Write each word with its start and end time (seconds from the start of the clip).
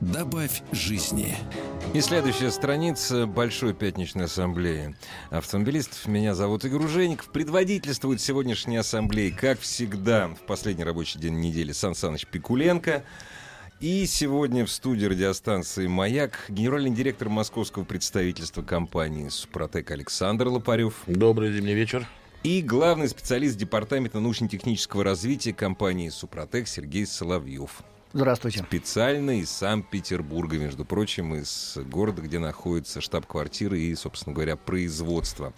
Добавь 0.00 0.62
жизни. 0.72 1.34
И 1.94 2.02
следующая 2.02 2.50
страница 2.50 3.26
Большой 3.26 3.72
пятничной 3.72 4.26
ассамблеи 4.26 4.94
автомобилистов. 5.30 6.06
Меня 6.06 6.34
зовут 6.34 6.66
Игорь 6.66 6.84
Ужеников. 6.84 7.30
Предводительствует 7.32 8.20
сегодняшней 8.20 8.76
ассамблеи, 8.76 9.30
как 9.30 9.58
всегда, 9.58 10.28
в 10.28 10.46
последний 10.46 10.84
рабочий 10.84 11.18
день 11.18 11.40
недели 11.40 11.72
Сан 11.72 11.94
Саныч 11.94 12.26
Пикуленко. 12.26 13.04
И 13.80 14.04
сегодня 14.06 14.66
в 14.66 14.70
студии 14.70 15.06
радиостанции 15.06 15.86
«Маяк» 15.86 16.44
генеральный 16.48 16.90
директор 16.90 17.30
московского 17.30 17.84
представительства 17.84 18.62
компании 18.62 19.30
«Супротек» 19.30 19.90
Александр 19.90 20.48
Лопарев. 20.48 20.94
Добрый 21.06 21.52
зимний 21.52 21.74
вечер. 21.74 22.06
И 22.42 22.60
главный 22.60 23.08
специалист 23.08 23.56
Департамента 23.56 24.20
научно-технического 24.20 25.04
развития 25.04 25.54
компании 25.54 26.10
«Супротек» 26.10 26.68
Сергей 26.68 27.06
Соловьев. 27.06 27.82
Здравствуйте. 28.12 28.60
Специально 28.60 29.40
из 29.40 29.50
Санкт-Петербурга, 29.50 30.56
между 30.58 30.84
прочим, 30.84 31.34
из 31.34 31.76
города, 31.86 32.22
где 32.22 32.38
находится 32.38 33.00
штаб-квартира 33.00 33.76
и, 33.76 33.94
собственно 33.94 34.34
говоря, 34.34 34.56
производство. 34.56 35.52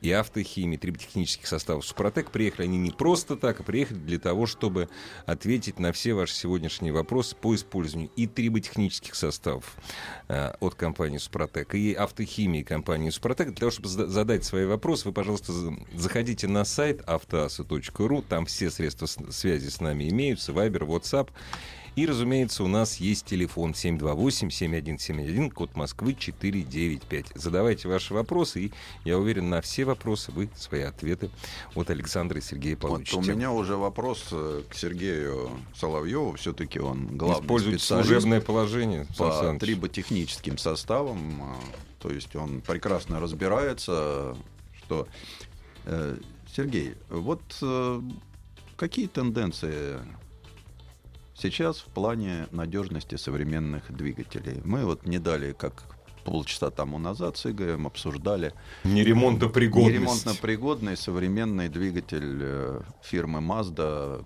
И 0.00 0.10
автохимии, 0.12 0.76
триботехнических 0.76 1.46
составов 1.46 1.84
Супротек 1.84 2.30
приехали 2.30 2.64
они 2.64 2.78
не 2.78 2.90
просто 2.90 3.36
так, 3.36 3.60
а 3.60 3.62
приехали 3.62 3.98
для 3.98 4.18
того, 4.18 4.46
чтобы 4.46 4.88
ответить 5.26 5.78
на 5.78 5.92
все 5.92 6.14
ваши 6.14 6.34
сегодняшние 6.34 6.92
вопросы 6.92 7.36
по 7.36 7.54
использованию 7.54 8.10
и 8.16 8.26
триботехнических 8.26 9.14
составов 9.14 9.76
э, 10.28 10.52
от 10.60 10.74
компании 10.74 11.18
Супротек, 11.18 11.74
и 11.74 11.92
автохимии 11.92 12.62
компании 12.62 13.10
Супротек. 13.10 13.48
Для 13.48 13.56
того, 13.56 13.70
чтобы 13.70 13.88
задать 13.88 14.44
свои 14.44 14.64
вопросы, 14.64 15.08
вы, 15.08 15.12
пожалуйста, 15.12 15.52
заходите 15.94 16.48
на 16.48 16.64
сайт 16.64 17.02
автоаса.ру, 17.06 18.22
там 18.22 18.46
все 18.46 18.70
средства 18.70 19.06
связи 19.06 19.68
с 19.68 19.80
нами 19.80 20.08
имеются, 20.08 20.52
Viber, 20.52 20.86
WhatsApp. 20.86 21.28
И, 21.96 22.06
разумеется, 22.06 22.62
у 22.62 22.68
нас 22.68 22.96
есть 22.96 23.26
телефон 23.26 23.72
728-7171, 23.72 25.50
код 25.50 25.74
Москвы 25.74 26.14
495. 26.14 27.32
Задавайте 27.34 27.88
ваши 27.88 28.14
вопросы, 28.14 28.66
и 28.66 28.72
я 29.04 29.18
уверен, 29.18 29.50
на 29.50 29.60
все 29.60 29.84
вопросы 29.90 30.32
вы 30.32 30.48
свои 30.56 30.82
ответы 30.82 31.30
от 31.74 31.90
Александра 31.90 32.38
и 32.38 32.42
Сергея 32.42 32.76
получите. 32.76 33.16
Вот 33.16 33.26
у 33.26 33.30
меня 33.30 33.52
уже 33.52 33.76
вопрос 33.76 34.28
э, 34.32 34.62
к 34.68 34.74
Сергею 34.74 35.50
Соловьеву. 35.74 36.34
Все-таки 36.36 36.78
он 36.80 37.16
главный 37.16 37.44
Использует 37.44 37.80
служебное 37.80 38.40
положение. 38.40 39.06
по 39.18 39.56
триботехническим 39.58 40.58
составам. 40.58 41.42
Э, 41.42 41.54
то 42.00 42.10
есть 42.10 42.34
он 42.34 42.60
прекрасно 42.60 43.20
разбирается, 43.20 44.36
что... 44.82 45.06
Э, 45.84 46.16
Сергей, 46.56 46.94
вот 47.08 47.42
какие 48.76 49.06
тенденции 49.06 50.00
Сейчас 51.40 51.78
в 51.78 51.86
плане 51.86 52.48
надежности 52.50 53.14
современных 53.14 53.90
двигателей. 53.90 54.60
Мы 54.62 54.84
вот 54.84 55.06
не 55.06 55.18
дали, 55.18 55.52
как 55.52 55.84
полчаса 56.24 56.70
тому 56.70 56.98
назад 56.98 57.36
с 57.36 57.46
Игорем 57.46 57.86
обсуждали 57.86 58.52
неремонтопригодный 58.84 59.98
неремонтопригодный 59.98 60.96
современный 60.96 61.68
двигатель 61.68 62.38
э, 62.40 62.80
фирмы 63.02 63.40
Mazda, 63.40 64.24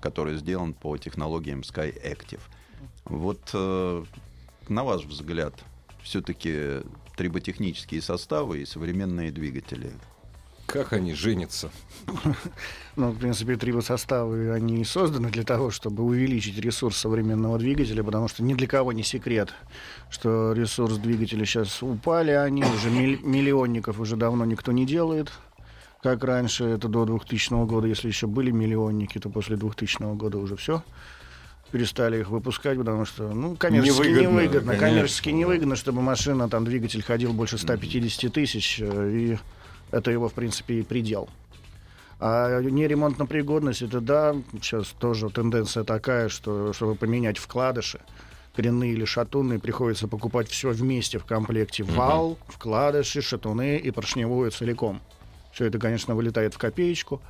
который 0.00 0.36
сделан 0.36 0.74
по 0.74 0.96
технологиям 0.98 1.60
Sky 1.60 1.94
Active. 2.02 2.40
Вот 3.04 3.50
э, 3.52 4.04
на 4.68 4.84
ваш 4.84 5.04
взгляд, 5.04 5.54
все-таки 6.02 6.80
триботехнические 7.16 8.00
составы 8.00 8.60
и 8.60 8.66
современные 8.66 9.30
двигатели 9.30 9.92
как 10.72 10.92
они 10.92 11.14
женятся? 11.14 11.70
Ну, 12.94 13.10
в 13.10 13.18
принципе, 13.18 13.56
трибосоставы, 13.56 14.52
они 14.52 14.84
созданы 14.84 15.30
для 15.30 15.44
того, 15.44 15.70
чтобы 15.70 16.04
увеличить 16.04 16.58
ресурс 16.58 16.98
современного 16.98 17.58
двигателя, 17.58 18.04
потому 18.04 18.28
что 18.28 18.42
ни 18.42 18.52
для 18.52 18.66
кого 18.66 18.92
не 18.92 19.02
секрет, 19.02 19.54
что 20.10 20.52
ресурс 20.52 20.98
двигателя 20.98 21.46
сейчас 21.46 21.82
упали, 21.82 22.32
они 22.32 22.62
уже 22.62 22.90
миллионников 22.90 23.98
уже 23.98 24.16
давно 24.16 24.44
никто 24.44 24.72
не 24.72 24.84
делает, 24.84 25.32
как 26.02 26.22
раньше, 26.22 26.64
это 26.64 26.86
до 26.88 27.06
2000 27.06 27.64
года, 27.64 27.86
если 27.86 28.08
еще 28.08 28.26
были 28.26 28.50
миллионники, 28.50 29.18
то 29.18 29.30
после 29.30 29.56
2000 29.56 30.14
года 30.16 30.36
уже 30.36 30.56
все 30.56 30.82
перестали 31.70 32.20
их 32.20 32.28
выпускать, 32.28 32.76
потому 32.76 33.06
что, 33.06 33.32
ну, 33.32 33.56
коммерчески 33.56 34.02
невыгодно, 34.02 34.40
невыгодно 34.40 34.76
коммерчески 34.76 35.30
невыгодно, 35.30 35.76
чтобы 35.76 36.02
машина, 36.02 36.50
там, 36.50 36.66
двигатель 36.66 37.02
ходил 37.02 37.32
больше 37.32 37.56
150 37.56 38.30
тысяч, 38.30 38.78
э, 38.82 39.10
и 39.10 39.38
это 39.92 40.10
его, 40.10 40.28
в 40.28 40.32
принципе, 40.32 40.80
и 40.80 40.82
предел. 40.82 41.28
А 42.18 42.60
неремонтно-пригодность, 42.60 43.82
это 43.82 44.00
да, 44.00 44.36
сейчас 44.60 44.88
тоже 44.98 45.28
тенденция 45.28 45.84
такая, 45.84 46.28
что 46.28 46.72
чтобы 46.72 46.94
поменять 46.94 47.38
вкладыши, 47.38 48.00
коренные 48.54 48.92
или 48.92 49.04
шатунные, 49.04 49.58
приходится 49.58 50.08
покупать 50.08 50.48
все 50.48 50.70
вместе 50.70 51.18
в 51.18 51.24
комплекте. 51.24 51.82
Вал, 51.82 52.38
вкладыши, 52.46 53.22
шатуны 53.22 53.76
и 53.76 53.90
поршневую 53.90 54.50
целиком. 54.50 55.00
Все 55.52 55.66
это, 55.66 55.78
конечно, 55.78 56.14
вылетает 56.14 56.54
в 56.54 56.58
копеечку. 56.58 57.20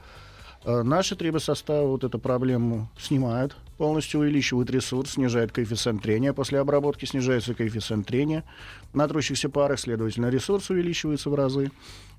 А 0.64 0.82
наши 0.82 1.16
трибосоставы 1.16 1.88
вот 1.88 2.04
эту 2.04 2.18
проблему 2.18 2.88
снимают, 2.98 3.56
полностью 3.78 4.20
увеличивают 4.20 4.70
ресурс, 4.70 5.12
снижают 5.12 5.52
коэффициент 5.52 6.02
трения. 6.02 6.32
После 6.32 6.60
обработки 6.60 7.04
снижается 7.04 7.54
коэффициент 7.54 8.06
трения 8.06 8.44
на 8.92 9.08
трущихся 9.08 9.48
парах, 9.48 9.80
следовательно, 9.80 10.28
ресурс 10.28 10.70
увеличивается 10.70 11.30
в 11.30 11.34
разы 11.34 11.72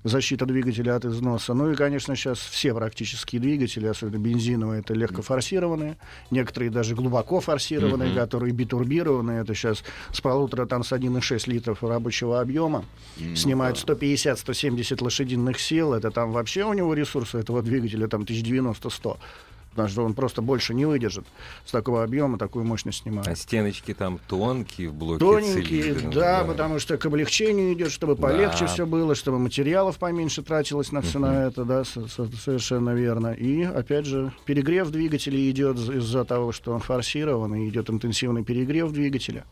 защита 0.04 0.44
двигателя 0.46 0.96
от 0.96 1.06
износа. 1.06 1.54
Ну 1.54 1.72
и, 1.72 1.74
конечно, 1.74 2.14
сейчас 2.14 2.38
все 2.38 2.74
практические 2.74 3.40
двигатели, 3.40 3.86
особенно 3.86 4.18
бензиновые, 4.18 4.80
это 4.80 4.94
легко 4.94 5.22
форсированные, 5.22 5.96
некоторые 6.30 6.70
даже 6.70 6.94
глубоко 6.94 7.40
форсированные, 7.40 8.10
mm-hmm. 8.10 8.20
которые 8.20 8.52
битурбированные, 8.52 9.40
это 9.40 9.54
сейчас 9.54 9.82
с 10.12 10.20
полутора, 10.20 10.66
там, 10.66 10.84
с 10.84 10.92
1,6 10.92 11.50
литров 11.50 11.82
рабочего 11.82 12.40
объема, 12.40 12.84
mm-hmm. 13.16 13.36
снимают 13.36 13.76
150-170 13.78 15.02
лошадиных 15.02 15.58
сил, 15.58 15.94
это 15.94 16.10
там 16.10 16.32
вообще 16.32 16.64
у 16.64 16.74
него 16.74 16.92
ресурсы 16.94 17.38
этого 17.38 17.62
двигателя 17.62 18.06
там 18.06 18.22
1090-100 18.22 19.16
потому 19.74 19.88
что 19.88 20.04
он 20.04 20.14
просто 20.14 20.40
больше 20.40 20.72
не 20.72 20.86
выдержит 20.86 21.26
с 21.64 21.72
такого 21.72 22.04
объема 22.04 22.38
такую 22.38 22.64
мощность 22.64 23.02
снимает. 23.02 23.26
А 23.28 23.34
стеночки 23.34 23.92
там 23.92 24.20
тонкие 24.28 24.88
в 24.90 24.94
блоке 24.94 25.18
Тоненькие, 25.18 25.94
да, 25.94 26.42
да, 26.42 26.44
потому 26.44 26.78
что 26.78 26.96
к 26.96 27.04
облегчению 27.06 27.72
идет, 27.74 27.90
чтобы 27.90 28.14
полегче 28.16 28.60
да. 28.60 28.66
все 28.66 28.86
было, 28.86 29.14
чтобы 29.14 29.38
материалов 29.38 29.98
поменьше 29.98 30.42
тратилось 30.42 30.92
на 30.92 31.02
все 31.02 31.18
uh-huh. 31.18 31.22
на 31.22 31.46
это, 31.46 31.64
да, 31.64 31.84
совершенно 31.84 32.90
верно. 32.90 33.32
И, 33.32 33.62
опять 33.62 34.06
же, 34.06 34.32
перегрев 34.44 34.90
двигателя 34.90 35.50
идет 35.50 35.76
из-за 35.76 36.24
того, 36.24 36.52
что 36.52 36.72
он 36.72 36.80
форсирован, 36.80 37.54
и 37.54 37.68
идет 37.68 37.90
интенсивный 37.90 38.44
перегрев 38.44 38.92
двигателя. 38.92 39.44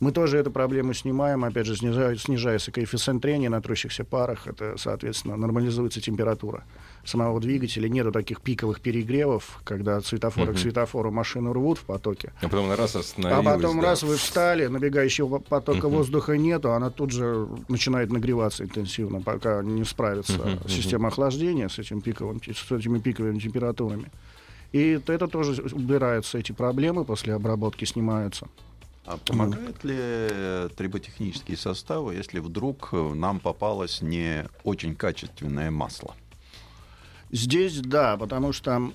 Мы 0.00 0.12
тоже 0.12 0.38
эту 0.38 0.50
проблему 0.50 0.94
снимаем, 0.94 1.44
опять 1.44 1.66
же, 1.66 1.76
снижается, 1.76 2.24
снижается 2.24 2.72
коэффициент 2.72 3.20
трения 3.20 3.50
на 3.50 3.60
трущихся 3.60 4.02
парах, 4.02 4.46
это, 4.46 4.74
соответственно, 4.78 5.36
нормализуется 5.36 6.00
температура 6.00 6.64
самого 7.04 7.38
двигателя, 7.38 7.86
нету 7.88 8.10
таких 8.10 8.40
пиковых 8.40 8.80
перегревов, 8.80 9.60
когда 9.62 9.98
от 9.98 10.06
светофора 10.06 10.52
uh-huh. 10.52 10.54
к 10.54 10.58
светофору 10.58 11.10
машину 11.10 11.52
рвут 11.52 11.78
в 11.78 11.84
потоке. 11.84 12.32
А 12.40 12.48
потом 12.48 12.72
раз 12.72 12.96
остановилась. 12.96 13.46
А 13.46 13.56
потом 13.56 13.80
да. 13.80 13.86
раз 13.88 14.02
вы 14.02 14.16
встали, 14.16 14.66
набегающего 14.66 15.38
потока 15.38 15.86
uh-huh. 15.86 15.90
воздуха 15.90 16.36
нету, 16.38 16.72
она 16.72 16.88
тут 16.88 17.10
же 17.10 17.46
начинает 17.68 18.10
нагреваться 18.10 18.64
интенсивно, 18.64 19.20
пока 19.20 19.62
не 19.62 19.84
справится 19.84 20.32
uh-huh. 20.32 20.70
система 20.70 21.08
охлаждения 21.08 21.68
с, 21.68 21.78
этим 21.78 22.00
пиковым, 22.00 22.40
с 22.42 22.72
этими 22.72 22.98
пиковыми 22.98 23.38
температурами. 23.38 24.10
И 24.72 25.00
это 25.06 25.26
тоже 25.26 25.62
убираются, 25.62 26.38
эти 26.38 26.52
проблемы 26.52 27.04
после 27.04 27.34
обработки 27.34 27.84
снимаются. 27.84 28.48
А 29.10 29.16
помогают 29.16 29.82
ли 29.82 30.68
триботехнические 30.76 31.56
составы, 31.56 32.14
если 32.14 32.38
вдруг 32.38 32.92
нам 32.92 33.40
попалось 33.40 34.02
не 34.02 34.46
очень 34.62 34.94
качественное 34.94 35.72
масло? 35.72 36.14
Здесь 37.32 37.80
да, 37.80 38.16
потому 38.16 38.52
что 38.52 38.92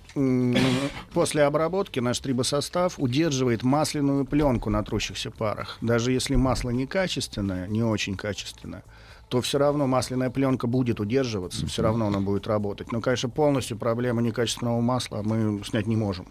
после 1.14 1.44
обработки 1.44 2.00
наш 2.00 2.20
трибосостав 2.20 2.98
удерживает 2.98 3.64
масляную 3.64 4.24
пленку 4.26 4.70
на 4.70 4.84
трущихся 4.84 5.32
парах. 5.32 5.78
Даже 5.82 6.14
если 6.14 6.36
масло 6.36 6.70
некачественное, 6.70 7.68
не 7.68 7.84
очень 7.84 8.16
качественное, 8.16 8.84
то 9.28 9.42
все 9.42 9.58
равно 9.58 9.86
масляная 9.88 10.30
пленка 10.30 10.68
будет 10.68 11.02
удерживаться, 11.02 11.66
все 11.66 11.82
равно 11.82 12.08
она 12.08 12.22
будет 12.22 12.48
работать. 12.48 12.92
Но, 12.92 13.02
конечно, 13.02 13.28
полностью 13.28 13.78
проблему 13.78 14.22
некачественного 14.22 14.80
масла 14.80 15.24
мы 15.24 15.62
снять 15.66 15.88
не 15.88 15.98
можем. 15.98 16.28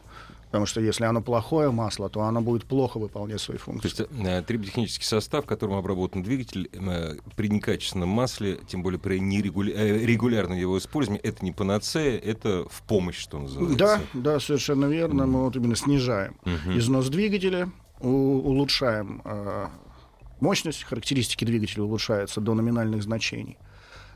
Потому 0.55 0.67
что 0.67 0.81
если 0.81 1.03
оно 1.03 1.21
плохое 1.21 1.73
масло, 1.73 2.09
то 2.09 2.21
оно 2.21 2.41
будет 2.41 2.65
плохо 2.65 2.99
выполнять 2.99 3.41
свои 3.41 3.59
функции. 3.59 3.89
То 3.89 4.03
есть 4.05 4.13
э, 4.25 4.43
триботехнический 4.47 5.05
состав, 5.05 5.47
которым 5.47 5.75
обработан 5.75 6.23
двигатель, 6.23 6.71
э, 6.73 7.17
при 7.35 7.49
некачественном 7.49 8.09
масле, 8.09 8.61
тем 8.69 8.85
более 8.85 9.01
при 9.01 9.19
нерегуля... 9.19 9.75
э, 9.75 9.99
регулярном 10.07 10.57
его 10.57 10.79
использовании, 10.79 11.21
это 11.25 11.45
не 11.45 11.51
панацея, 11.51 12.17
это 12.21 12.69
в 12.71 12.83
помощь, 12.83 13.19
что 13.19 13.41
называется. 13.41 13.77
Да, 13.77 14.01
да, 14.15 14.39
совершенно 14.39 14.85
верно. 14.85 15.27
Мы 15.27 15.43
вот 15.43 15.57
именно 15.57 15.75
снижаем 15.75 16.37
Мгм. 16.45 16.79
износ 16.79 17.09
двигателя, 17.09 17.69
у- 17.99 18.07
улучшаем 18.39 19.23
э, 19.25 19.67
мощность, 20.39 20.85
характеристики 20.85 21.45
двигателя 21.45 21.83
улучшаются 21.83 22.41
до 22.41 22.55
номинальных 22.55 23.03
значений. 23.03 23.59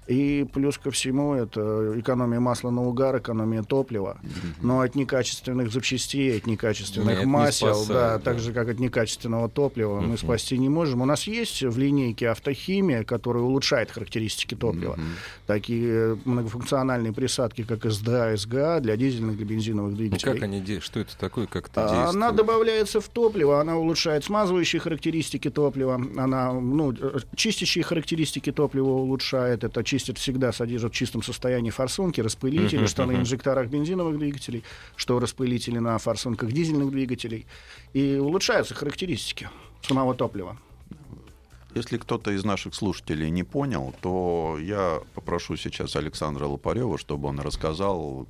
И 0.09 0.47
плюс 0.53 0.79
ко 0.79 0.91
всему 0.91 1.35
это 1.35 1.93
экономия 2.01 2.41
масла 2.41 2.71
на 2.71 2.83
угар, 2.83 3.19
экономия 3.19 3.63
топлива. 3.63 4.19
Но 4.63 4.81
от 4.81 4.95
некачественных 4.95 5.71
запчастей, 5.71 6.39
от 6.39 6.47
некачественных 6.47 7.09
Нет, 7.11 7.19
не 7.21 7.27
масел, 7.27 7.75
спасает, 7.75 7.89
да, 7.89 8.17
да. 8.17 8.19
так 8.19 8.39
же 8.41 8.53
как 8.55 8.69
от 8.71 8.79
некачественного 8.79 9.49
топлива, 9.51 10.01
мы 10.01 10.17
спасти 10.17 10.57
не 10.59 10.69
можем. 10.71 11.03
У 11.03 11.05
нас 11.05 11.25
есть 11.25 11.63
в 11.63 11.79
линейке 11.79 12.31
автохимия, 12.31 13.05
которая 13.05 13.43
улучшает 13.43 13.91
характеристики 13.91 14.55
топлива. 14.55 14.99
Такие 15.47 16.19
многофункциональные 16.25 17.13
присадки, 17.13 17.63
как 17.65 17.85
СДА, 17.91 18.37
СГА 18.37 18.81
для 18.81 18.97
дизельных, 18.97 19.37
для 19.37 19.47
бензиновых 19.47 19.91
Ну, 19.93 19.97
двигателей. 19.97 20.33
как 20.33 20.43
они 20.43 20.81
Что 20.81 21.01
это 21.01 21.17
такое? 21.19 21.47
Как 21.47 21.69
это 21.69 21.85
А, 21.85 21.89
действует? 21.89 22.15
Она 22.17 22.33
добавляется 22.33 23.01
в 23.01 23.09
топливо, 23.09 23.61
она 23.61 23.77
улучшает 23.77 24.25
смазывающие 24.25 24.81
характеристики 24.81 25.51
топлива, 25.51 26.01
она 26.17 26.53
ну, 26.53 26.93
э, 26.93 27.19
чистящие 27.35 27.85
характеристики 27.85 28.53
топлива 28.53 28.89
улучшает, 28.89 29.65
это 29.65 29.83
чистит 29.99 30.19
всегда, 30.19 30.53
содержит 30.53 30.93
в 30.93 30.95
чистом 30.95 31.23
состоянии 31.23 31.71
форсунки, 31.71 32.21
распылители, 32.21 32.87
что 32.87 33.05
на 33.05 33.17
инжекторах 33.17 33.69
бензиновых 33.69 34.17
двигателей, 34.17 34.63
что 34.95 35.19
распылители 35.19 35.79
на 35.79 35.99
форсунках 35.99 36.53
дизельных 36.53 36.91
двигателей. 36.91 37.47
И 37.95 38.17
улучшаются 38.17 38.75
характеристики 38.75 39.51
самого 39.83 40.15
топлива. 40.15 40.57
Если 41.75 41.99
кто-то 41.99 42.31
из 42.31 42.45
наших 42.45 42.75
слушателей 42.75 43.31
не 43.31 43.43
понял, 43.43 43.93
то 44.01 44.57
я 44.61 45.01
попрошу 45.15 45.57
сейчас 45.57 45.97
Александра 45.97 46.47
Лопарева, 46.47 46.97
чтобы 46.97 47.29
он 47.29 47.41
рассказал, 47.41 48.27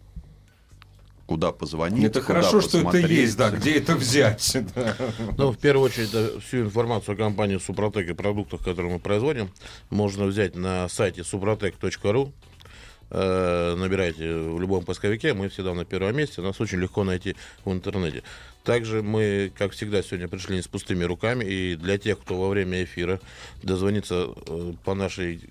куда 1.28 1.52
позвонить. 1.52 2.04
Это 2.04 2.22
куда 2.22 2.40
хорошо, 2.40 2.62
что 2.62 2.78
это 2.78 2.86
посмотреть. 2.86 3.10
есть, 3.10 3.36
да, 3.36 3.50
где 3.50 3.76
это 3.76 3.94
взять. 3.94 4.56
Ну, 5.36 5.52
в 5.52 5.58
первую 5.58 5.84
очередь, 5.84 6.42
всю 6.42 6.60
информацию 6.62 7.14
о 7.14 7.16
компании 7.16 7.58
Супротек 7.58 8.08
и 8.08 8.14
продуктах, 8.14 8.64
которые 8.64 8.94
мы 8.94 8.98
производим, 8.98 9.50
можно 9.90 10.25
взять 10.25 10.56
на 10.56 10.88
сайте 10.88 11.20
suprotec.ru. 11.20 12.32
Э, 13.10 13.75
Набирайте 13.76 14.34
в 14.34 14.58
любом 14.58 14.84
поисковике, 14.84 15.34
мы 15.34 15.50
всегда 15.50 15.75
на 15.75 15.84
первом 15.84 16.16
месте, 16.16 16.40
нас 16.40 16.60
очень 16.60 16.78
легко 16.78 17.04
найти 17.04 17.36
в 17.64 17.72
интернете. 17.72 18.22
Также 18.64 19.02
мы, 19.02 19.52
как 19.56 19.72
всегда, 19.72 20.02
сегодня 20.02 20.28
пришли 20.28 20.56
не 20.56 20.62
с 20.62 20.69
пустыми 20.69 21.04
руками, 21.04 21.44
и 21.44 21.76
для 21.76 21.98
тех, 21.98 22.19
кто 22.19 22.40
во 22.40 22.48
время 22.48 22.84
эфира 22.84 23.20
дозвонится 23.62 24.28
э, 24.46 24.72
по 24.82 24.94
нашей 24.94 25.42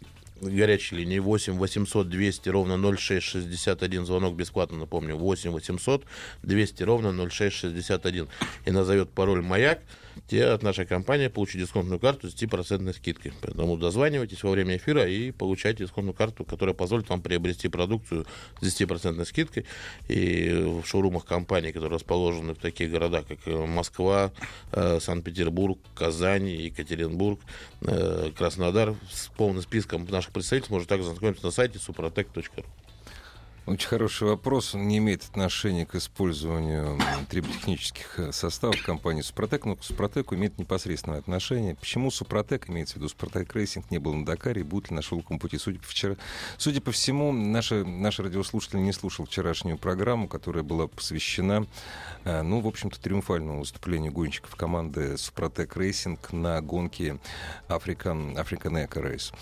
горячей 0.41 0.97
линии. 0.97 1.19
8 1.19 1.57
800 1.57 2.09
200 2.09 2.49
ровно 2.49 2.77
0661, 2.97 4.05
звонок 4.05 4.35
бесплатно, 4.35 4.77
напомню, 4.77 5.15
8 5.15 5.51
800 5.51 6.03
200 6.43 6.83
ровно 6.83 7.29
0661 7.29 8.27
и 8.65 8.71
назовет 8.71 9.09
пароль 9.09 9.41
«Маяк», 9.41 9.79
те 10.27 10.45
от 10.45 10.63
нашей 10.63 10.85
компании 10.85 11.27
получат 11.27 11.61
дисконтную 11.61 11.99
карту 11.99 12.29
с 12.29 12.35
10% 12.35 12.93
скидкой. 12.93 13.33
Поэтому 13.41 13.77
дозванивайтесь 13.77 14.43
во 14.43 14.51
время 14.51 14.77
эфира 14.77 15.07
и 15.07 15.31
получайте 15.31 15.83
дисконтную 15.83 16.15
карту, 16.15 16.45
которая 16.45 16.73
позволит 16.73 17.09
вам 17.09 17.21
приобрести 17.21 17.67
продукцию 17.67 18.25
с 18.61 18.81
10% 18.81 19.23
скидкой. 19.25 19.65
И 20.07 20.49
в 20.49 20.85
шоурумах 20.85 21.25
компании, 21.25 21.71
которые 21.71 21.95
расположены 21.95 22.53
в 22.53 22.59
таких 22.59 22.91
городах, 22.91 23.25
как 23.27 23.39
э, 23.45 23.65
Москва, 23.65 24.31
э, 24.71 24.99
Санкт-Петербург, 24.99 25.77
Казань, 25.95 26.47
Екатеринбург, 26.47 27.39
э, 27.81 28.31
Краснодар, 28.37 28.95
с 29.11 29.27
полным 29.27 29.61
списком 29.61 30.05
наших 30.09 30.31
представителей 30.31 30.73
можно 30.73 30.87
также 30.87 31.07
ознакомиться 31.09 31.45
на 31.45 31.51
сайте 31.51 31.79
suprotec.ru. 31.79 32.65
Очень 33.67 33.89
хороший 33.89 34.29
вопрос. 34.29 34.75
Он 34.75 34.87
не 34.87 34.99
имеет 34.99 35.25
отношения 35.25 35.85
к 35.85 35.95
использованию 35.95 36.97
триботехнических 37.29 38.17
э, 38.17 38.31
составов 38.31 38.81
компании 38.81 39.21
Супротек, 39.21 39.65
но 39.65 39.75
к 39.75 39.83
Супротеку 39.83 40.35
имеет 40.35 40.57
непосредственное 40.57 41.19
отношение. 41.19 41.75
Почему 41.75 42.09
Супротек, 42.09 42.69
имеется 42.69 42.93
в 42.93 42.97
виду 42.97 43.09
Супротек 43.09 43.53
Рейсинг, 43.53 43.91
не 43.91 43.97
был 43.97 44.13
на 44.13 44.25
Дакаре 44.25 44.61
и 44.61 44.63
будет 44.63 44.89
ли 44.89 44.95
на 44.95 45.01
шелковом 45.01 45.37
пути? 45.37 45.57
Судя 45.57 45.79
по, 45.79 45.85
вчера... 45.85 46.15
Судя 46.57 46.79
по 46.79 46.93
всему, 46.93 47.33
наши, 47.33 47.83
наши 47.83 48.23
радиослушатели 48.23 48.79
не 48.79 48.93
слушал 48.93 49.25
вчерашнюю 49.25 49.77
программу, 49.77 50.29
которая 50.29 50.63
была 50.63 50.87
посвящена, 50.87 51.67
э, 52.23 52.43
ну, 52.43 52.61
в 52.61 52.67
общем-то, 52.67 53.01
триумфальному 53.01 53.59
выступлению 53.59 54.13
гонщиков 54.13 54.55
команды 54.55 55.17
Супротек 55.17 55.75
Racing 55.75 56.31
на 56.31 56.61
гонке 56.61 57.17
African, 57.67 58.33
African 58.37 58.87
Eco 58.87 59.03
Race. 59.03 59.33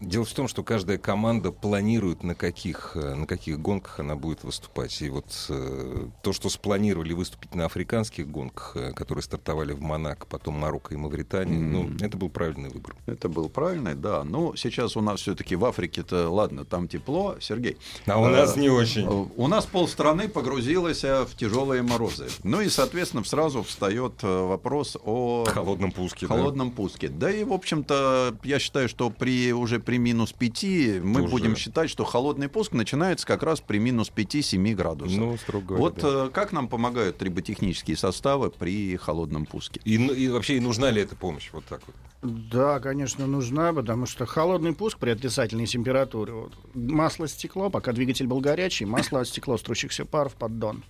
Дело 0.00 0.24
в 0.24 0.32
том, 0.32 0.48
что 0.48 0.62
каждая 0.62 0.98
команда 0.98 1.52
планирует, 1.52 2.22
на 2.22 2.34
каких, 2.34 2.92
э, 2.94 3.14
на 3.14 3.26
каких 3.26 3.60
гонках 3.60 4.00
она 4.00 4.16
будет 4.16 4.44
выступать. 4.44 5.00
И 5.02 5.10
вот 5.10 5.26
э, 5.50 6.06
то, 6.22 6.32
что 6.32 6.48
спланировали 6.48 7.12
выступить 7.12 7.54
на 7.54 7.66
африканских 7.66 8.28
гонках, 8.28 8.72
э, 8.76 8.92
которые 8.92 9.22
стартовали 9.22 9.72
в 9.72 9.80
Монако, 9.80 10.26
потом 10.26 10.54
Марокко 10.54 10.94
и 10.94 10.96
Мавритании, 10.96 11.58
ну, 11.58 11.90
это 12.00 12.16
был 12.16 12.30
правильный 12.30 12.70
выбор. 12.70 12.96
Это 13.06 13.28
был 13.28 13.48
правильный, 13.48 13.94
да. 13.94 14.24
Но 14.24 14.54
сейчас 14.56 14.96
у 14.96 15.00
нас 15.00 15.20
все-таки 15.20 15.54
в 15.54 15.64
Африке-то, 15.64 16.30
ладно, 16.30 16.64
там 16.64 16.88
тепло, 16.88 17.36
Сергей. 17.40 17.76
А 18.06 18.18
у 18.18 18.26
нас 18.26 18.56
не 18.56 18.70
очень. 18.70 19.06
Э, 19.06 19.26
У 19.36 19.46
нас 19.48 19.66
полстраны 19.66 20.28
погрузилось 20.28 21.04
э, 21.04 21.24
в 21.24 21.36
тяжелые 21.36 21.82
морозы. 21.82 22.28
Ну 22.42 22.60
и, 22.60 22.68
соответственно, 22.68 23.24
сразу 23.24 23.62
встает 23.62 24.14
э, 24.22 24.46
вопрос 24.46 24.96
о 25.04 25.44
холодном 25.44 25.92
пуске. 25.92 26.26
да. 26.26 26.34
холодном 26.34 26.70
пуске. 26.70 27.08
Да 27.08 27.30
и, 27.30 27.44
в 27.44 27.52
общем-то, 27.52 28.34
я 28.44 28.58
считаю, 28.58 28.88
что 28.88 29.10
при 29.10 29.52
уже 29.52 29.78
при 29.90 29.98
минус 29.98 30.32
5 30.32 31.02
мы 31.02 31.22
Уже. 31.22 31.30
будем 31.32 31.56
считать, 31.56 31.90
что 31.90 32.04
холодный 32.04 32.48
пуск 32.48 32.74
начинается 32.74 33.26
как 33.26 33.42
раз 33.42 33.60
при 33.60 33.78
минус 33.78 34.12
5-7 34.14 34.72
градусов. 34.74 35.18
Ну, 35.18 35.36
строго 35.36 35.66
говоря, 35.66 35.82
вот 35.82 35.96
да. 35.96 36.26
э, 36.26 36.30
как 36.32 36.52
нам 36.52 36.68
помогают 36.68 37.18
триботехнические 37.18 37.96
составы 37.96 38.52
при 38.52 38.96
холодном 38.96 39.46
пуске? 39.46 39.80
И, 39.84 39.98
ну, 39.98 40.12
и 40.12 40.28
вообще, 40.28 40.58
и 40.58 40.60
нужна 40.60 40.92
ли 40.92 41.02
эта 41.02 41.16
помощь? 41.16 41.50
Вот 41.52 41.64
так 41.64 41.82
вот. 41.88 41.96
Да, 42.22 42.78
конечно, 42.78 43.26
нужна, 43.26 43.72
потому 43.72 44.06
что 44.06 44.26
холодный 44.26 44.74
пуск 44.74 44.98
при 44.98 45.10
отрицательной 45.10 45.66
температуре. 45.66 46.34
Вот, 46.34 46.52
масло 46.72 47.26
стекло, 47.26 47.68
пока 47.68 47.90
двигатель 47.92 48.28
был 48.28 48.38
горячий, 48.38 48.84
масло 48.84 49.24
стекло 49.24 49.58
с 49.58 49.62
трущихся 49.62 50.04
пар 50.04 50.28
в 50.28 50.34
поддон. 50.34 50.84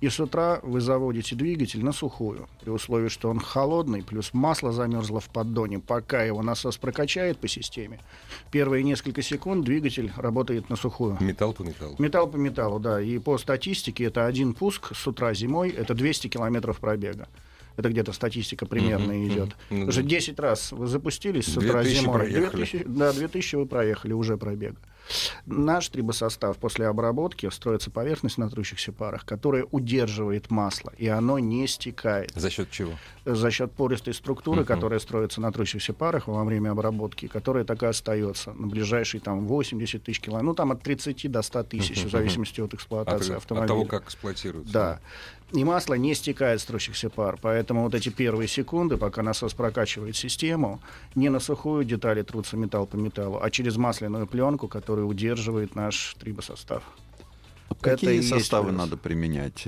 И 0.00 0.08
с 0.08 0.18
утра 0.18 0.60
вы 0.62 0.80
заводите 0.80 1.36
двигатель 1.36 1.84
на 1.84 1.92
сухую, 1.92 2.48
при 2.62 2.70
условии, 2.70 3.08
что 3.08 3.28
он 3.28 3.38
холодный, 3.38 4.02
плюс 4.02 4.32
масло 4.32 4.72
замерзло 4.72 5.20
в 5.20 5.28
поддоне. 5.28 5.78
Пока 5.78 6.22
его 6.22 6.40
насос 6.42 6.78
прокачает 6.78 7.36
по 7.38 7.48
системе, 7.48 8.00
первые 8.50 8.82
несколько 8.82 9.20
секунд 9.20 9.64
двигатель 9.64 10.10
работает 10.16 10.70
на 10.70 10.76
сухую. 10.76 11.18
Металл 11.20 11.52
по 11.52 11.62
металлу. 11.62 11.96
Металл 11.98 12.28
по 12.28 12.36
металлу, 12.36 12.78
да. 12.78 13.00
И 13.00 13.18
по 13.18 13.36
статистике 13.36 14.04
это 14.04 14.24
один 14.24 14.54
пуск 14.54 14.94
с 14.96 15.06
утра 15.06 15.34
зимой, 15.34 15.68
это 15.68 15.92
200 15.92 16.28
километров 16.28 16.78
пробега. 16.78 17.28
Это 17.76 17.88
где-то 17.90 18.12
статистика 18.12 18.66
примерно 18.66 19.12
Мгм, 19.12 19.28
идет. 19.28 19.56
что 19.92 20.02
да. 20.02 20.08
10 20.08 20.40
раз 20.40 20.72
вы 20.72 20.86
запустились 20.86 21.44
с 21.46 21.56
утра 21.56 21.82
2000 21.82 22.00
зимой. 22.00 22.14
проехали. 22.18 22.64
2000, 22.64 22.84
да, 22.88 23.12
2000 23.12 23.56
вы 23.56 23.66
проехали 23.66 24.12
уже 24.14 24.36
пробега. 24.36 24.76
Наш 25.46 25.88
трибосостав 25.88 26.56
после 26.58 26.86
обработки 26.86 27.48
строится 27.50 27.90
поверхность 27.90 28.38
на 28.38 28.48
трущихся 28.48 28.92
парах, 28.92 29.24
которая 29.24 29.64
удерживает 29.70 30.50
масло, 30.50 30.92
и 30.98 31.08
оно 31.08 31.38
не 31.38 31.66
стекает 31.66 32.32
За 32.34 32.50
счет 32.50 32.70
чего? 32.70 32.92
за 33.24 33.50
счет 33.50 33.72
пористой 33.72 34.14
структуры, 34.14 34.60
Мгм. 34.62 34.66
которая 34.66 34.98
строится 34.98 35.40
на 35.40 35.52
трущихся 35.52 35.92
парах 35.92 36.26
во 36.26 36.44
время 36.44 36.70
обработки, 36.70 37.26
которая 37.28 37.64
так 37.64 37.82
и 37.82 37.86
остается 37.86 38.52
на 38.52 38.66
ближайшие 38.66 39.20
там 39.20 39.46
80 39.46 40.02
тысяч 40.04 40.20
километров, 40.20 40.46
ну 40.46 40.54
там 40.54 40.72
от 40.72 40.82
30 40.82 41.28
до 41.28 41.42
100 41.42 41.62
тысяч, 41.64 41.98
Мгм, 41.98 42.08
в 42.08 42.10
зависимости 42.12 42.60
от 42.60 42.68
От, 42.68 42.74
эксплуатации 42.74 43.32
от 43.32 43.38
автомобиля. 43.38 43.68
того, 43.68 43.84
как 43.84 44.04
эксплуатируется. 44.04 44.72
Да. 44.72 45.00
И 45.52 45.64
масло 45.64 45.94
не 45.94 46.14
стекает 46.14 46.60
с 46.60 46.64
трущихся 46.64 47.10
пар. 47.10 47.38
Поэтому 47.40 47.82
вот 47.82 47.94
эти 47.94 48.08
первые 48.08 48.46
секунды, 48.46 48.96
пока 48.96 49.22
насос 49.22 49.52
прокачивает 49.54 50.16
систему, 50.16 50.80
не 51.14 51.28
на 51.28 51.40
сухую 51.40 51.84
детали 51.84 52.22
трутся 52.22 52.56
металл 52.56 52.86
по 52.86 52.96
металлу, 52.96 53.40
а 53.42 53.50
через 53.50 53.76
масляную 53.76 54.26
пленку, 54.26 54.68
которая 54.68 55.04
удерживает 55.04 55.74
наш 55.74 56.14
трибосостав. 56.20 56.84
Это 57.70 57.88
и 57.88 57.94
Какие 57.94 58.16
есть 58.16 58.28
составы 58.28 58.72
надо 58.72 58.96
применять? 58.96 59.66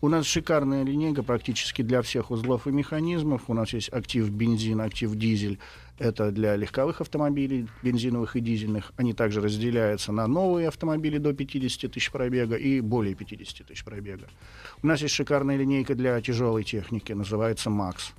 У 0.00 0.08
нас 0.08 0.26
шикарная 0.26 0.84
линейка 0.84 1.22
практически 1.22 1.82
для 1.82 2.02
всех 2.02 2.30
узлов 2.30 2.66
и 2.66 2.70
механизмов. 2.70 3.42
У 3.48 3.54
нас 3.54 3.72
есть 3.72 3.92
актив 3.92 4.28
бензин, 4.28 4.80
актив 4.80 5.14
дизель. 5.14 5.58
Это 5.98 6.32
для 6.32 6.56
легковых 6.56 7.00
автомобилей, 7.00 7.68
бензиновых 7.82 8.34
и 8.34 8.40
дизельных. 8.40 8.92
Они 8.96 9.12
также 9.12 9.40
разделяются 9.40 10.10
на 10.10 10.26
новые 10.26 10.68
автомобили 10.68 11.18
до 11.18 11.32
50 11.32 11.92
тысяч 11.92 12.10
пробега 12.10 12.56
и 12.56 12.80
более 12.80 13.14
50 13.14 13.66
тысяч 13.68 13.84
пробега. 13.84 14.26
У 14.82 14.86
нас 14.88 15.00
есть 15.02 15.14
шикарная 15.14 15.56
линейка 15.56 15.94
для 15.94 16.20
тяжелой 16.20 16.64
техники, 16.64 17.12
называется 17.12 17.70
«Макс». 17.70 18.12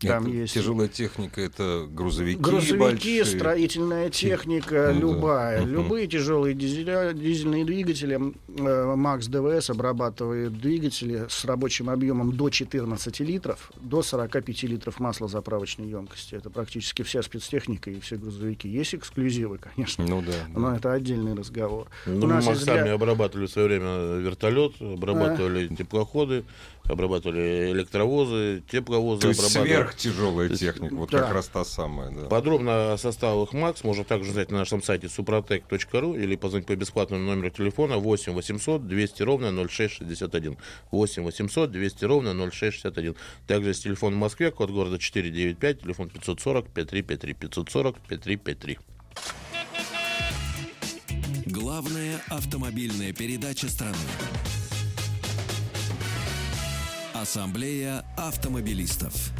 Там 0.00 0.26
Это 0.26 0.32
есть 0.34 0.54
Тяжелая 0.54 0.88
техника, 0.88 1.40
это 1.42 1.86
грузовики 1.90 2.40
грузовики, 2.40 2.78
большие. 2.78 3.24
строительная 3.26 4.08
техника, 4.08 4.92
Ну 4.94 5.00
да. 5.00 5.14
любая, 5.14 5.62
Мгм. 5.62 5.72
любые 5.72 6.06
тяжелые 6.06 6.54
дизеля, 6.54 7.12
дизельные 7.12 7.64
двигатели. 7.66 8.18
э, 8.48 8.94
Макс 8.96 9.26
ДВС 9.26 9.68
обрабатывает 9.70 10.58
двигатели 10.58 11.26
с 11.28 11.44
рабочим 11.44 11.90
объемом 11.90 12.32
до 12.32 12.48
14 12.48 13.20
литров, 13.20 13.70
до 13.80 14.02
45 14.02 14.66
литров 14.66 15.00
масла 15.00 15.28
заправочной 15.28 15.88
емкости. 15.88 16.34
Это 16.34 16.48
практически 16.50 17.02
вся 17.02 17.22
спецтехника 17.22 17.90
и 17.90 18.00
все 18.00 18.16
грузовики. 18.16 18.68
Есть 18.68 18.94
эксклюзивы, 18.94 19.58
конечно. 19.58 20.06
Ну 20.06 20.22
да. 20.22 20.32
да. 20.32 20.58
Но 20.60 20.74
это 20.76 20.92
отдельный 20.92 21.34
разговор. 21.34 21.88
Ну, 22.06 22.24
У 22.24 22.28
нас 22.28 22.46
мы 22.46 22.54
сами 22.56 22.84
для- 22.84 22.94
обрабатывали 22.94 23.46
в 23.46 23.50
свое 23.50 23.68
время 23.68 24.16
вертолет, 24.18 24.80
обрабатывали 24.80 25.68
теплоходы, 25.68 26.44
обрабатывали 26.90 27.72
электровозы, 27.72 28.62
тепловозы 28.70 29.22
То 29.22 29.28
есть 29.28 29.40
обрабатывали. 29.40 29.68
сверхтяжелая 29.68 30.48
техника, 30.50 30.94
вот 30.94 31.10
Да. 31.10 31.20
как 31.20 31.32
раз 31.34 31.46
та 31.48 31.64
самая, 31.64 32.10
да. 32.10 32.26
Подробно 32.26 32.92
о 32.92 32.98
составах 32.98 33.52
МАКС 33.52 33.84
можно 33.84 34.04
также 34.04 34.30
узнать 34.30 34.50
на 34.50 34.58
нашем 34.58 34.82
сайте 34.82 35.06
suprotec.ru 35.08 36.20
или 36.22 36.36
позвонить 36.36 36.66
по 36.66 36.76
бесплатному 36.76 37.24
номеру 37.24 37.50
телефона 37.50 37.96
8 37.98 38.32
800 38.34 38.86
200 38.86 39.22
ровно 39.22 39.50
0661. 39.68 40.56
8 40.90 41.22
800 41.22 41.70
200 41.70 42.04
ровно 42.04 42.34
0661. 42.50 43.14
Также 43.46 43.70
есть 43.70 43.82
телефон 43.84 44.14
в 44.14 44.18
Москве, 44.18 44.50
код 44.50 44.70
города 44.70 44.98
495, 44.98 45.82
телефон 45.82 46.08
540 46.10 46.66
5353 46.68 47.34
540 47.34 47.96
5353. 48.08 48.78
Главная 51.46 52.20
автомобильная 52.28 53.12
передача 53.12 53.68
страны. 53.68 53.96
Ассамблея 57.20 58.02
автомобилистов. 58.16 59.39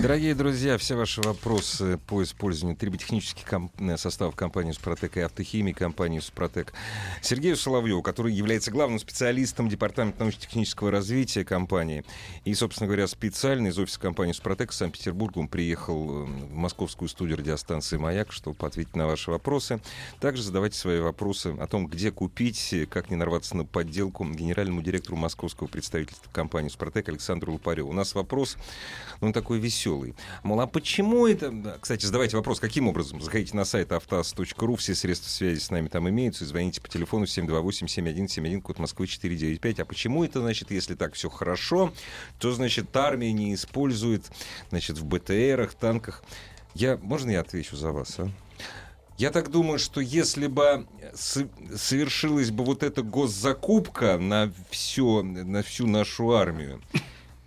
Дорогие 0.00 0.34
друзья, 0.34 0.76
все 0.78 0.96
ваши 0.96 1.22
вопросы 1.22 1.98
по 2.06 2.22
использованию 2.22 2.76
триботехнических 2.76 3.44
ком- 3.44 3.70
э, 3.78 3.96
составов 3.96 4.34
компании 4.34 4.72
«Супротек» 4.72 5.16
и 5.16 5.20
автохимии 5.20 5.72
компании 5.72 6.18
«Супротек» 6.18 6.74
Сергею 7.22 7.56
Соловьеву, 7.56 8.02
который 8.02 8.34
является 8.34 8.70
главным 8.70 8.98
специалистом 8.98 9.68
Департамента 9.68 10.20
научно-технического 10.20 10.90
развития 10.90 11.44
компании. 11.44 12.04
И, 12.44 12.52
собственно 12.54 12.86
говоря, 12.86 13.06
специально 13.06 13.68
из 13.68 13.78
офиса 13.78 14.00
компании 14.00 14.32
«Супротек» 14.32 14.72
в 14.72 14.74
Санкт-Петербурге 14.74 15.40
он 15.40 15.48
приехал 15.48 16.10
э, 16.10 16.24
в 16.24 16.54
московскую 16.54 17.08
студию 17.08 17.38
радиостанции 17.38 17.96
«Маяк», 17.96 18.32
чтобы 18.32 18.66
ответить 18.66 18.96
на 18.96 19.06
ваши 19.06 19.30
вопросы. 19.30 19.80
Также 20.20 20.42
задавайте 20.42 20.78
свои 20.78 21.00
вопросы 21.00 21.56
о 21.58 21.66
том, 21.66 21.86
где 21.86 22.10
купить, 22.10 22.72
э, 22.72 22.86
как 22.86 23.08
не 23.08 23.16
нарваться 23.16 23.56
на 23.56 23.64
подделку 23.64 24.24
генеральному 24.24 24.82
директору 24.82 25.16
московского 25.16 25.68
представительства 25.68 26.30
компании 26.30 26.68
«Супротек» 26.68 27.08
Александру 27.08 27.52
Лупареву. 27.52 27.88
У 27.90 27.94
нас 27.94 28.14
вопрос, 28.14 28.58
ну, 29.20 29.32
такой 29.32 29.61
веселый. 29.62 30.14
Мол, 30.42 30.60
а 30.60 30.66
почему 30.66 31.26
это... 31.26 31.78
Кстати, 31.80 32.04
задавайте 32.04 32.36
вопрос, 32.36 32.60
каким 32.60 32.88
образом? 32.88 33.22
Заходите 33.22 33.56
на 33.56 33.64
сайт 33.64 33.92
автоаз.ру, 33.92 34.76
все 34.76 34.94
средства 34.94 35.30
связи 35.30 35.60
с 35.60 35.70
нами 35.70 35.88
там 35.88 36.08
имеются, 36.08 36.44
и 36.44 36.46
звоните 36.46 36.80
по 36.80 36.88
телефону 36.88 37.24
728-7171, 37.24 38.60
код 38.60 38.78
Москвы 38.78 39.06
495. 39.06 39.80
А 39.80 39.84
почему 39.84 40.24
это, 40.24 40.40
значит, 40.40 40.70
если 40.70 40.94
так 40.94 41.14
все 41.14 41.30
хорошо, 41.30 41.92
то, 42.38 42.52
значит, 42.52 42.94
армия 42.96 43.32
не 43.32 43.54
использует, 43.54 44.24
значит, 44.70 44.98
в 44.98 45.04
БТРах, 45.06 45.74
танках. 45.74 46.22
Я... 46.74 46.96
Можно 46.96 47.30
я 47.30 47.40
отвечу 47.40 47.76
за 47.76 47.92
вас, 47.92 48.18
а? 48.18 48.30
Я 49.18 49.30
так 49.30 49.50
думаю, 49.50 49.78
что 49.78 50.00
если 50.00 50.46
бы 50.46 50.86
совершилась 51.14 52.50
бы 52.50 52.64
вот 52.64 52.82
эта 52.82 53.02
госзакупка 53.02 54.18
на, 54.18 54.52
все, 54.70 55.22
на 55.22 55.62
всю 55.62 55.86
нашу 55.86 56.32
армию, 56.32 56.82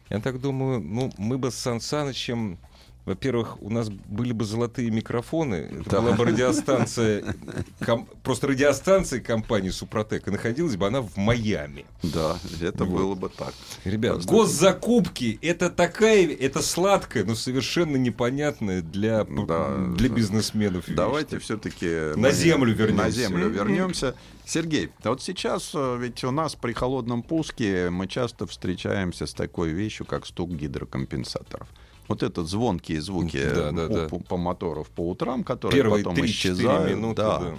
я 0.10 0.20
так 0.20 0.40
думаю, 0.40 0.82
ну, 0.82 1.12
мы 1.18 1.38
бы 1.38 1.52
с 1.52 1.56
Сан 1.56 1.80
Санычем, 1.80 2.58
во-первых, 3.06 3.62
у 3.62 3.70
нас 3.70 3.90
были 3.90 4.34
бы 4.34 4.46
золотые 4.46 4.90
микрофоны, 4.92 5.70
это 5.82 5.90
Да. 5.90 6.02
была 6.02 6.12
бы 6.14 6.26
радиостанция, 6.26 7.36
ком- 7.80 8.08
просто 8.24 8.48
радиостанция 8.48 9.20
компании 9.20 9.70
Супротек, 9.70 10.28
и 10.28 10.32
находилась 10.32 10.76
бы 10.76 10.88
она 10.88 11.02
в 11.02 11.16
Майами. 11.18 11.86
Да, 12.04 12.38
это 12.62 12.86
Вот. 12.86 12.98
было 12.98 13.16
бы 13.16 13.30
так. 13.30 13.54
Ребят, 13.84 14.14
Просто- 14.16 14.32
госзакупки 14.34 15.38
это 15.42 15.70
такая, 15.70 16.28
это 16.28 16.62
сладкое, 16.62 17.24
но 17.26 17.36
совершенно 17.36 17.96
непонятное 17.98 18.82
для, 18.82 19.24
Да. 19.26 19.78
для 19.96 20.10
бизнесменов. 20.10 20.88
вещь. 20.88 20.98
Давайте 20.98 21.40
все-таки 21.40 22.16
На 22.16 22.32
землю 22.32 22.74
вернемся. 22.74 23.04
На 23.04 23.10
землю 23.12 23.50
вернемся. 23.50 24.16
Сергей, 24.48 24.90
а 25.04 25.10
вот 25.10 25.22
сейчас 25.24 25.72
э, 25.74 25.98
ведь 26.00 26.24
у 26.24 26.32
нас 26.32 26.56
при 26.56 26.74
холодном 26.74 27.24
пуске 27.24 27.90
мы 27.90 28.08
часто 28.08 28.46
встречаемся 28.46 29.26
с 29.26 29.34
такой 29.34 29.70
вещью, 29.70 30.06
как 30.06 30.26
стук 30.26 30.52
гидрокомпенсаторов. 30.52 31.68
Вот 32.08 32.24
этот 32.24 32.48
звонкие 32.48 33.02
звуки 33.02 33.38
Да, 33.56 33.72
да, 33.72 33.88
по, 33.88 33.94
да. 33.94 34.08
по- 34.10 34.20
по 34.20 34.38
моторов 34.38 34.90
по 34.90 35.10
утрам, 35.10 35.44
которые 35.44 35.82
Первые 35.82 36.04
потом 36.04 36.18
3-4 36.24 36.26
исчезают. 36.26 36.90
минуты, 36.90 37.22
да. 37.22 37.40
да. 37.40 37.54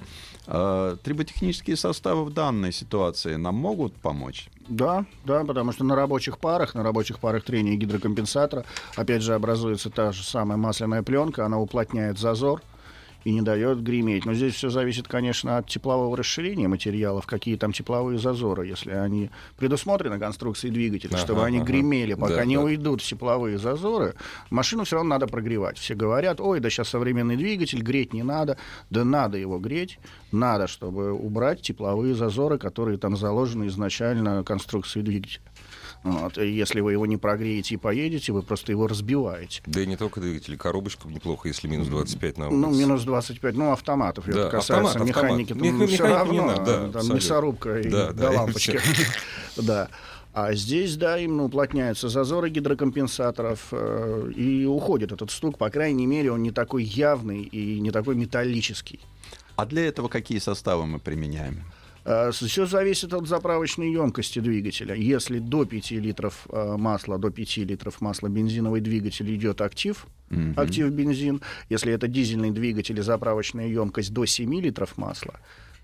А, 0.49 0.97
Триботехнические 0.97 1.76
составы 1.76 2.25
в 2.25 2.33
данной 2.33 2.73
ситуации 2.73 3.35
нам 3.35 3.57
могут 3.57 3.95
помочь? 3.95 4.49
Да, 4.69 5.05
да, 5.25 5.45
потому 5.45 5.73
что 5.73 5.85
на 5.85 5.97
рабочих 5.97 6.38
парах, 6.38 6.75
на 6.75 6.83
рабочих 6.85 7.19
парах 7.19 7.45
трения 7.45 7.73
и 7.75 7.76
гидрокомпенсатора, 7.76 8.65
опять 8.95 9.23
же, 9.23 9.35
образуется 9.35 9.91
та 9.91 10.12
же 10.12 10.23
самая 10.23 10.57
масляная 10.57 11.03
пленка, 11.03 11.45
она 11.45 11.59
уплотняет 11.59 12.19
зазор 12.19 12.62
и 13.26 13.33
не 13.33 13.42
дает 13.42 13.83
греметь. 13.83 14.25
Но 14.25 14.35
здесь 14.35 14.54
все 14.54 14.71
зависит, 14.71 15.09
конечно, 15.09 15.59
от 15.59 15.66
теплового 15.66 16.16
расширения 16.16 16.68
материалов, 16.68 17.26
какие 17.26 17.56
там 17.56 17.73
тепловые 17.73 18.21
зазоры, 18.21 18.68
если 18.68 18.92
они 18.92 19.30
предусмотрены 19.56 20.21
конструкцией 20.21 20.73
двигателя, 20.73 21.11
Ага, 21.11 21.18
чтобы 21.18 21.45
они 21.45 21.59
ага. 21.59 21.66
гремели, 21.66 22.14
пока 22.14 22.37
Да, 22.37 22.45
не 22.45 22.54
да. 22.54 22.62
уйдут 22.62 23.02
тепловые 23.02 23.59
зазоры, 23.59 24.14
машину 24.49 24.85
все 24.85 24.95
равно 24.97 25.11
надо 25.11 25.26
прогревать. 25.26 25.76
Все 25.76 25.97
говорят, 25.97 26.40
ой, 26.40 26.61
да 26.61 26.71
сейчас 26.71 26.88
современный 26.90 27.37
двигатель, 27.37 27.83
греть 27.83 28.12
не 28.12 28.23
надо. 28.23 28.59
Да 28.90 29.02
надо 29.02 29.38
его 29.38 29.59
греть, 29.59 29.99
надо, 30.30 30.68
чтобы 30.68 31.12
убрать 31.12 31.62
тепловые 31.62 32.14
зазоры, 32.14 32.59
которые 32.59 32.97
там 32.97 33.16
заложены 33.16 33.66
изначально 33.66 34.45
конструкцией 34.45 35.04
двигателя. 35.04 35.42
Вот. 36.07 36.39
И 36.39 36.49
если 36.49 36.81
вы 36.81 36.93
его 36.93 37.05
не 37.05 37.17
прогреете 37.17 37.75
и 37.75 37.79
поедете, 37.79 38.33
вы 38.33 38.43
просто 38.43 38.71
его 38.71 38.87
разбиваете. 38.87 39.61
Да 39.67 39.81
и 39.81 39.87
не 39.87 39.97
только 39.97 40.21
двигатель, 40.21 40.57
коробочка 40.57 41.09
неплохо, 41.09 41.49
если 41.49 41.67
минус 41.67 41.89
25 41.89 42.39
на 42.39 42.49
улице. 42.49 42.59
Ну, 42.61 42.73
минус 42.75 43.03
25, 43.03 43.55
ну, 43.57 43.73
автоматов, 43.73 44.25
Да, 44.27 44.31
это 44.31 44.51
касается 44.51 44.85
автомат, 44.91 45.11
автомат. 45.11 45.31
механики, 45.33 45.49
там 45.53 45.63
Меха- 45.63 45.87
всё 45.89 46.05
механики 46.05 46.33
не 46.33 46.39
равно, 46.39 46.47
надо, 46.47 46.65
да, 46.65 46.77
там 46.79 46.87
абсолютно. 46.87 47.15
мясорубка 47.15 47.81
и 47.81 47.89
Да, 47.91 48.13
до 48.13 48.15
да, 48.15 48.31
лампочки. 48.31 48.81
Да. 49.57 49.89
А 50.33 50.53
здесь, 50.55 50.97
да, 50.97 51.19
именно 51.19 51.45
уплотняются 51.45 52.09
зазоры 52.11 52.51
гидрокомпенсаторов, 52.51 53.69
э, 53.73 54.31
и 54.37 54.65
уходит 54.67 55.11
этот 55.11 55.31
стук, 55.31 55.57
по 55.59 55.71
крайней 55.71 56.07
мере, 56.07 56.31
он 56.31 56.43
не 56.43 56.51
такой 56.51 56.85
явный 56.85 57.43
и 57.43 57.81
не 57.81 57.91
такой 57.91 58.15
металлический. 58.17 59.01
А 59.57 59.65
для 59.65 59.87
этого 59.87 60.09
какие 60.09 60.39
составы 60.39 60.85
мы 60.87 60.99
применяем? 60.99 61.65
Все 62.33 62.67
зависит 62.67 63.13
от 63.13 63.27
заправочной 63.27 63.91
емкости 63.93 64.39
двигателя. 64.39 64.95
Если 64.95 65.41
до 65.41 65.65
5 65.65 65.91
литров 65.93 66.47
э, 66.51 66.77
масла, 66.77 67.19
до 67.19 67.31
5 67.31 67.57
литров 67.59 68.01
масла 68.01 68.29
бензиновый 68.29 68.81
двигатель 68.81 69.35
идет 69.35 69.61
актив, 69.61 70.07
Мгм. 70.31 70.55
актив 70.57 70.89
бензин. 70.91 71.41
Если 71.69 71.93
это 71.93 72.07
дизельный 72.09 72.51
двигатель 72.51 72.99
и 72.99 73.03
заправочная 73.03 73.67
емкость 73.69 74.13
до 74.13 74.25
7 74.25 74.61
литров 74.61 74.97
масла, 74.97 75.35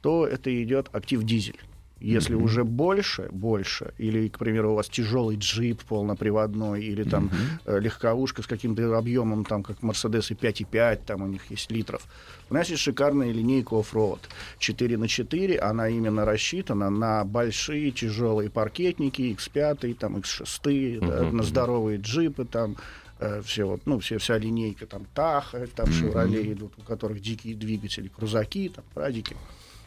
то 0.00 0.26
это 0.26 0.50
идет 0.62 0.88
актив 0.93 1.23
дизель. 1.25 1.59
Если 2.02 2.35
уже 2.35 2.64
больше, 2.64 3.28
больше, 3.30 3.94
или, 3.97 4.28
к 4.28 4.38
примеру, 4.38 4.73
у 4.73 4.75
вас 4.75 4.88
тяжелый 4.88 5.37
джип 5.37 5.82
полноприводной, 5.85 6.82
или 6.82 7.04
там 7.04 7.30
э, 7.64 7.78
легковушка 7.78 8.42
с 8.42 8.47
каким-то 8.47 8.99
объемом, 8.99 9.44
там, 9.44 9.62
как 9.62 9.78
Mercedes 9.78 10.26
и 10.30 10.35
5,5, 10.35 11.00
там 11.06 11.23
у 11.23 11.26
них 11.28 11.50
есть 11.50 11.71
литров. 11.71 12.02
У 12.50 12.54
нас 12.54 12.68
есть 12.68 12.82
шикарная 12.82 13.30
линейка 13.30 13.78
оффроуд 13.78 14.21
4 14.59 14.99
на 14.99 15.06
4 15.06 15.59
она 15.59 15.88
именно 15.88 16.25
рассчитана 16.25 16.90
на 16.90 17.25
большие 17.25 17.92
тяжелые 17.92 18.50
паркетники, 18.50 19.23
X5, 19.38 19.94
там, 19.94 20.16
X6, 20.16 21.06
да, 21.06 21.30
на 21.30 21.42
здоровые 21.44 21.99
джипы, 21.99 22.44
там, 22.44 22.76
э, 23.21 23.42
все 23.44 23.64
вот, 23.64 23.87
ну, 23.87 24.00
все, 24.00 24.18
вся 24.18 24.38
линейка, 24.38 24.87
там, 24.87 25.06
Таха, 25.14 25.66
там, 25.68 25.87
Шевроле 25.92 26.52
идут, 26.52 26.73
у 26.78 26.82
которых 26.82 27.21
дикие 27.21 27.54
двигатели, 27.54 28.09
крузаки, 28.09 28.71
там, 28.75 28.85
прадики 28.92 29.37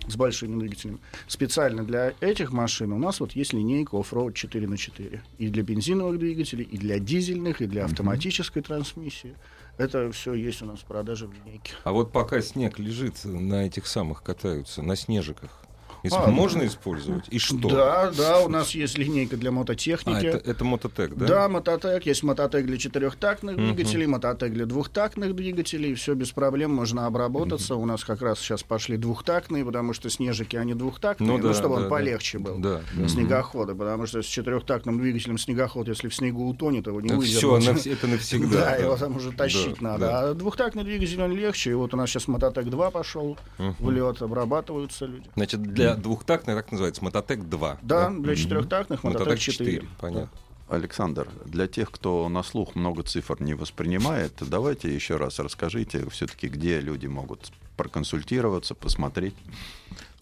с 0.07 0.15
большими 0.15 0.59
двигателями. 0.59 0.99
Специально 1.27 1.83
для 1.83 2.13
этих 2.19 2.51
машин 2.51 2.91
у 2.93 2.97
нас 2.97 3.19
вот 3.19 3.33
есть 3.33 3.53
линейка 3.53 3.95
Offroad 3.95 4.33
4 4.33 4.67
на 4.67 4.77
4 4.77 5.23
И 5.37 5.49
для 5.49 5.63
бензиновых 5.63 6.19
двигателей, 6.19 6.63
и 6.65 6.77
для 6.77 6.99
дизельных, 6.99 7.61
и 7.61 7.67
для 7.67 7.85
автоматической 7.85 8.61
трансмиссии. 8.61 9.35
Это 9.77 10.11
все 10.11 10.33
есть 10.33 10.61
у 10.61 10.65
нас 10.65 10.79
в 10.79 10.85
продаже 10.85 11.27
в 11.27 11.33
линейке. 11.33 11.73
А 11.83 11.91
вот 11.91 12.11
пока 12.11 12.41
снег 12.41 12.79
лежит, 12.79 13.25
на 13.25 13.65
этих 13.65 13.87
самых 13.87 14.23
катаются, 14.23 14.81
на 14.81 14.95
снежиках. 14.95 15.64
Если 16.05 16.17
А, 16.17 16.27
можно 16.27 16.65
использовать? 16.65 17.25
И 17.29 17.39
что? 17.39 17.69
Да, 17.69 18.11
да, 18.17 18.39
у 18.41 18.49
нас 18.49 18.71
есть 18.71 18.97
линейка 18.97 19.37
для 19.37 19.49
А, 19.49 19.53
мототехники. 19.53 20.25
это, 20.25 20.49
это 20.49 20.63
мототек, 20.63 21.13
да? 21.15 21.25
Да, 21.25 21.49
мототек. 21.49 22.05
Есть 22.05 22.23
мототек 22.23 22.65
для 22.65 22.77
четырехтактных 22.77 23.55
двигателей, 23.57 24.05
мототек 24.05 24.53
для 24.53 24.65
двухтактных 24.65 25.35
двигателей. 25.35 25.93
Все 25.95 26.13
без 26.13 26.31
проблем, 26.31 26.73
можно 26.73 27.05
обработаться. 27.07 27.75
У 27.75 27.85
нас 27.85 28.03
как 28.03 28.21
раз 28.21 28.39
сейчас 28.39 28.63
пошли 28.63 28.97
двухтактные, 28.97 29.65
потому 29.65 29.93
что 29.93 30.09
снежики, 30.09 30.55
они 30.55 30.73
двухтактные, 30.73 31.27
Ну 31.29 31.37
ну, 31.37 31.43
да, 31.49 31.53
чтобы 31.53 31.69
да, 31.69 31.75
он 31.75 31.83
да. 31.83 31.89
полегче 31.89 32.37
был. 32.39 32.57
Да, 32.59 32.81
да. 32.93 33.07
Снегоходы, 33.07 33.73
потому 33.75 34.05
что 34.05 34.21
с 34.21 34.25
четырехтактным 34.25 34.99
двигателем 34.99 35.37
снегоход, 35.37 35.87
если 35.87 36.07
в 36.09 36.15
снегу 36.15 36.47
утонет, 36.47 36.87
его 36.87 37.01
не 37.01 37.07
Это 37.07 37.17
выдернуть. 37.17 37.79
всё, 37.79 37.91
это 37.93 38.07
навсегда. 38.07 38.49
Да, 38.57 38.65
да. 38.71 38.75
его 38.75 38.95
там 38.97 39.15
уже 39.17 39.31
тащить 39.31 39.77
Да, 39.79 39.83
надо. 39.91 39.99
да. 40.05 40.19
А 40.29 40.33
двухтактный 40.33 40.83
двигатель, 40.83 41.21
он 41.21 41.31
легче. 41.31 41.71
И 41.71 41.73
вот 41.73 41.93
у 41.93 41.97
нас 41.97 42.09
сейчас 42.09 42.27
Мототек 42.27 42.65
2 42.65 42.91
пошел 42.91 43.37
в 43.57 43.89
лед, 43.89 44.21
обрабатываются 44.21 45.05
люди. 45.05 45.27
Значит, 45.35 45.61
для 45.63 45.94
двухтактной 45.95 46.55
так 46.55 46.71
называется 46.71 47.03
мототек 47.03 47.43
2. 47.43 47.79
Да, 47.81 48.09
для 48.09 48.35
четырехтактных 48.35 49.03
Мототек 49.03 49.27
Мототек 49.27 49.43
4. 49.43 49.71
4, 49.71 49.89
понятно. 49.99 50.29
Александр, 50.67 51.29
для 51.45 51.67
тех, 51.67 51.91
кто 51.91 52.27
на 52.27 52.41
слух 52.41 52.73
много 52.75 53.03
цифр 53.03 53.39
не 53.39 53.53
воспринимает, 53.53 54.33
давайте 54.41 54.93
еще 54.93 55.17
раз 55.17 55.37
расскажите 55.37 56.09
все-таки, 56.09 56.47
где 56.47 56.79
люди 56.79 57.05
могут 57.05 57.51
проконсультироваться, 57.77 58.73
посмотреть. 58.73 59.35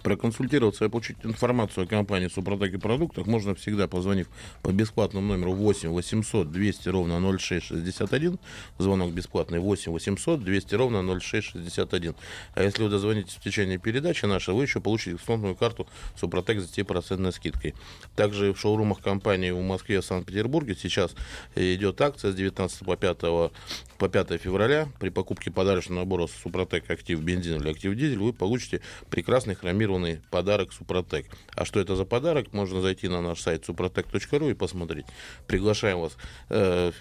Проконсультироваться 0.03 0.83
и 0.85 0.89
получить 0.89 1.17
информацию 1.23 1.85
о 1.85 1.87
компании 1.87 2.27
Супротек 2.27 2.73
и 2.73 2.77
продуктах 2.77 3.25
можно 3.25 3.55
всегда, 3.55 3.87
позвонив 3.87 4.27
по 4.61 4.73
бесплатному 4.73 5.33
номеру 5.33 5.53
8 5.53 5.89
800 5.89 6.51
200 6.51 6.89
ровно 6.89 7.37
0661. 7.39 8.37
Звонок 8.77 9.13
бесплатный 9.13 9.59
8 9.59 9.93
800 9.93 10.43
200 10.43 10.75
ровно 10.75 11.19
0661. 11.19 12.15
А 12.53 12.63
если 12.63 12.83
вы 12.83 12.89
дозвонитесь 12.89 13.35
в 13.35 13.39
течение 13.39 13.77
передачи 13.77 14.25
нашей, 14.25 14.53
вы 14.53 14.63
еще 14.63 14.81
получите 14.81 15.13
дисконтную 15.13 15.55
карту 15.55 15.87
Супротек 16.17 16.59
с 16.59 16.77
10% 16.77 17.31
скидкой. 17.31 17.73
Также 18.17 18.53
в 18.53 18.59
шоурумах 18.59 18.99
компании 18.99 19.51
в 19.51 19.61
Москве 19.61 19.99
и 19.99 20.01
Санкт-Петербурге 20.01 20.75
сейчас 20.75 21.15
идет 21.55 22.01
акция 22.01 22.33
с 22.33 22.35
19 22.35 22.79
по 22.79 22.97
5, 22.97 23.17
по 23.19 24.09
5 24.09 24.41
февраля. 24.41 24.89
При 24.99 25.09
покупке 25.09 25.49
подарочного 25.49 25.99
набора 25.99 26.27
Супротек 26.27 26.89
Актив 26.91 27.21
Бензин 27.21 27.61
или 27.61 27.71
Актив 27.71 27.95
Дизель 27.95 28.19
вы 28.19 28.33
получите 28.33 28.81
прекрасный 29.09 29.55
хромированный 29.55 29.92
подарок 30.29 30.73
Супротек. 30.73 31.25
А 31.55 31.65
что 31.65 31.79
это 31.79 31.95
за 31.95 32.05
подарок? 32.05 32.53
Можно 32.53 32.81
зайти 32.81 33.07
на 33.07 33.21
наш 33.21 33.41
сайт 33.41 33.65
супротек.ру 33.65 34.49
и 34.49 34.53
посмотреть. 34.53 35.05
Приглашаем 35.47 35.99
вас 35.99 36.17
э, 36.49 36.91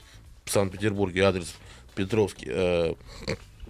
в 0.45 0.51
Санкт-Петербурге 0.51 1.23
адрес 1.23 1.55
Петровский, 1.95 2.49
э, 2.49 2.95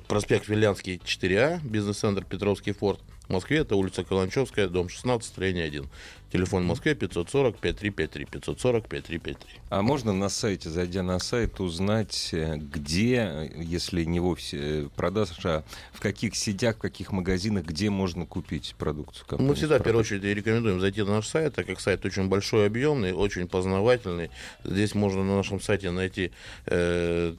проспект 0.09 0.49
Вилянский 0.49 1.01
4А, 1.05 1.61
бизнес-центр 1.63 2.25
Петровский 2.25 2.73
форт. 2.73 3.01
Москве 3.33 3.59
это 3.59 3.77
улица 3.77 4.05
Каланчевская, 4.05 4.69
дом 4.69 4.89
16, 4.89 5.27
строение 5.29 5.65
1. 5.65 5.89
Телефон 6.33 6.63
в 6.63 6.67
Москве 6.67 6.95
540 6.95 7.59
5353 7.59 8.25
540 8.25 8.89
5353. 8.89 9.61
А 9.69 9.83
можно 9.83 10.13
на 10.13 10.31
сайте, 10.31 10.71
зайдя 10.71 11.03
на 11.03 11.19
сайт, 11.19 11.61
узнать, 11.61 12.31
э, 12.33 12.57
где, 12.57 13.53
если 13.57 14.05
не 14.05 14.19
вовсе 14.19 14.59
э, 14.61 14.89
продажа, 14.97 15.65
в 15.93 16.01
каких 16.01 16.35
сетях, 16.35 16.77
в 16.77 16.79
каких 16.79 17.13
магазинах, 17.13 17.65
где 17.65 17.91
можно 17.91 18.25
купить 18.25 18.75
продукцию? 18.79 19.27
Мы 19.41 19.55
всегда, 19.55 19.79
в 19.79 19.83
первую 19.83 20.01
очередь, 20.01 20.25
рекомендуем 20.25 20.81
зайти 20.81 21.03
на 21.03 21.17
наш 21.17 21.27
сайт, 21.27 21.55
так 21.55 21.67
как 21.67 21.81
сайт 21.81 22.05
очень 22.07 22.29
большой, 22.29 22.67
объемный, 22.67 23.13
очень 23.13 23.47
познавательный. 23.47 24.31
Здесь 24.65 24.95
можно 24.95 25.23
на 25.25 25.37
нашем 25.37 25.61
сайте 25.61 25.91
найти 25.91 26.33
э, 26.67 27.35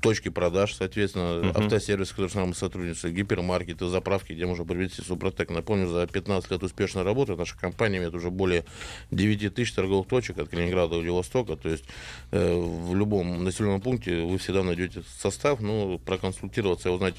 точки 0.00 0.28
продаж, 0.28 0.74
соответственно, 0.74 1.50
автосервис, 1.54 2.10
который 2.10 2.30
с 2.30 2.34
нами 2.34 2.52
сотрудничает, 2.52 3.14
гипермаркеты, 3.14 3.86
заправки, 3.88 4.32
где 4.32 4.46
можно 4.46 4.64
приобрести 4.64 5.02
Супротек. 5.02 5.50
Напомню, 5.50 5.86
за 5.88 6.06
15 6.06 6.50
лет 6.50 6.62
успешной 6.62 7.02
работы 7.04 7.34
наша 7.36 7.56
компания 7.58 7.98
имеет 7.98 8.14
уже 8.14 8.30
более 8.30 8.64
9 9.10 9.54
тысяч 9.54 9.72
торговых 9.72 10.06
точек 10.08 10.38
от 10.38 10.48
Калининграда 10.48 10.90
до 10.90 10.96
Владивостока. 10.96 11.56
То 11.56 11.68
есть 11.68 11.84
э, 12.30 12.54
в 12.54 12.94
любом 12.94 13.44
населенном 13.44 13.80
пункте 13.80 14.22
вы 14.22 14.38
всегда 14.38 14.62
найдете 14.62 15.02
состав, 15.18 15.60
ну, 15.60 15.98
проконсультироваться 15.98 16.88
и 16.88 16.92
узнать, 16.92 17.14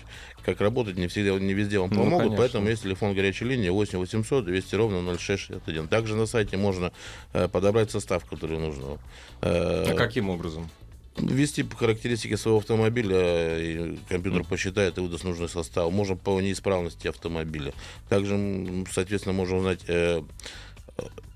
как 0.46 0.62
работать, 0.62 0.98
не 0.98 1.08
всегда, 1.08 1.32
не 1.40 1.54
везде 1.54 1.80
вам 1.80 1.90
Ну, 1.92 1.98
помогут, 1.98 2.20
конечно. 2.20 2.38
поэтому 2.38 2.70
есть 2.70 2.84
телефон 2.84 3.14
горячей 3.14 3.46
линии 3.46 3.70
8 3.70 4.00
800 4.00 4.46
200 4.46 4.76
ровно 4.76 5.18
0661. 5.18 5.88
Также 5.88 6.16
на 6.16 6.26
сайте 6.26 6.58
можно 6.58 6.92
э, 7.34 7.48
подобрать 7.48 7.92
состав, 7.92 8.26
который 8.26 8.58
вам. 8.58 9.00
Э, 9.42 9.86
А 9.90 9.94
каким 9.96 10.30
образом? 10.30 10.70
Ввести 11.18 11.64
характеристики 11.64 12.36
своего 12.36 12.60
автомобиля, 12.60 13.60
и 13.60 13.98
компьютер 14.10 14.44
посчитает 14.44 14.98
и 14.98 15.02
выдаст 15.02 15.24
нужный 15.24 15.50
состав. 15.50 15.92
Можно 15.92 16.16
по 16.16 16.40
неисправности 16.42 17.08
автомобиля. 17.08 17.74
Также, 18.10 18.86
соответственно, 18.92 19.34
можно 19.34 19.58
узнать, 19.58 19.82
э, 19.88 20.22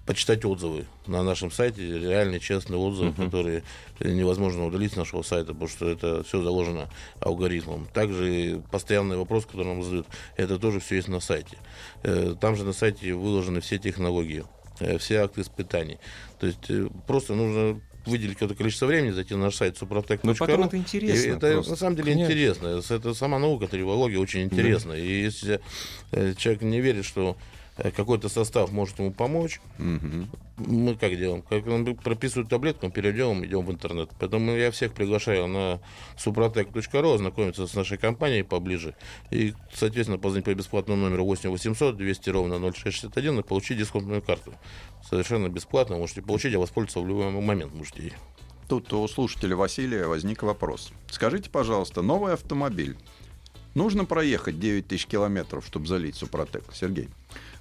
почитать 0.05 0.43
отзывы 0.45 0.85
на 1.07 1.23
нашем 1.23 1.51
сайте, 1.51 1.99
реальные, 1.99 2.39
честные 2.39 2.77
отзывы, 2.77 3.13
которые 3.13 3.63
невозможно 3.99 4.65
удалить 4.65 4.93
с 4.93 4.95
нашего 4.95 5.21
сайта, 5.21 5.53
потому 5.53 5.67
что 5.67 5.89
это 5.89 6.23
все 6.23 6.41
заложено 6.41 6.89
алгоритмом. 7.19 7.87
Также 7.93 8.61
постоянный 8.71 9.17
вопрос, 9.17 9.45
который 9.45 9.67
нам 9.67 9.83
задают, 9.83 10.07
это 10.37 10.59
тоже 10.59 10.79
все 10.79 10.95
есть 10.95 11.07
на 11.07 11.19
сайте. 11.19 11.57
Э, 12.03 12.35
Там 12.39 12.55
же 12.55 12.63
на 12.63 12.73
сайте 12.73 13.13
выложены 13.13 13.61
все 13.61 13.77
технологии, 13.77 14.43
э, 14.79 14.97
все 14.97 15.17
акты 15.17 15.41
испытаний. 15.41 15.97
То 16.39 16.47
есть 16.47 16.69
э, 16.69 16.87
просто 17.07 17.35
нужно 17.35 17.79
выделить 18.05 18.33
какое-то 18.33 18.55
количество 18.55 18.85
времени, 18.85 19.11
зайти 19.11 19.33
на 19.35 19.45
наш 19.45 19.55
сайт 19.55 19.77
супротек.ру. 19.77 20.31
Ну, 20.31 20.35
потом 20.35 20.63
это 20.63 20.77
интересно 20.77 21.27
И 21.27 21.29
Это 21.29 21.53
просто. 21.53 21.71
на 21.71 21.77
самом 21.77 21.95
деле 21.95 22.11
Конечно. 22.13 22.31
интересно. 22.31 22.81
Это 22.89 23.13
сама 23.13 23.39
наука, 23.39 23.67
тревология 23.67 24.19
очень 24.19 24.43
интересна. 24.43 24.93
И 24.93 25.23
если 25.23 25.59
э, 26.11 26.33
человек 26.37 26.61
не 26.61 26.81
верит, 26.81 27.05
что 27.05 27.37
какой-то 27.77 28.29
состав 28.29 28.71
может 28.71 28.99
ему 28.99 29.11
помочь, 29.11 29.61
мы 29.77 30.95
как 30.95 31.17
делаем? 31.17 31.41
Как 31.41 31.65
он 31.67 31.95
прописывает 31.95 32.49
таблетку, 32.49 32.85
мы 32.85 32.91
перейдем, 32.91 33.43
идем 33.45 33.65
в 33.65 33.71
интернет. 33.71 34.09
Поэтому 34.19 34.51
я 34.51 34.71
всех 34.71 34.93
приглашаю 34.93 35.47
на 35.47 35.79
suprotec.ru, 36.17 37.15
ознакомиться 37.15 37.65
с 37.65 37.73
нашей 37.73 37.97
компанией 37.97 38.43
поближе. 38.43 38.95
И, 39.31 39.53
соответственно, 39.73 40.19
позвонить 40.19 40.45
по 40.45 40.53
бесплатному 40.53 41.03
номеру 41.03 41.25
8 41.25 41.49
800 41.49 41.97
200 41.97 42.29
ровно 42.29 42.59
0661 42.59 43.39
и 43.39 43.43
получить 43.43 43.77
дисконтную 43.77 44.21
карту. 44.21 44.53
Совершенно 45.07 45.49
бесплатно 45.49 45.97
можете 45.97 46.21
получить, 46.21 46.53
а 46.53 46.59
воспользоваться 46.59 46.99
в 46.99 47.07
любой 47.07 47.31
момент 47.31 47.73
можете 47.73 48.03
ей. 48.03 48.13
Тут 48.67 48.93
у 48.93 49.07
слушателя 49.07 49.55
Василия 49.55 50.05
возник 50.05 50.43
вопрос. 50.43 50.91
Скажите, 51.09 51.49
пожалуйста, 51.49 52.01
новый 52.01 52.33
автомобиль. 52.33 52.95
Нужно 53.73 54.05
проехать 54.05 54.59
9 54.59 54.87
тысяч 54.87 55.05
километров, 55.07 55.65
чтобы 55.65 55.87
залить 55.87 56.15
Супротек? 56.15 56.63
Сергей. 56.73 57.09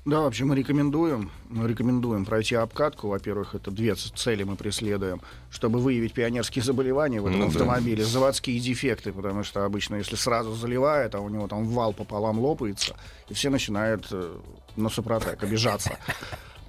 Да, 0.06 0.20
вообще 0.20 0.44
мы 0.44 0.56
рекомендуем, 0.56 1.30
мы 1.50 1.68
рекомендуем 1.68 2.24
пройти 2.24 2.54
обкатку. 2.54 3.08
Во-первых, 3.08 3.54
это 3.54 3.70
две 3.70 3.94
цели 3.94 4.44
мы 4.44 4.56
преследуем, 4.56 5.20
чтобы 5.50 5.78
выявить 5.78 6.14
пионерские 6.14 6.62
заболевания 6.64 7.20
в 7.20 7.26
этом 7.26 7.40
Ну 7.40 7.46
да. 7.46 7.52
автомобиле, 7.52 8.02
заводские 8.02 8.58
дефекты, 8.60 9.12
потому 9.12 9.44
что 9.44 9.64
обычно, 9.64 9.96
если 9.96 10.16
сразу 10.16 10.54
заливает, 10.54 11.14
а 11.14 11.20
у 11.20 11.28
него 11.28 11.48
там 11.48 11.66
вал 11.66 11.92
пополам 11.92 12.38
лопается, 12.38 12.96
и 13.28 13.34
все 13.34 13.50
начинают 13.50 14.06
э, 14.10 14.38
на 14.76 14.88
Супротек 14.88 15.42
обижаться. 15.42 15.98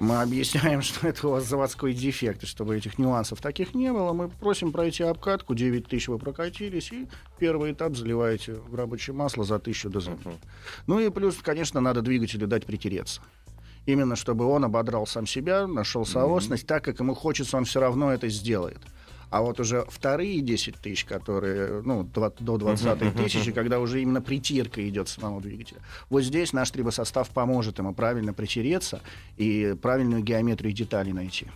Мы 0.01 0.19
объясняем, 0.19 0.81
что 0.81 1.07
это 1.07 1.27
у 1.27 1.31
вас 1.31 1.45
заводской 1.45 1.93
дефект, 1.93 2.41
и 2.41 2.47
чтобы 2.47 2.75
этих 2.75 2.97
нюансов 2.97 3.39
таких 3.39 3.75
не 3.75 3.93
было, 3.93 4.13
мы 4.13 4.29
просим 4.29 4.71
пройти 4.71 5.03
обкатку, 5.03 5.53
9 5.53 5.87
тысяч 5.87 6.07
вы 6.07 6.17
прокатились, 6.17 6.91
и 6.91 7.07
первый 7.37 7.73
этап 7.73 7.95
заливаете 7.95 8.53
в 8.53 8.73
рабочее 8.73 9.15
масло 9.15 9.43
за 9.43 9.59
тысячу 9.59 9.91
до 9.91 9.99
замены. 9.99 10.39
Ну 10.87 10.99
и 10.99 11.11
плюс, 11.11 11.35
конечно, 11.43 11.81
надо 11.81 12.01
двигателю 12.01 12.47
дать 12.47 12.65
притереться. 12.65 13.21
Именно 13.85 14.15
чтобы 14.15 14.45
он 14.45 14.65
ободрал 14.65 15.05
сам 15.05 15.27
себя, 15.27 15.67
нашел 15.67 16.03
соосность, 16.03 16.65
так 16.65 16.83
как 16.83 16.99
ему 16.99 17.13
хочется, 17.13 17.57
он 17.57 17.65
все 17.65 17.79
равно 17.79 18.11
это 18.11 18.27
сделает. 18.27 18.79
А 19.32 19.41
вот 19.41 19.60
уже 19.62 19.86
вторые 19.89 20.41
10 20.41 20.76
тысяч, 20.76 21.06
которые, 21.06 21.82
ну, 21.84 22.04
до 22.04 22.58
20 22.58 23.15
тысячи, 23.15 23.52
когда 23.54 23.80
уже 23.80 24.02
именно 24.02 24.22
притирка 24.22 24.88
идет 24.88 25.08
самого 25.08 25.41
двигателя. 25.41 25.80
Вот 26.10 26.22
здесь 26.22 26.52
наш 26.52 26.70
трибосостав 26.70 27.30
поможет 27.30 27.80
ему 27.80 27.94
правильно 27.94 28.34
притереться 28.34 29.02
и 29.38 29.76
правильную 29.82 30.22
геометрию 30.22 30.74
деталей 30.74 31.13
найти. 31.13 31.48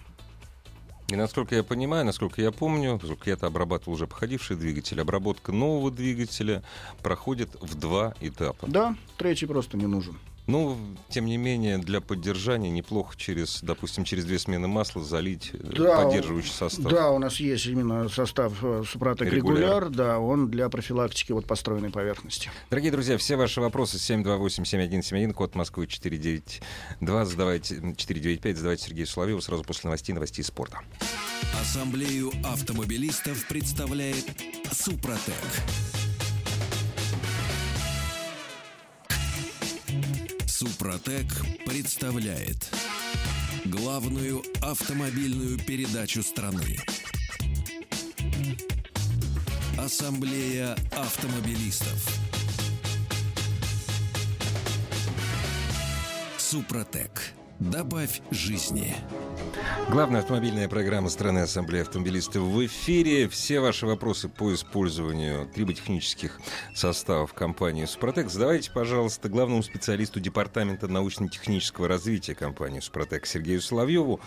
И 1.09 1.15
насколько 1.17 1.53
я 1.53 1.63
понимаю, 1.63 2.05
насколько 2.05 2.41
я 2.41 2.51
помню, 2.51 2.97
поскольку 2.97 3.29
я-то 3.29 3.45
обрабатывал 3.45 3.93
уже 3.93 4.07
походивший 4.07 4.55
двигатель, 4.55 4.99
обработка 4.99 5.51
нового 5.51 5.91
двигателя 5.91 6.63
проходит 7.03 7.49
в 7.61 7.75
два 7.75 8.15
этапа. 8.21 8.67
Да, 8.67 8.95
третий 9.17 9.45
просто 9.45 9.77
не 9.77 9.85
нужен. 9.85 10.17
Ну, 10.47 10.77
тем 11.09 11.25
не 11.25 11.37
менее, 11.37 11.77
для 11.79 12.01
поддержания 12.01 12.69
неплохо 12.69 13.15
через, 13.17 13.61
допустим, 13.63 14.03
через 14.03 14.25
две 14.25 14.37
смены 14.37 14.67
масла 14.67 15.03
залить 15.03 15.49
э, 15.53 15.57
поддерживающий 15.57 16.51
состав. 16.51 16.91
Да, 16.91 17.09
у 17.11 17.17
нас 17.19 17.37
есть 17.39 17.65
именно 17.65 18.07
состав 18.09 18.53
э, 18.63 18.83
Супротек 18.87 19.31
Регуляр. 19.33 19.85
регуляр, 19.85 19.89
да, 19.89 20.19
он 20.19 20.49
для 20.51 20.69
профилактики 20.69 21.31
вот 21.31 21.47
построенной 21.47 21.89
поверхности. 21.89 22.51
Дорогие 22.69 22.91
друзья, 22.91 23.17
все 23.17 23.35
ваши 23.37 23.59
вопросы 23.59 23.97
728-7171, 23.97 25.33
код 25.33 25.55
Москвы 25.55 25.87
492, 25.87 27.25
задавайте, 27.25 27.75
м, 27.77 27.95
495, 27.95 28.57
задавайте 28.57 28.83
Сергею 28.85 29.07
Соловьеву 29.07 29.41
сразу 29.41 29.63
после 29.63 29.87
новостей, 29.87 30.13
новостей 30.13 30.43
спорта. 30.43 30.79
Ассамблею 31.59 32.31
автомобилистов 32.43 33.47
представляет 33.47 34.25
Супротек. 34.71 35.33
Супротек 40.57 41.25
представляет 41.65 42.73
главную 43.65 44.41
автомобильную 44.61 45.59
передачу 45.59 46.23
страны. 46.23 46.77
Ассамблея 49.77 50.77
автомобилистов. 50.93 52.07
Супротек. 56.37 57.33
Добавь 57.59 58.21
жизни. 58.31 58.93
Главная 59.89 60.19
автомобильная 60.19 60.67
программа 60.67 61.07
страны 61.07 61.39
Ассамблеи 61.39 61.81
автомобилистов 61.81 62.43
в 62.43 62.65
эфире. 62.65 63.29
Все 63.29 63.61
ваши 63.61 63.85
вопросы 63.85 64.27
по 64.27 64.53
использованию 64.53 65.47
триботехнических 65.47 66.41
составов 66.73 67.33
компании 67.33 67.85
«Супротек» 67.85 68.29
задавайте, 68.29 68.71
пожалуйста, 68.71 69.29
главному 69.29 69.63
специалисту 69.63 70.19
Департамента 70.19 70.89
научно-технического 70.89 71.87
развития 71.87 72.35
компании 72.35 72.81
«Супротек» 72.81 73.25
Сергею 73.25 73.61
Соловьеву. 73.61 74.19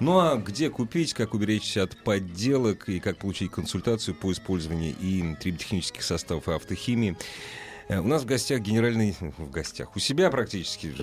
Ну 0.00 0.18
а 0.18 0.34
где 0.36 0.68
купить, 0.68 1.14
как 1.14 1.34
уберечься 1.34 1.84
от 1.84 1.96
подделок 2.02 2.88
и 2.88 2.98
как 2.98 3.18
получить 3.18 3.52
консультацию 3.52 4.16
по 4.16 4.32
использованию 4.32 4.92
и 5.00 5.36
триботехнических 5.36 6.02
составов 6.02 6.48
и 6.48 6.52
автохимии, 6.52 7.16
у 7.88 8.02
нас 8.02 8.22
в 8.22 8.26
гостях 8.26 8.60
генеральный... 8.60 9.16
В 9.38 9.50
гостях. 9.50 9.94
У 9.96 9.98
себя 9.98 10.30
практически 10.30 10.94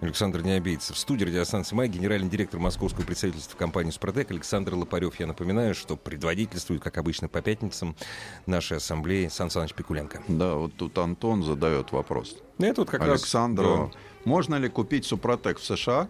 Александр 0.00 0.42
Необейцев. 0.42 0.96
В 0.96 0.98
студии 0.98 1.24
радиостанции 1.24 1.74
«Май» 1.74 1.88
генеральный 1.88 2.28
директор 2.28 2.60
московского 2.60 3.04
представительства 3.04 3.56
компании 3.56 3.90
«Супротек» 3.90 4.30
Александр 4.30 4.74
Лопарев. 4.74 5.18
Я 5.20 5.26
напоминаю, 5.26 5.74
что 5.74 5.96
предводительствует, 5.96 6.82
как 6.82 6.98
обычно, 6.98 7.28
по 7.28 7.42
пятницам 7.42 7.96
нашей 8.46 8.78
ассамблеи 8.78 9.28
Сан 9.28 9.50
Саныч 9.50 9.74
Пикуленко. 9.74 10.22
Да, 10.28 10.54
вот 10.54 10.74
тут 10.76 10.96
Антон 10.98 11.42
задает 11.42 11.92
вопрос. 11.92 12.36
Это 12.58 12.82
вот 12.82 12.90
как 12.90 13.02
Александру, 13.02 13.76
раз... 13.76 13.90
Да. 13.90 13.98
можно 14.24 14.56
ли 14.56 14.68
купить 14.68 15.04
«Супротек» 15.04 15.58
в 15.58 15.64
США 15.64 16.08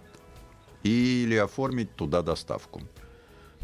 или 0.83 1.37
оформить 1.37 1.94
туда 1.94 2.23
доставку? 2.23 2.83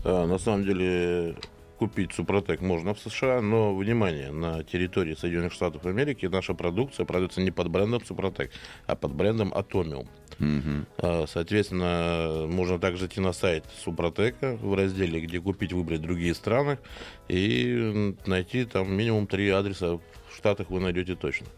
А, 0.04 0.26
на 0.26 0.38
самом 0.38 0.64
деле 0.64 1.36
купить 1.84 2.14
Супротек 2.14 2.62
можно 2.62 2.94
в 2.94 2.98
США, 2.98 3.42
но, 3.42 3.76
внимание, 3.76 4.30
на 4.32 4.64
территории 4.64 5.14
Соединенных 5.14 5.52
Штатов 5.52 5.84
Америки 5.84 6.24
наша 6.24 6.54
продукция 6.54 7.04
продается 7.04 7.42
не 7.42 7.50
под 7.50 7.68
брендом 7.68 8.02
Супротек, 8.02 8.50
а 8.86 8.96
под 8.96 9.12
брендом 9.12 9.52
Atomium. 9.52 10.08
Угу. 10.40 11.26
Соответственно, 11.26 12.46
можно 12.48 12.78
также 12.78 13.04
идти 13.04 13.20
на 13.20 13.34
сайт 13.34 13.66
Супротека 13.84 14.56
в 14.62 14.74
разделе, 14.74 15.20
где 15.20 15.42
купить, 15.42 15.74
выбрать 15.74 16.00
другие 16.00 16.34
страны 16.34 16.78
и 17.28 18.14
найти 18.24 18.64
там 18.64 18.90
минимум 18.90 19.26
три 19.26 19.50
адреса 19.50 19.96
в 19.96 20.00
Штатах 20.34 20.70
вы 20.70 20.80
найдете 20.80 21.16
точно. 21.16 21.48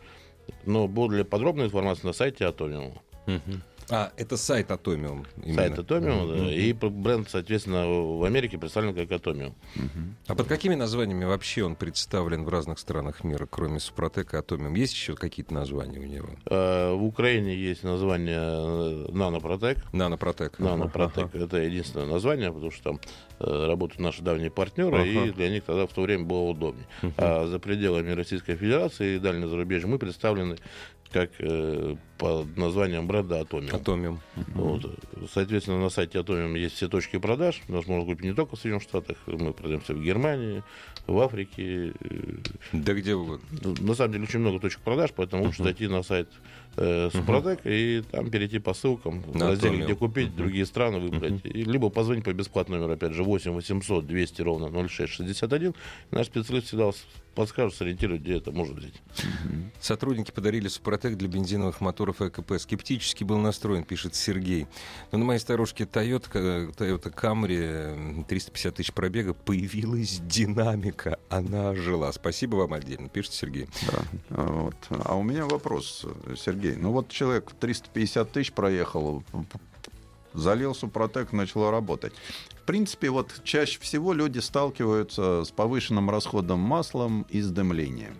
Но 0.64 0.88
более 0.88 1.24
подробная 1.24 1.66
информация 1.66 2.08
на 2.08 2.14
сайте 2.14 2.42
Atomium. 2.42 2.98
Угу. 3.28 3.60
А, 3.90 4.12
это 4.16 4.36
сайт 4.36 4.70
Atomium. 4.70 5.26
Именно. 5.42 5.54
Сайт 5.54 5.78
Atomium, 5.78 6.22
mm-hmm. 6.22 6.46
да. 6.46 6.52
И 6.52 6.72
бренд, 6.72 7.30
соответственно, 7.30 7.86
в 7.86 8.24
Америке 8.24 8.58
представлен 8.58 8.94
как 8.94 9.08
Atomium. 9.08 9.54
Mm-hmm. 9.76 10.14
А 10.28 10.34
под 10.34 10.48
какими 10.48 10.74
названиями 10.74 11.24
вообще 11.24 11.64
он 11.64 11.76
представлен 11.76 12.44
в 12.44 12.48
разных 12.48 12.78
странах 12.78 13.22
мира, 13.24 13.46
кроме 13.48 13.80
Супротека 13.80 14.38
и 14.38 14.40
Atomium? 14.40 14.76
Есть 14.76 14.94
еще 14.94 15.14
какие-то 15.14 15.54
названия 15.54 15.98
у 15.98 16.04
него? 16.04 16.28
А, 16.46 16.94
в 16.94 17.04
Украине 17.04 17.54
есть 17.54 17.84
название 17.84 19.08
Нанопротек. 19.12 19.78
Нанопротек. 19.92 20.58
Нанопротек. 20.58 21.28
Ага. 21.32 21.44
Это 21.44 21.58
единственное 21.58 22.06
название, 22.06 22.52
потому 22.52 22.70
что 22.70 22.82
там 22.82 23.00
э, 23.35 23.35
работают 23.38 24.00
наши 24.00 24.22
давние 24.22 24.50
партнеры, 24.50 24.96
ага. 24.96 25.04
и 25.04 25.30
для 25.30 25.50
них 25.50 25.64
тогда 25.64 25.86
в 25.86 25.92
то 25.92 26.02
время 26.02 26.24
было 26.24 26.50
удобнее. 26.50 26.86
Uh-huh. 27.02 27.12
А 27.18 27.46
за 27.46 27.58
пределами 27.58 28.10
Российской 28.12 28.56
Федерации 28.56 29.16
и 29.16 29.18
дальнего 29.18 29.48
зарубежья 29.48 29.86
мы 29.86 29.98
представлены 29.98 30.56
как 31.12 31.30
э, 31.38 31.96
под 32.18 32.56
названием 32.56 33.06
бренда 33.06 33.40
Atomium. 33.40 33.82
Atomium. 33.82 34.18
Вот. 34.54 34.98
Соответственно, 35.32 35.80
на 35.80 35.88
сайте 35.88 36.18
Atomium 36.18 36.58
есть 36.58 36.76
все 36.76 36.88
точки 36.88 37.18
продаж. 37.18 37.62
У 37.68 37.72
нас 37.72 37.86
можно 37.86 38.04
купить 38.04 38.24
не 38.24 38.34
только 38.34 38.56
в 38.56 38.58
Соединенных 38.58 38.82
Штатах, 38.82 39.16
мы 39.26 39.52
продаемся 39.52 39.94
в 39.94 40.02
Германии, 40.02 40.62
в 41.06 41.18
Африке. 41.20 41.92
Да 42.72 42.94
где 42.94 43.14
угодно. 43.14 43.46
На 43.80 43.94
самом 43.94 44.12
деле 44.12 44.24
очень 44.24 44.40
много 44.40 44.60
точек 44.60 44.80
продаж, 44.80 45.10
поэтому 45.14 45.44
лучше 45.44 45.62
зайти 45.62 45.88
на 45.88 46.02
сайт 46.02 46.28
э, 46.76 47.10
Супротек 47.12 47.60
и 47.64 48.02
там 48.10 48.30
перейти 48.30 48.58
по 48.58 48.74
ссылкам 48.74 49.22
в 49.22 49.40
разделе, 49.40 49.84
где 49.84 49.94
купить, 49.94 50.34
другие 50.34 50.66
страны 50.66 50.98
выбрать. 50.98 51.44
И, 51.44 51.64
либо 51.64 51.90
позвонить 51.90 52.24
по 52.24 52.32
бесплатному 52.32 52.82
номеру, 52.82 52.96
опять 52.96 53.12
же, 53.12 53.22
8 53.26 53.52
800 53.52 54.06
200 54.06 54.42
ровно 54.42 54.88
0661. 54.88 55.74
Наш 56.12 56.26
специалист 56.26 56.68
всегда 56.68 56.90
подскажут, 57.34 57.74
сориентируют, 57.74 58.22
где 58.22 58.38
это 58.38 58.50
можно 58.50 58.76
взять. 58.76 58.94
Сотрудники 59.80 60.30
подарили 60.30 60.68
Супротек 60.68 61.16
для 61.16 61.28
бензиновых 61.28 61.80
моторов 61.80 62.22
ЭКП. 62.22 62.54
Скептически 62.58 63.24
был 63.24 63.38
настроен, 63.38 63.84
пишет 63.84 64.14
Сергей. 64.14 64.66
Но 65.12 65.18
на 65.18 65.24
моей 65.24 65.38
старушке 65.38 65.84
Toyota, 65.84 66.74
Toyota 66.74 67.12
Camry 67.12 68.24
350 68.24 68.74
тысяч 68.74 68.92
пробега 68.92 69.34
появилась 69.34 70.20
динамика. 70.24 71.18
Она 71.28 71.74
жила. 71.74 72.10
Спасибо 72.12 72.56
вам 72.56 72.72
отдельно, 72.72 73.08
пишет 73.08 73.34
Сергей. 73.34 73.68
Да. 73.86 74.02
А 74.30 74.46
вот. 74.46 74.76
А 74.90 75.16
у 75.16 75.22
меня 75.22 75.44
вопрос, 75.44 76.06
Сергей. 76.36 76.76
Ну 76.76 76.92
вот 76.92 77.08
человек 77.10 77.52
350 77.60 78.32
тысяч 78.32 78.52
проехал, 78.52 79.22
залил 80.36 80.74
Супротек, 80.74 81.32
начал 81.32 81.70
работать 81.70 82.12
принципе, 82.66 83.08
вот 83.10 83.32
чаще 83.44 83.80
всего 83.80 84.12
люди 84.12 84.40
сталкиваются 84.40 85.44
с 85.44 85.50
повышенным 85.50 86.10
расходом 86.10 86.58
маслом 86.58 87.24
и 87.30 87.40
с 87.40 87.48
дымлением. 87.48 88.18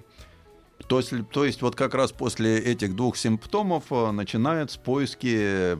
То 0.87 0.98
есть, 0.98 1.12
то 1.31 1.44
есть 1.44 1.62
вот 1.62 1.74
как 1.74 1.94
раз 1.94 2.12
после 2.12 2.59
этих 2.59 2.94
двух 2.94 3.16
симптомов 3.16 3.85
э, 3.90 4.11
начинаются 4.12 4.79
поиски 4.79 5.79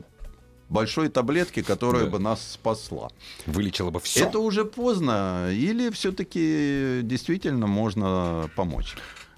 большой 0.69 1.07
таблетки, 1.07 1.61
которая 1.61 2.05
да. 2.05 2.11
бы 2.11 2.19
нас 2.19 2.53
спасла. 2.53 3.09
Вылечила 3.45 3.89
бы 3.89 3.99
все. 4.01 4.25
Это 4.25 4.39
уже 4.39 4.65
поздно, 4.65 5.49
или 5.51 5.89
все-таки 5.91 6.99
действительно 7.03 7.67
можно 7.67 8.49
помочь? 8.55 8.95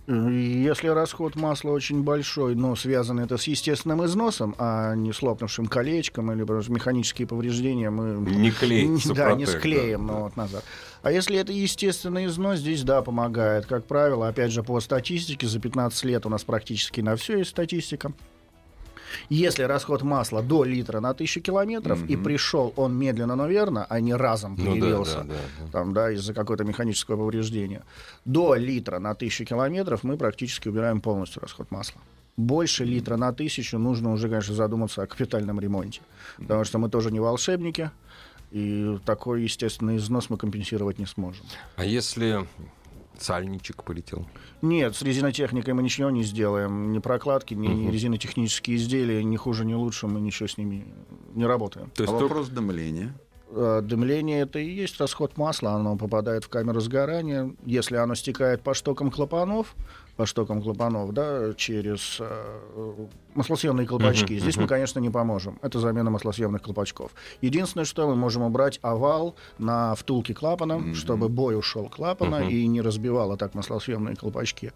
Если 0.10 0.88
расход 0.88 1.36
масла 1.36 1.70
очень 1.70 2.02
большой, 2.02 2.56
но 2.56 2.76
связано 2.76 3.22
это 3.22 3.38
с 3.38 3.44
естественным 3.44 4.04
износом, 4.04 4.56
а 4.58 4.96
не 4.96 5.14
с 5.14 5.22
лопнувшим 5.22 5.68
колечком 5.68 6.32
или 6.32 6.44
просто 6.44 6.72
механические 6.72 7.28
повреждения, 7.28 7.92
мы 7.92 8.20
не 8.32 8.50
клеим, 8.50 8.98
да, 9.14 9.34
не 9.34 9.46
склеим 9.46 10.08
да. 10.08 10.14
ну, 10.14 10.20
вот 10.22 10.36
назад. 10.36 10.64
А 11.04 11.12
если 11.12 11.38
это 11.38 11.52
естественный 11.52 12.26
износ, 12.26 12.58
здесь 12.58 12.82
да, 12.82 13.04
помогает. 13.04 13.68
Как 13.68 13.86
правило, 13.86 14.28
опять 14.28 14.52
же, 14.52 14.64
по 14.64 14.80
статистике, 14.80 15.46
за 15.46 15.60
15 15.60 16.04
лет 16.06 16.26
у 16.26 16.30
нас 16.30 16.44
практически 16.44 17.02
на 17.02 17.16
все 17.16 17.38
есть 17.38 17.52
статистика. 17.52 18.12
Если 19.30 19.64
расход 19.64 20.04
масла 20.04 20.42
до 20.42 20.64
литра 20.64 21.00
на 21.00 21.14
тысячу 21.14 21.42
километров, 21.42 22.04
mm-hmm. 22.04 22.08
и 22.08 22.16
пришел 22.18 22.74
он 22.76 22.98
медленно, 22.98 23.36
но 23.36 23.48
верно, 23.48 23.86
а 23.90 24.00
не 24.00 24.14
разом 24.14 24.56
появился, 24.56 25.24
ну, 25.24 25.30
да, 25.30 25.34
да, 25.34 25.66
да, 25.66 25.72
там, 25.72 25.94
да, 25.94 26.12
из-за 26.12 26.34
какого-то 26.34 26.64
механического 26.64 27.18
повреждения, 27.18 27.84
до 28.26 28.56
литра 28.56 29.00
на 29.00 29.16
тысячу 29.16 29.46
километров 29.46 30.04
мы 30.04 30.18
практически 30.18 30.68
убираем 30.68 31.02
полностью 31.02 31.42
расход 31.42 31.72
масла 31.72 32.02
больше 32.40 32.86
литра 32.86 33.18
на 33.18 33.34
тысячу 33.34 33.78
нужно 33.78 34.14
уже, 34.14 34.30
конечно, 34.30 34.56
задуматься 34.56 35.04
о 35.04 35.08
капитальном 35.08 35.60
ремонте. 35.60 36.02
Потому 36.38 36.64
что 36.64 36.78
мы 36.78 36.90
тоже 36.90 37.12
не 37.12 37.20
волшебники, 37.20 37.92
и 38.52 38.98
такой 39.06 39.44
естественный 39.44 39.98
износ 39.98 40.30
мы 40.30 40.38
компенсировать 40.38 41.00
не 41.00 41.06
сможем. 41.06 41.46
А 41.76 41.86
если 41.86 42.48
сальничек 43.22 43.84
полетел? 43.84 44.26
Нет, 44.62 44.96
с 44.96 45.02
резинотехникой 45.02 45.74
мы 45.74 45.84
ничего 45.84 46.10
не 46.10 46.24
сделаем. 46.24 46.92
Ни 46.92 47.00
прокладки, 47.00 47.54
ни 47.54 47.68
угу. 47.68 47.92
резинотехнические 47.92 48.78
изделия, 48.78 49.24
ни 49.24 49.38
хуже, 49.38 49.66
ни 49.66 49.74
лучше, 49.74 50.08
мы 50.08 50.20
ничего 50.20 50.48
с 50.48 50.58
ними 50.58 50.86
не 51.34 51.46
работаем. 51.46 51.92
То 51.96 52.04
есть 52.04 52.14
а 52.14 52.18
только... 52.18 52.34
вопрос 52.34 52.50
дымления? 52.50 53.14
Э, 53.52 53.82
дымление 53.84 54.42
это 54.42 54.60
и 54.60 54.70
есть 54.70 55.00
расход 55.00 55.38
масла, 55.38 55.72
оно 55.72 55.96
попадает 55.98 56.44
в 56.44 56.50
камеру 56.50 56.80
сгорания. 56.82 57.54
Если 57.66 57.96
оно 57.96 58.16
стекает 58.16 58.62
по 58.62 58.74
штокам 58.74 59.10
клапанов, 59.10 59.76
по 60.20 60.26
штокам 60.26 60.62
клапанов, 60.62 61.14
да, 61.14 61.54
через 61.56 62.18
э, 62.20 63.06
маслосъемные 63.36 63.88
колпачки. 63.88 64.34
Uh-huh, 64.34 64.40
Здесь 64.40 64.58
uh-huh. 64.58 64.64
мы, 64.64 64.68
конечно, 64.68 65.00
не 65.00 65.10
поможем. 65.10 65.58
Это 65.62 65.80
замена 65.80 66.10
маслосъемных 66.10 66.62
колпачков. 66.62 67.12
Единственное, 67.40 67.86
что 67.86 68.06
мы 68.06 68.18
можем 68.18 68.42
убрать 68.42 68.80
овал 68.82 69.38
на 69.60 69.96
втулке 69.96 70.34
клапана, 70.34 70.74
uh-huh. 70.74 70.94
чтобы 70.94 71.30
бой 71.30 71.58
ушел 71.58 71.88
клапана 71.88 72.42
uh-huh. 72.42 72.52
и 72.52 72.68
не 72.68 72.82
разбивало 72.82 73.38
так 73.38 73.54
маслосъемные 73.56 74.18
колпачки. 74.18 74.74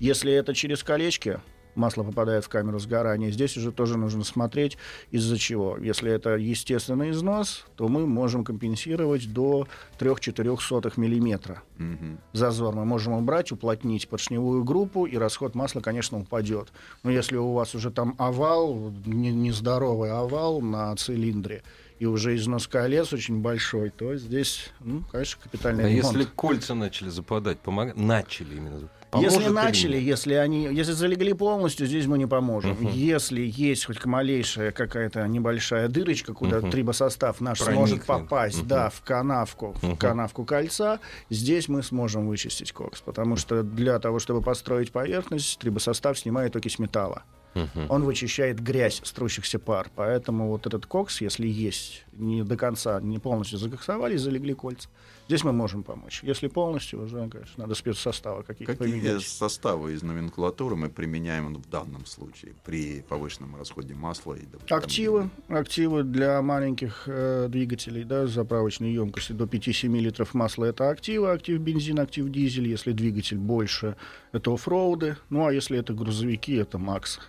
Если 0.00 0.32
это 0.32 0.54
через 0.54 0.82
колечки, 0.82 1.38
масло 1.74 2.02
попадает 2.02 2.44
в 2.44 2.48
камеру 2.48 2.78
сгорания. 2.78 3.30
Здесь 3.30 3.56
уже 3.56 3.72
тоже 3.72 3.96
нужно 3.98 4.24
смотреть, 4.24 4.78
из-за 5.10 5.38
чего. 5.38 5.76
Если 5.78 6.10
это 6.10 6.36
естественный 6.36 7.10
износ, 7.10 7.66
то 7.76 7.88
мы 7.88 8.06
можем 8.06 8.44
компенсировать 8.44 9.32
до 9.32 9.66
3-4 9.98 10.92
миллиметра. 10.96 11.62
Угу. 11.78 12.18
Зазор 12.32 12.74
мы 12.74 12.84
можем 12.84 13.14
убрать, 13.14 13.52
уплотнить 13.52 14.08
поршневую 14.08 14.64
группу, 14.64 15.06
и 15.06 15.16
расход 15.16 15.54
масла, 15.54 15.80
конечно, 15.80 16.18
упадет. 16.18 16.72
Но 17.02 17.10
если 17.10 17.36
у 17.36 17.52
вас 17.52 17.74
уже 17.74 17.90
там 17.90 18.14
овал, 18.18 18.92
нездоровый 19.06 20.10
овал 20.10 20.60
на 20.60 20.94
цилиндре, 20.96 21.62
и 21.98 22.06
уже 22.06 22.36
износ 22.36 22.68
колец 22.68 23.12
очень 23.12 23.40
большой, 23.40 23.90
то 23.90 24.16
здесь, 24.16 24.70
ну, 24.80 25.02
конечно, 25.10 25.42
капитальный 25.42 25.84
а 25.84 25.88
ремонт. 25.88 26.16
если 26.16 26.30
кольца 26.34 26.74
начали 26.74 27.08
западать, 27.08 27.58
помог... 27.58 27.96
начали 27.96 28.56
именно 28.56 28.88
Поможет 29.10 29.32
если 29.32 29.46
или 29.46 29.54
начали, 29.54 29.96
нет? 29.96 30.02
если 30.06 30.34
они, 30.34 30.64
если 30.64 30.92
залегли 30.92 31.32
полностью, 31.32 31.86
здесь 31.86 32.06
мы 32.06 32.18
не 32.18 32.26
поможем. 32.26 32.72
Мгм. 32.72 32.88
Если 32.88 33.40
есть 33.42 33.86
хоть 33.86 34.04
малейшая 34.04 34.70
какая-то 34.70 35.26
небольшая 35.26 35.88
дырочка, 35.88 36.34
куда 36.34 36.58
Мгм. 36.58 36.70
трибосостав 36.70 37.40
наш 37.40 37.60
Проникнет. 37.60 37.88
сможет 37.88 38.04
попасть, 38.06 38.58
Мгм. 38.58 38.68
да, 38.68 38.90
в 38.90 39.00
канавку, 39.00 39.72
в 39.80 39.82
Мгм. 39.82 39.96
канавку 39.96 40.44
кольца, 40.44 41.00
здесь 41.30 41.68
мы 41.68 41.82
сможем 41.82 42.28
вычистить 42.28 42.72
кокс, 42.72 43.00
потому 43.00 43.36
что 43.36 43.62
для 43.62 43.98
того, 43.98 44.18
чтобы 44.18 44.42
построить 44.42 44.92
поверхность, 44.92 45.58
трибосостав 45.58 46.18
снимает 46.18 46.54
окись 46.54 46.78
металла. 46.78 47.22
Мгм. 47.54 47.86
Он 47.88 48.04
вычищает 48.04 48.60
грязь 48.60 49.00
струщихся 49.04 49.58
пар. 49.58 49.90
Поэтому 49.96 50.48
вот 50.48 50.66
этот 50.66 50.84
кокс, 50.84 51.22
если 51.22 51.46
есть, 51.48 52.04
не 52.12 52.42
до 52.42 52.56
конца, 52.58 53.00
не 53.00 53.18
полностью 53.18 53.58
закоксовали, 53.58 54.16
залегли 54.18 54.52
кольца, 54.52 54.88
здесь 55.28 55.44
мы 55.44 55.52
можем 55.52 55.82
помочь. 55.84 56.20
Если 56.22 56.48
полностью, 56.48 57.02
уже, 57.02 57.28
конечно, 57.28 57.54
надо 57.62 57.74
спецсоставы 57.74 58.42
какие-то 58.42 58.74
Какие 58.76 59.00
поменять. 59.00 59.22
составы 59.22 59.92
из 59.92 60.02
номенклатуры 60.02 60.74
мы 60.74 60.88
применяем 60.88 61.54
в 61.54 61.68
данном 61.68 62.04
случае 62.06 62.54
при 62.64 63.02
повышенном 63.02 63.56
расходе 63.56 63.94
масла 63.94 64.34
и? 64.34 64.48
Активы, 64.70 65.30
активы 65.48 66.02
для 66.02 66.40
маленьких 66.42 67.04
э, 67.06 67.46
двигателей, 67.48 68.04
да, 68.04 68.26
заправочной 68.26 68.92
емкости 68.92 69.32
до 69.32 69.44
5-7 69.44 69.98
литров 69.98 70.34
масла 70.34 70.64
это 70.64 70.90
активы, 70.90 71.30
актив 71.30 71.60
бензин, 71.60 72.00
актив 72.00 72.28
дизель. 72.28 72.68
Если 72.68 72.92
двигатель 72.92 73.38
больше, 73.38 73.96
это 74.32 74.52
оффроуды. 74.52 75.16
Ну 75.30 75.46
а 75.46 75.52
если 75.52 75.78
это 75.78 75.92
грузовики, 75.92 76.54
это 76.54 76.78
макс. 76.78 77.20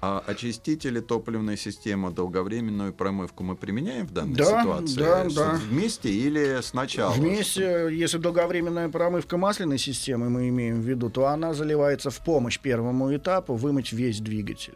А 0.00 0.22
очистители 0.26 1.00
топливной 1.00 1.56
системы, 1.56 2.10
долговременную 2.10 2.92
промывку 2.92 3.42
мы 3.42 3.56
применяем 3.56 4.06
в 4.06 4.12
данной 4.12 4.36
Да, 4.36 4.44
ситуации? 4.62 4.98
да, 4.98 5.30
С- 5.30 5.34
да. 5.34 5.60
Вместе 5.70 6.10
или 6.10 6.58
сначала? 6.62 7.12
Вместе, 7.14 7.88
если 7.90 8.18
долговременная 8.18 8.90
промывка 8.90 9.38
масляной 9.38 9.78
системы 9.78 10.28
мы 10.28 10.50
имеем 10.50 10.82
в 10.82 10.84
виду, 10.84 11.08
то 11.08 11.26
она 11.28 11.54
заливается 11.54 12.10
в 12.10 12.18
помощь 12.22 12.58
первому 12.58 13.14
этапу 13.16 13.54
вымыть 13.54 13.92
весь 13.92 14.20
двигатель. 14.20 14.74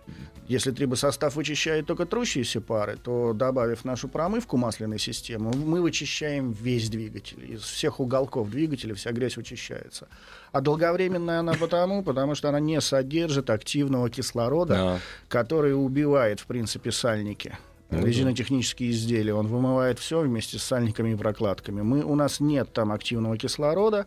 Если 0.49 0.73
трибосостав 0.73 1.37
вычищает 1.37 1.87
только 1.87 2.07
трущиеся 2.07 2.61
пары, 2.63 2.97
то 2.97 3.35
добавив 3.35 3.85
нашу 3.85 4.09
промывку 4.09 4.57
масляной 4.57 4.99
системы, 4.99 5.53
мы 5.55 5.83
вычищаем 5.83 6.51
весь 6.53 6.89
двигатель. 6.89 7.45
Из 7.53 7.61
всех 7.61 8.01
уголков 8.01 8.51
двигателя 8.51 8.95
вся 8.95 9.13
грязь 9.13 9.37
вычищается. 9.37 10.09
А 10.53 10.61
долговременная 10.61 11.41
она 11.41 11.55
потому, 11.55 12.03
потому 12.03 12.35
что 12.35 12.49
она 12.49 12.61
не 12.61 12.81
содержит 12.81 13.51
активного 13.51 14.11
кислорода, 14.11 14.75
Да. 14.75 14.99
который 15.29 15.73
убивает, 15.75 16.41
в 16.41 16.47
принципе, 16.47 16.91
сальники. 16.91 17.57
Ну 17.91 18.01
да. 18.01 18.07
Резинотехнические 18.07 18.91
изделия. 18.93 19.35
Он 19.35 19.49
вымывает 19.49 19.99
все 19.99 20.21
вместе 20.21 20.59
с 20.59 20.63
сальниками 20.63 21.13
и 21.13 21.17
прокладками. 21.17 21.83
Мы, 21.83 22.05
у 22.05 22.15
нас 22.15 22.39
нет 22.41 22.73
там 22.73 22.93
активного 22.93 23.37
кислорода, 23.37 24.07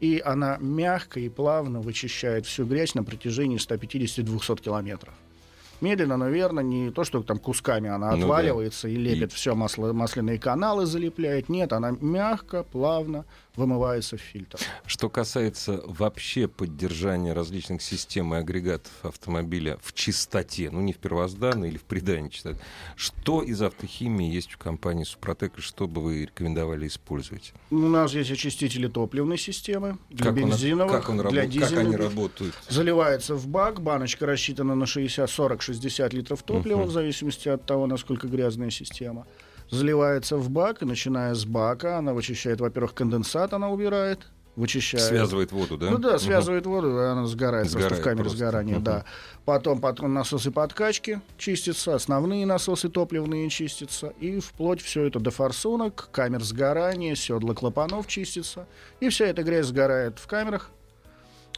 и 0.00 0.22
она 0.24 0.56
мягко 0.60 1.18
и 1.18 1.28
плавно 1.28 1.80
вычищает 1.80 2.46
всю 2.46 2.64
грязь 2.64 2.94
на 2.94 3.02
протяжении 3.02 3.58
150-200 3.58 4.60
километров. 4.60 5.14
Медленно, 5.80 6.16
но 6.16 6.28
верно, 6.28 6.60
не 6.60 6.90
то, 6.92 7.02
что 7.02 7.22
там 7.24 7.38
кусками 7.38 7.90
она 7.90 8.12
Ну 8.12 8.18
да. 8.18 8.22
отваливается 8.22 8.88
и 8.88 8.94
лепит 8.96 9.32
все 9.32 9.56
масло, 9.56 9.92
масляные 9.92 10.38
каналы 10.38 10.86
залепляет. 10.86 11.48
Нет, 11.48 11.72
она 11.72 11.90
мягко, 12.00 12.62
плавно 12.62 13.24
вымывается 13.56 14.16
в 14.16 14.20
фильтр. 14.20 14.58
Что 14.86 15.08
касается 15.08 15.80
вообще 15.86 16.48
поддержания 16.48 17.32
различных 17.32 17.82
систем 17.82 18.34
и 18.34 18.38
агрегатов 18.38 18.92
автомобиля 19.02 19.78
в 19.82 19.92
чистоте, 19.92 20.70
ну 20.70 20.80
не 20.80 20.92
в 20.92 20.98
первозданной 20.98 21.68
или 21.68 21.78
в 21.78 21.82
придании 21.84 22.28
чистоты, 22.30 22.58
что 22.96 23.42
из 23.42 23.62
автохимии 23.62 24.32
есть 24.32 24.54
у 24.54 24.58
компании 24.58 25.04
Супротек 25.04 25.58
и 25.58 25.60
что 25.60 25.86
бы 25.86 26.00
вы 26.02 26.22
рекомендовали 26.22 26.86
использовать? 26.86 27.52
У 27.70 27.76
нас 27.76 28.12
есть 28.14 28.30
очистители 28.30 28.88
топливной 28.88 29.38
системы 29.38 29.98
для 30.10 30.24
Как, 30.26 30.34
он, 30.34 30.50
бензиновых, 30.50 30.92
как, 30.92 31.08
он 31.08 31.16
для 31.16 31.24
работает, 31.24 31.52
как 31.60 31.72
они 31.72 31.78
дизельных. 31.90 31.98
работают? 32.00 32.54
Заливается 32.68 33.34
в 33.34 33.46
бак, 33.46 33.80
баночка 33.80 34.26
рассчитана 34.26 34.74
на 34.74 34.86
60, 34.86 35.30
40, 35.30 35.62
60 35.62 36.12
литров 36.12 36.42
топлива, 36.42 36.78
Мгм. 36.78 36.88
в 36.88 36.90
зависимости 36.92 37.48
от 37.48 37.64
того, 37.66 37.86
насколько 37.86 38.26
грязная 38.28 38.70
система. 38.70 39.26
Заливается 39.70 40.36
в 40.36 40.50
бак, 40.50 40.82
и 40.82 40.84
начиная 40.84 41.34
с 41.34 41.44
бака, 41.44 41.98
она 41.98 42.12
вычищает, 42.14 42.60
во-первых, 42.60 42.94
конденсат, 42.94 43.52
она 43.54 43.70
убирает, 43.70 44.20
вычищает. 44.56 45.04
Связывает 45.04 45.50
воду, 45.52 45.76
да? 45.76 45.90
Ну 45.90 45.98
да, 45.98 46.18
связывает 46.18 46.64
воду, 46.66 46.88
и 46.98 47.02
она 47.04 47.26
сгорает, 47.26 47.64
просто 47.64 47.78
Сгорает 47.80 48.00
в 48.00 48.04
камере 48.04 48.22
просто. 48.24 48.38
сгорания, 48.38 48.74
Мгм. 48.76 48.84
да. 48.84 49.04
Потом, 49.44 49.80
потом 49.80 50.14
насосы 50.14 50.50
подкачки 50.50 51.20
чистятся, 51.38 51.94
основные 51.96 52.46
насосы 52.46 52.88
топливные 52.88 53.48
чистятся, 53.50 54.12
и 54.20 54.38
вплоть 54.38 54.80
все 54.80 55.04
это 55.06 55.18
до 55.18 55.30
форсунок, 55.30 56.08
камер 56.12 56.42
сгорания, 56.44 57.14
седла 57.16 57.54
клапанов 57.54 58.06
чистится, 58.06 58.66
и 59.00 59.08
вся 59.08 59.26
эта 59.26 59.42
грязь 59.42 59.66
сгорает 59.66 60.18
в 60.18 60.26
камерах 60.26 60.70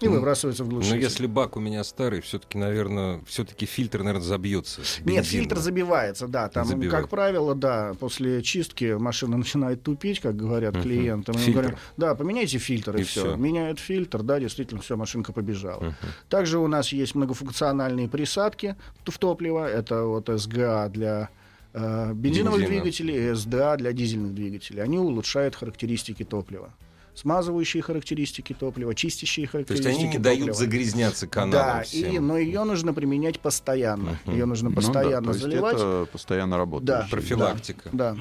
и 0.00 0.08
выбрасывается 0.08 0.62
в 0.64 0.66
Но 0.68 0.74
глушитель. 0.74 1.00
если 1.00 1.26
бак 1.26 1.56
у 1.56 1.60
меня 1.60 1.82
старый, 1.84 2.20
все-таки, 2.20 2.58
наверное, 2.58 3.22
все-таки 3.26 3.64
фильтр, 3.66 3.98
наверное, 4.02 4.26
забьется. 4.26 4.82
Нет, 5.04 5.24
фильтр 5.24 5.58
забивается, 5.58 6.28
да. 6.28 6.48
Там, 6.48 6.66
Забивает. 6.66 6.90
как 6.92 7.08
правило, 7.08 7.54
да, 7.54 7.94
после 7.98 8.42
чистки 8.42 8.92
машина 8.98 9.36
начинает 9.36 9.82
тупить, 9.82 10.20
как 10.20 10.36
говорят 10.36 10.76
Фильтр. 10.76 11.32
говорим, 11.52 11.76
да, 11.96 12.14
поменяйте 12.14 12.58
фильтр 12.58 12.96
и, 12.96 13.00
И 13.00 13.04
все. 13.04 13.20
всё. 13.20 13.36
Меняют 13.36 13.78
фильтр, 13.78 14.22
да, 14.22 14.38
действительно, 14.38 14.80
все, 14.82 14.96
машинка 14.96 15.32
побежала. 15.32 15.82
Мгм. 15.82 15.94
Также 16.28 16.58
у 16.58 16.66
нас 16.66 16.92
есть 16.92 17.14
многофункциональные 17.14 18.08
присадки 18.08 18.76
в 19.04 19.18
топливо. 19.18 19.66
Это 19.68 20.04
вот 20.04 20.28
СГА 20.28 20.88
для 20.92 21.28
э, 21.72 22.12
бензиновых 22.14 22.60
Бензина. 22.60 22.80
двигателей 22.82 23.30
и 23.30 23.34
СДА 23.34 23.76
для 23.76 23.92
дизельных 23.92 24.34
двигателей. 24.34 24.82
Они 24.82 24.98
улучшают 24.98 25.54
характеристики 25.56 26.24
топлива. 26.24 26.70
Смазывающие 27.16 27.82
характеристики 27.82 28.52
топлива, 28.52 28.94
чистящие 28.94 29.48
То 29.48 29.56
есть 29.58 29.68
характеристики 29.70 30.04
они 30.04 30.08
не 30.12 30.18
дают 30.18 30.38
топлива. 30.40 30.54
загрязняться 30.58 31.26
каналом 31.26 31.52
Да, 31.78 31.82
всем. 31.82 32.12
и, 32.14 32.18
но 32.18 32.36
ее 32.36 32.62
нужно 32.64 32.92
применять 32.92 33.40
постоянно. 33.40 34.18
Ее 34.26 34.44
нужно 34.44 34.68
Ну 34.68 34.74
да, 34.74 34.80
постоянно 34.82 35.24
то 35.24 35.30
есть 35.30 35.40
заливать. 35.40 35.74
это 35.76 36.08
постоянно 36.12 36.58
работает. 36.58 36.86
Да. 36.86 37.08
Профилактика. 37.10 37.88
Да. 37.92 38.16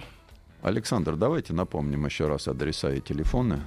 Александр, 0.61 1.15
давайте 1.17 1.51
напомним 1.53 2.05
еще 2.05 2.27
раз 2.27 2.47
адреса 2.47 2.93
и 2.93 3.01
телефоны. 3.01 3.61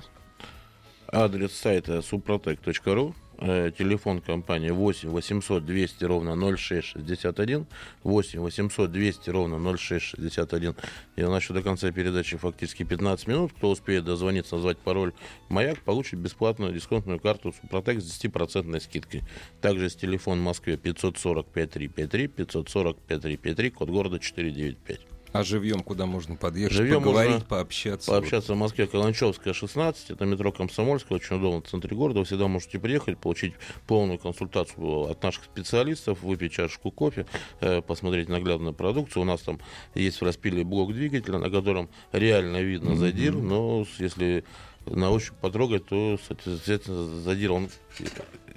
Адрес 1.12 1.53
сайта 1.53 1.99
suprotec.ru. 1.99 3.14
э, 3.38 3.70
Телефон 3.77 4.20
компании 4.20 4.70
8 4.70 5.09
800 5.09 5.64
200 5.64 6.05
ровно 6.05 6.57
0661. 6.57 7.66
8 8.03 8.40
800 8.40 8.92
200 8.92 9.31
ровно 9.31 9.77
0661. 9.77 10.74
И 11.16 11.22
у 11.22 11.31
нас 11.31 11.42
еще 11.42 11.55
до 11.55 11.62
конца 11.62 11.90
передачи 11.90 12.37
фактически 12.37 12.85
15 12.85 13.27
минут. 13.27 13.53
Кто 13.53 13.70
успеет 13.70 14.05
дозвониться, 14.05 14.57
назвать 14.57 14.79
пароль 14.79 15.12
«Маяк», 15.48 15.81
получит 15.81 16.18
бесплатную 16.18 16.72
дисконтную 16.72 17.20
карту 17.20 17.53
Супротек 17.53 18.01
с 18.01 18.24
10% 18.24 18.81
скидкой. 18.81 19.22
Также 19.61 19.85
есть 19.85 20.01
телефон 20.01 20.40
в 20.40 20.42
Москве 20.42 20.77
540 20.77 21.46
5353, 21.46 22.27
540 22.29 22.96
5353, 22.98 23.70
код 23.70 23.88
города 23.90 24.18
495. 24.18 25.17
А 25.33 25.45
живьем 25.45 25.81
куда 25.81 26.07
можно 26.07 26.37
подъехать, 26.37 26.77
Живьем 26.77 27.03
поговорить, 27.03 27.33
можно 27.33 27.47
пообщаться? 27.47 28.11
Пообщаться 28.11 28.55
в 28.55 28.57
Москве 28.57 28.87
Каланчевская, 28.87 29.53
16, 29.53 30.11
это 30.11 30.25
метро 30.25 30.53
Комсомольская, 30.53 31.19
очень 31.19 31.37
удобно 31.37 31.61
в 31.61 31.69
центре 31.69 31.95
города. 31.97 32.21
Вы 32.21 32.25
всегда 32.25 32.49
можете 32.49 32.79
приехать, 32.79 33.19
получить 33.19 33.55
полную 33.87 34.19
консультацию 34.19 35.11
от 35.11 35.23
наших 35.23 35.45
специалистов, 35.45 36.23
выпить 36.23 36.53
чашку 36.53 36.91
кофе, 36.91 37.27
э, 37.61 37.83
посмотреть 37.83 38.29
наглядную 38.29 38.75
продукцию. 38.75 39.23
У 39.23 39.27
нас 39.27 39.41
там 39.41 39.61
есть 39.95 40.21
в 40.21 40.25
распиле 40.25 40.64
блок 40.64 40.95
двигателя, 40.95 41.38
на 41.38 41.51
котором 41.51 41.91
реально 42.12 42.62
видно 42.62 42.97
задир, 42.97 43.35
но 43.35 43.87
если 43.99 44.45
на 44.87 45.11
ощупь 45.11 45.35
потрогать, 45.41 45.87
то, 45.87 46.19
соответственно, 46.27 47.21
задир 47.21 47.53
он 47.53 47.69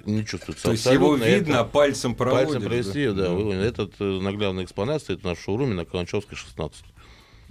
не 0.04 0.24
чувствуется. 0.24 0.64
То 0.64 0.72
есть 0.72 0.86
его 0.86 1.12
абсолютно. 1.14 1.24
Это- 1.24 1.38
видно, 1.44 1.64
пальцем 1.64 2.14
проводят. 2.14 2.48
Пальцем 2.48 2.62
провести, 2.68 3.08
да. 3.10 3.30
вы- 3.30 3.54
Этот 3.54 3.92
э, 4.00 4.04
наглядный 4.04 4.64
экспонат 4.64 5.02
стоит 5.02 5.22
нашем 5.24 5.42
шоуруме 5.44 5.74
на 5.74 5.84
Каланчевской, 5.84 6.36
16. 6.36 6.84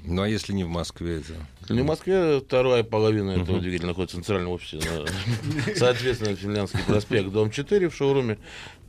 Ну 0.04 0.24
а 0.24 0.28
если 0.28 0.52
не 0.54 0.64
в 0.64 0.68
Москве 0.68 1.18
это? 1.20 1.34
Не 1.72 1.82
в 1.82 1.86
Москве 1.86 2.40
вторая 2.40 2.84
половина 2.84 3.32
этого 3.32 3.60
двигателя 3.60 3.90
находится 3.90 4.18
в 4.18 4.22
центральном 4.22 4.52
офисе. 4.54 4.78
на- 4.78 5.76
Соответственно, 5.76 6.36
Финляндский 6.36 6.80
проспект, 6.88 7.30
дом 7.30 7.52
4 7.52 7.88
в 7.90 7.96
шоуруме 7.96 8.40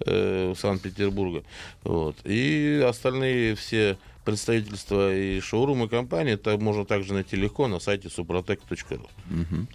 э, 0.06 0.54
Санкт-Петербурга. 0.56 1.44
Вот. 1.84 2.16
И 2.24 2.82
остальные 2.88 3.56
все 3.56 3.98
представительства 4.24 5.14
и 5.14 5.40
шоурумы 5.40 5.88
компании 5.88 6.34
это 6.34 6.56
можно 6.58 6.84
также 6.84 7.14
найти 7.14 7.36
легко 7.36 7.68
на 7.68 7.80
сайте 7.80 8.08
suprotec.ru. 8.08 9.08
Мгм. 9.30 9.68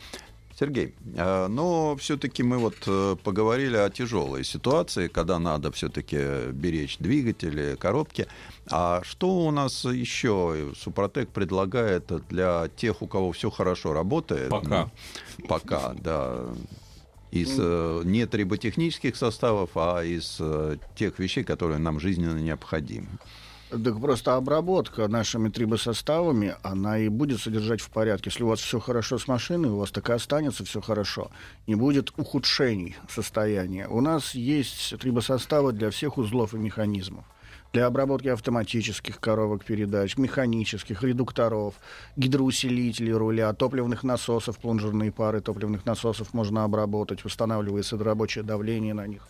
Сергей, 0.60 0.96
э, 1.16 1.48
но 1.48 1.96
все-таки 1.98 2.42
мы 2.42 2.58
вот 2.58 2.76
э, 2.88 3.16
поговорили 3.24 3.78
о 3.78 3.92
тяжелой 3.92 4.44
ситуации, 4.44 5.08
когда 5.08 5.38
надо 5.38 5.72
все-таки 5.72 6.52
беречь 6.52 6.98
двигатели, 6.98 7.76
коробки. 7.76 8.28
А 8.72 9.04
что 9.04 9.30
у 9.46 9.52
нас 9.52 9.86
еще 9.86 10.72
Супротек 10.76 11.30
предлагает 11.30 12.12
для 12.28 12.70
тех, 12.76 13.04
у 13.04 13.08
кого 13.08 13.34
все 13.34 13.52
хорошо 13.52 13.94
работает? 13.94 14.50
Пока. 14.50 14.90
Ну, 15.38 15.48
Пока, 15.48 15.94
да. 15.94 16.46
Из 17.30 17.56
э, 17.60 18.02
не 18.06 18.26
триботехнических 18.26 19.16
составов, 19.16 19.72
а 19.76 20.02
из 20.02 20.38
э, 20.40 20.78
тех 20.96 21.20
вещей, 21.20 21.44
которые 21.44 21.78
нам 21.78 22.00
жизненно 22.00 22.40
необходимы. 22.40 23.10
Так 23.70 24.00
просто 24.00 24.36
обработка 24.36 25.10
нашими 25.10 25.50
трибосоставами, 25.50 26.56
она 26.64 27.00
и 27.00 27.10
будет 27.10 27.42
содержать 27.42 27.82
в 27.82 27.90
порядке. 27.90 28.30
Если 28.30 28.44
у 28.44 28.48
вас 28.48 28.62
все 28.62 28.80
хорошо 28.80 29.18
с 29.18 29.28
машиной, 29.28 29.70
у 29.70 29.78
вас 29.78 29.92
так 29.92 30.10
и 30.10 30.14
останется 30.14 30.64
все 30.64 30.80
хорошо. 30.80 31.32
Не 31.68 31.76
будет 31.76 32.14
ухудшений 32.18 32.96
состояния. 33.10 33.88
У 33.90 34.00
нас 34.00 34.34
есть 34.36 34.98
трибосоставы 35.00 35.74
для 35.74 35.90
всех 35.90 36.18
узлов 36.18 36.54
и 36.54 36.58
механизмов 36.58 37.26
для 37.74 37.86
обработки 37.86 38.30
автоматических 38.30 39.20
коробок 39.20 39.66
передач, 39.66 40.18
механических, 40.18 41.04
редукторов, 41.04 41.76
гидроусилителей 42.16 43.12
руля, 43.12 43.54
топливных 43.54 44.04
насосов, 44.04 44.58
плунжерные 44.58 45.12
пары 45.12 45.42
топливных 45.42 45.86
насосов 45.86 46.34
можно 46.34 46.64
обработать, 46.64 47.26
устанавливается 47.26 47.98
рабочее 47.98 48.44
давление 48.44 48.94
на 48.94 49.06
них. 49.06 49.28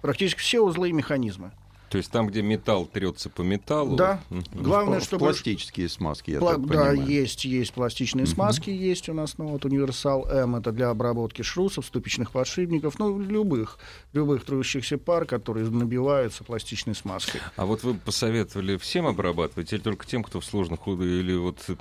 Практически 0.00 0.40
все 0.40 0.60
узлы 0.60 0.90
и 0.90 0.92
механизмы. 0.92 1.50
То 1.92 1.98
есть 1.98 2.10
там, 2.10 2.26
где 2.26 2.40
металл 2.40 2.86
трется 2.86 3.28
по 3.28 3.42
металлу. 3.42 3.96
Да. 3.96 4.18
Мгм. 4.30 4.44
Главное, 4.54 5.00
чтобы... 5.00 5.26
Пластические 5.26 5.90
смазки, 5.90 6.30
я 6.30 6.38
Пла- 6.38 6.52
так 6.52 6.62
да, 6.62 6.68
понимаю. 6.68 7.06
есть, 7.06 7.44
есть 7.44 7.74
пластичные 7.74 8.24
смазки, 8.24 8.70
есть 8.70 9.10
у 9.10 9.12
нас, 9.12 9.36
ну 9.36 9.48
вот 9.48 9.66
универсал 9.66 10.26
М, 10.26 10.56
это 10.56 10.72
для 10.72 10.88
обработки 10.88 11.42
шрусов, 11.42 11.84
ступичных 11.84 12.30
подшипников, 12.30 12.98
ну 12.98 13.18
любых, 13.18 13.78
любых 14.14 14.42
трущихся 14.46 14.96
пар, 14.96 15.26
которые 15.26 15.68
набиваются 15.68 16.44
пластичной 16.44 16.94
смазкой. 16.94 17.42
А 17.56 17.66
вот 17.66 17.82
вы 17.82 17.92
посоветовали 17.92 18.78
всем 18.78 19.06
обрабатывать 19.06 19.70
или 19.74 19.80
только 19.80 20.06
тем, 20.06 20.22
кто 20.24 20.40
в 20.40 20.46
сложных 20.46 20.78
или 20.86 21.36
вот 21.36 21.58
э, 21.68 21.74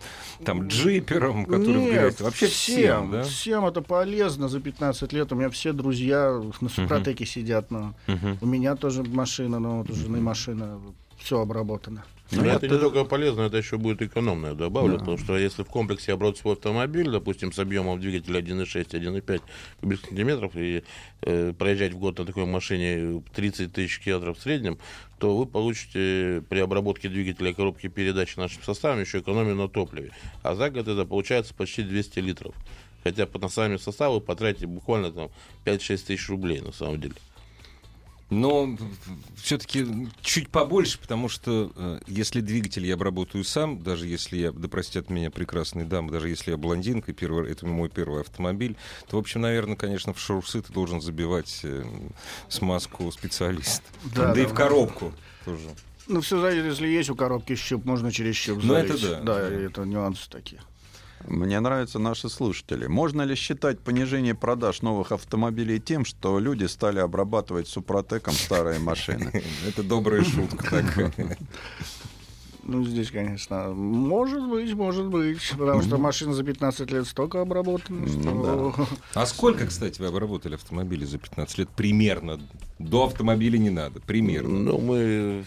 там 0.44 0.68
джипером, 0.68 1.46
который 1.46 1.76
Нет, 1.76 1.92
грязь? 1.94 2.20
Вообще 2.20 2.48
всем, 2.48 3.12
да? 3.12 3.24
всем 3.24 3.66
это 3.66 3.82
полезно. 3.82 4.50
За 4.50 4.60
15 4.60 5.14
лет 5.14 5.32
у 5.32 5.36
меня 5.36 5.50
все 5.50 5.72
друзья 5.72 6.42
на 6.60 6.68
Супротеке 6.68 7.26
сидят. 7.26 7.72
но 7.72 7.94
Мгм. 8.08 8.40
У 8.42 8.46
меня 8.46 8.76
тоже 8.76 9.04
машина, 9.04 9.60
но 9.60 9.78
вот 9.80 9.90
у 9.90 9.94
жены 10.02 10.20
машина, 10.22 10.80
все 11.18 11.40
обработано. 11.40 12.04
Ну, 12.34 12.44
Ну, 12.44 12.48
это 12.50 12.66
это- 12.66 12.76
не 12.76 12.80
только 12.82 13.04
полезно, 13.04 13.42
это 13.42 13.58
еще 13.58 13.78
будет 13.78 14.02
экономно, 14.02 14.48
я 14.48 14.54
добавлю, 14.54 14.94
потому 15.00 15.18
что 15.18 15.38
если 15.38 15.64
в 15.64 15.68
комплексе 15.68 16.14
оборудовать 16.14 16.40
свой 16.40 16.54
автомобиль, 16.54 17.10
допустим, 17.10 17.52
с 17.52 17.60
объемом 17.60 18.00
двигателя 18.00 18.40
1,6, 18.40 18.94
1,5 18.94 19.42
кубических 19.82 20.10
сантиметров, 20.10 20.54
и 20.56 20.84
э, 21.24 21.54
проезжать 21.54 21.92
в 21.94 21.98
год 22.00 22.20
на 22.20 22.26
такой 22.26 22.46
машине 22.46 23.22
30 23.36 23.74
тысяч 23.74 24.00
километров 24.00 24.38
в 24.38 24.42
среднем, 24.42 24.78
то 25.20 25.36
вы 25.38 25.46
получите 25.46 26.42
при 26.50 26.60
обработке 26.60 27.10
двигателя 27.10 27.50
и 27.52 27.54
коробки 27.54 27.88
передач 27.90 28.38
нашим 28.38 28.64
составом 28.64 29.02
еще 29.02 29.20
экономию 29.20 29.56
на 29.56 29.68
топливе. 29.68 30.12
А 30.42 30.56
за 30.56 30.70
год 30.70 30.88
это 30.88 31.06
получается 31.06 31.54
почти 31.54 31.84
200 31.84 32.20
литров. 32.20 32.56
Хотя 33.04 33.26
по- 33.26 33.40
на 33.40 33.50
сами 33.50 33.76
составы 33.78 34.22
потратите 34.22 34.68
буквально 34.68 35.12
там 35.12 35.30
5-6 35.66 36.06
тысяч 36.06 36.30
рублей 36.30 36.62
на 36.62 36.72
самом 36.72 37.02
деле. 37.02 37.16
Но 38.32 38.78
все-таки 39.36 39.86
чуть 40.22 40.48
побольше, 40.50 40.98
потому 41.00 41.28
что 41.28 41.72
э, 41.76 42.00
если 42.08 42.40
двигатель 42.40 42.86
я 42.86 42.94
обработаю 42.94 43.44
сам, 43.44 43.84
даже 43.84 44.08
если 44.08 44.38
я, 44.38 44.52
да 44.54 44.70
простят 44.70 45.10
меня 45.10 45.30
прекрасные 45.30 45.86
дамы, 45.86 46.12
даже 46.12 46.30
если 46.30 46.52
я 46.52 46.58
блондинка, 46.58 47.12
и 47.12 47.14
первый, 47.14 47.52
это 47.52 47.68
мой 47.68 47.90
первый 47.90 48.22
автомобиль, 48.22 48.78
то, 49.10 49.18
в 49.18 49.20
общем, 49.20 49.42
наверное, 49.42 49.76
конечно, 49.76 50.14
в 50.14 50.20
шоурсы 50.20 50.62
ты 50.62 50.72
должен 50.72 51.02
забивать 51.02 51.60
э, 51.64 51.84
смазку 52.48 53.12
специалиста. 53.12 53.84
Да, 54.16 54.34
Да, 54.34 54.42
и 54.42 54.46
да. 54.46 54.50
в 54.50 54.54
коробку 54.54 55.12
тоже. 55.44 55.68
Ну, 56.08 56.22
все 56.22 56.40
зависит, 56.40 56.66
если 56.66 56.88
есть 56.88 57.10
у 57.10 57.16
коробки 57.16 57.56
щуп, 57.56 57.84
можно 57.84 58.12
через 58.14 58.36
щуп 58.38 58.64
Ну, 58.64 58.74
это 58.76 58.96
залить. 58.96 59.26
да. 59.26 59.42
это 59.50 59.84
нюансы 59.84 60.30
такие. 60.30 60.62
Мне 61.28 61.60
нравятся 61.60 62.00
наши 62.00 62.30
слушатели. 62.30 62.88
Можно 62.88 63.24
ли 63.24 63.36
считать 63.36 63.80
понижение 63.80 64.36
продаж 64.36 64.82
новых 64.82 65.12
автомобилей 65.12 65.80
тем, 65.80 66.06
что 66.06 66.40
люди 66.40 66.66
стали 66.66 67.00
обрабатывать 67.00 67.68
супротеком 67.68 68.34
старые 68.34 68.80
машины? 68.80 69.32
Это 69.68 69.84
добрая 69.84 70.24
шутка 70.24 70.64
такая. 70.84 71.38
Ну, 72.64 72.86
здесь, 72.86 73.10
конечно, 73.10 73.70
может 73.74 74.48
быть, 74.48 74.74
может 74.76 75.08
быть, 75.08 75.52
потому 75.58 75.82
что 75.82 75.98
машина 75.98 76.34
за 76.34 76.44
15 76.44 76.92
лет 76.92 77.08
столько 77.08 77.42
обработана, 77.42 78.06
Ну 78.06 78.08
что... 78.08 78.88
А 79.16 79.26
сколько, 79.26 79.66
кстати, 79.66 80.00
вы 80.00 80.08
обработали 80.08 80.54
автомобили 80.56 81.04
за 81.06 81.18
15 81.18 81.58
лет? 81.58 81.70
Примерно. 81.76 82.40
До 82.78 83.06
автомобиля 83.06 83.58
не 83.58 83.72
надо. 83.72 84.00
Примерно. 84.00 84.60
Ну, 84.60 84.78
мы, 84.78 85.44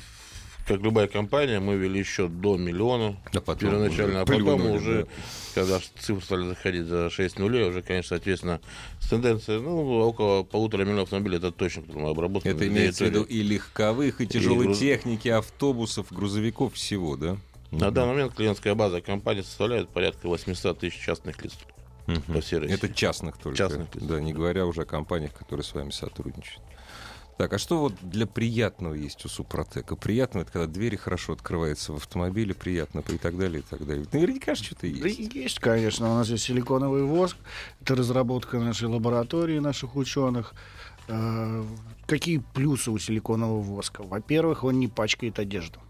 как 0.67 0.81
любая 0.81 1.07
компания, 1.09 1.61
мы 1.61 1.77
вели 1.77 2.03
счет 2.03 2.41
до 2.41 2.57
миллиона 2.57 3.17
А 3.33 3.41
потом 3.41 3.71
первоначально, 3.71 4.21
а 4.21 4.25
уже 4.25 4.33
потом 4.33 4.61
плюнули, 4.61 4.77
уже, 4.79 5.03
да. 5.05 5.09
когда 5.55 5.81
цифры 5.99 6.25
стали 6.25 6.49
заходить 6.49 6.87
за 6.87 7.11
6 7.11 7.39
нулей, 7.39 7.69
уже, 7.69 7.83
конечно, 7.83 8.11
соответственно, 8.11 8.61
с 9.01 9.09
тенденцией, 9.09 9.61
ну, 9.61 10.01
около 10.01 10.43
полутора 10.43 10.83
миллионов 10.83 11.05
автомобилей, 11.05 11.37
это 11.39 11.53
точно, 11.53 11.83
которые 11.83 12.05
мы 12.05 12.11
обработали. 12.11 12.55
Это 12.55 12.67
имеется 12.67 13.05
в 13.05 13.09
виду 13.09 13.23
и 13.23 13.43
легковых, 13.43 14.21
и 14.21 14.27
тяжелой 14.27 14.67
груз- 14.67 14.79
техники, 14.79 15.29
автобусов, 15.29 16.11
грузовиков, 16.11 16.75
всего, 16.75 17.17
да? 17.17 17.37
На 17.71 17.91
данный 17.91 18.13
момент 18.13 18.35
клиентская 18.35 18.75
база 18.75 19.01
компании 19.01 19.43
составляет 19.43 19.89
порядка 19.89 20.29
800 20.29 20.79
тысяч 20.79 21.01
частных 21.01 21.43
лиц 21.43 21.55
по 22.33 22.41
всей 22.41 22.61
России. 22.61 22.75
Это 22.75 22.89
частных 22.89 23.37
только. 23.37 23.59
Частных 23.59 23.95
лиц. 23.95 24.05
Да, 24.05 24.21
не 24.21 24.33
говоря 24.33 24.67
уже 24.67 24.83
о 24.83 24.85
компаниях, 24.85 25.33
которые 25.33 25.65
с 25.65 25.75
вами 25.75 25.91
сотрудничают. 25.91 26.63
Так, 27.37 27.53
а 27.53 27.59
что 27.59 27.79
вот 27.81 27.95
для 28.01 28.27
приятного 28.27 28.95
есть 28.95 29.25
у 29.25 29.29
Супротека? 29.29 29.97
Приятно 29.97 30.41
это 30.41 30.53
когда 30.53 30.67
двери 30.69 30.95
хорошо 30.97 31.33
открываются 31.33 31.93
в 31.93 31.97
автомобиле, 31.97 32.55
приятно 32.55 33.01
и 33.09 33.19
так 33.19 33.37
далее, 33.37 33.61
и 33.61 33.63
так 33.63 33.85
далее. 33.85 34.07
Наверняка 34.13 34.55
что-то 34.55 34.83
Да 34.83 34.87
есть. 34.87 35.35
есть, 35.35 35.59
конечно. 35.59 36.13
У 36.13 36.15
нас 36.15 36.29
есть 36.29 36.45
силиконовый 36.45 37.03
воск. 37.03 37.37
Это 37.81 37.97
разработка 37.97 38.61
нашей 38.61 38.89
лаборатории, 38.89 39.59
наших 39.59 39.97
ученых. 39.97 40.55
Э, 41.09 41.65
Какие 42.07 42.39
плюсы 42.55 42.91
у 42.91 42.99
силиконового 42.99 43.63
воска? 43.63 44.03
Во-первых, 44.03 44.63
он 44.63 44.79
не 44.79 44.89
пачкает 44.89 45.39
одежду. 45.39 45.81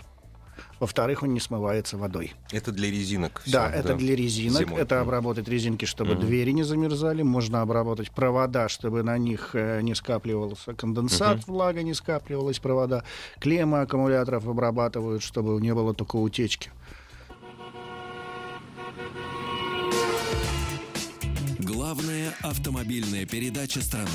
Во-вторых, 0.81 1.23
он 1.23 1.33
не 1.35 1.41
смывается 1.41 1.97
водой. 1.97 2.33
Это 2.51 2.73
для 2.73 2.91
резинок. 2.91 3.41
всё, 3.45 3.53
да, 3.53 3.71
это 3.71 3.95
для 3.95 4.17
резинок. 4.17 4.61
Зимой. 4.61 4.81
Это 4.81 5.01
обработать 5.01 5.49
резинки, 5.49 5.85
чтобы 5.85 6.15
Мгм. 6.15 6.27
двери 6.27 6.51
не 6.51 6.63
замерзали. 6.65 7.23
Можно 7.23 7.63
обработать 7.63 8.11
провода, 8.11 8.69
чтобы 8.69 9.03
на 9.03 9.17
них 9.19 9.51
э, 9.55 9.81
не 9.83 9.95
скапливался 9.95 10.75
конденсат, 10.75 11.47
влага 11.47 11.83
не 11.83 11.95
скапливалась, 11.95 12.59
провода. 12.59 13.05
Клеммы 13.41 13.81
аккумуляторов 13.81 14.47
обрабатывают, 14.49 15.23
чтобы 15.23 15.61
не 15.61 15.75
было 15.75 15.95
только 15.95 16.17
утечки. 16.17 16.71
Главная 21.59 22.35
автомобильная 22.43 23.27
передача 23.27 23.81
страны. 23.81 24.09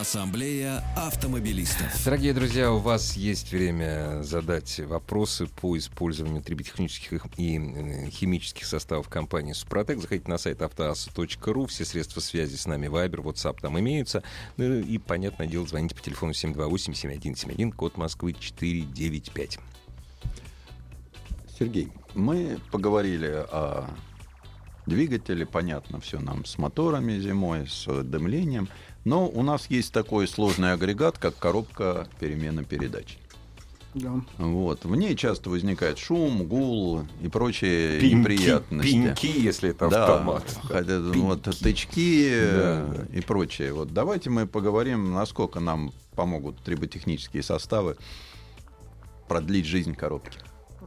Ассамблея 0.00 0.82
автомобилистов. 0.96 1.92
Дорогие 2.06 2.32
друзья, 2.32 2.72
у 2.72 2.78
вас 2.78 3.18
есть 3.18 3.52
время 3.52 4.22
задать 4.22 4.80
вопросы 4.80 5.46
по 5.46 5.76
использованию 5.76 6.42
триботехнических 6.42 7.26
и 7.36 7.58
э, 7.58 8.08
химических 8.08 8.64
составов 8.64 9.10
компании 9.10 9.52
«Супротек». 9.52 10.00
Заходите 10.00 10.26
на 10.30 10.38
сайт 10.38 10.62
автоаса.ру. 10.62 11.66
Все 11.66 11.84
средства 11.84 12.20
связи 12.20 12.56
с 12.56 12.66
нами, 12.66 12.86
Viber, 12.86 13.22
WhatsApp 13.22 13.58
там 13.60 13.78
имеются. 13.78 14.22
Ну 14.56 14.78
и, 14.78 14.96
понятное 14.96 15.46
дело, 15.46 15.66
звоните 15.66 15.94
по 15.94 16.00
телефону 16.00 16.32
728-7171, 16.32 17.72
код 17.72 17.98
Москвы 17.98 18.32
495. 18.32 19.58
Сергей, 21.58 21.92
мы 22.14 22.58
поговорили 22.72 23.44
о 23.52 23.84
двигателе, 24.86 25.46
понятно, 25.46 26.00
все 26.00 26.18
нам 26.20 26.44
с 26.44 26.58
моторами 26.58 27.18
зимой, 27.18 27.66
с 27.68 27.86
дымлением. 28.02 28.68
Но 29.04 29.26
у 29.28 29.42
нас 29.42 29.66
есть 29.70 29.92
такой 29.92 30.28
сложный 30.28 30.72
агрегат, 30.72 31.18
как 31.18 31.36
коробка 31.38 32.06
перемены 32.18 32.64
передач. 32.64 33.16
Да. 33.94 34.20
Вот. 34.38 34.84
В 34.84 34.94
ней 34.94 35.16
часто 35.16 35.50
возникает 35.50 35.98
шум, 35.98 36.44
гул 36.44 37.02
и 37.22 37.28
прочие 37.28 37.98
Пеньки, 37.98 38.14
неприятности. 38.14 38.92
пеньки, 38.92 39.26
если 39.26 39.70
это 39.70 39.88
Да, 39.88 40.04
автомат. 40.04 40.44
Пеньки. 40.68 41.18
вот 41.18 41.42
тычки 41.42 42.28
э, 42.30 42.86
Да. 43.10 43.18
и 43.18 43.20
прочее. 43.20 43.72
Вот 43.72 43.92
давайте 43.92 44.30
мы 44.30 44.46
поговорим, 44.46 45.12
насколько 45.12 45.58
нам 45.58 45.92
помогут 46.14 46.58
триботехнические 46.62 47.42
составы 47.42 47.96
продлить 49.28 49.66
жизнь 49.66 49.94
коробки. 49.94 50.38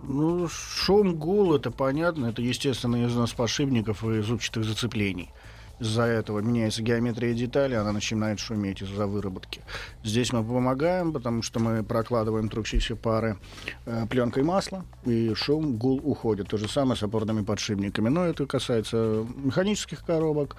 Ну, 0.03 0.47
шум, 0.47 1.15
гул, 1.15 1.55
это 1.55 1.71
понятно. 1.71 2.27
Это, 2.27 2.41
естественно, 2.41 3.05
износ 3.05 3.31
подшипников 3.33 4.03
и 4.05 4.21
зубчатых 4.21 4.63
зацеплений. 4.65 5.29
Из-за 5.79 6.03
этого 6.03 6.39
меняется 6.39 6.83
геометрия 6.83 7.33
детали, 7.33 7.73
она 7.73 7.91
начинает 7.91 8.39
шуметь 8.39 8.81
из-за 8.81 9.07
выработки. 9.07 9.61
Здесь 10.03 10.31
мы 10.31 10.43
помогаем, 10.43 11.11
потому 11.11 11.41
что 11.41 11.59
мы 11.59 11.83
прокладываем 11.83 12.47
трущиеся 12.47 12.95
пары 12.95 13.37
э, 13.85 14.05
пленкой 14.07 14.43
масла, 14.43 14.85
и 15.03 15.33
шум, 15.33 15.77
гул 15.77 15.99
уходит. 16.03 16.47
То 16.47 16.57
же 16.57 16.67
самое 16.69 16.95
с 16.95 17.03
опорными 17.03 17.43
подшипниками. 17.43 18.09
Но 18.09 18.25
это 18.25 18.45
касается 18.45 19.25
механических 19.35 20.05
коробок 20.05 20.55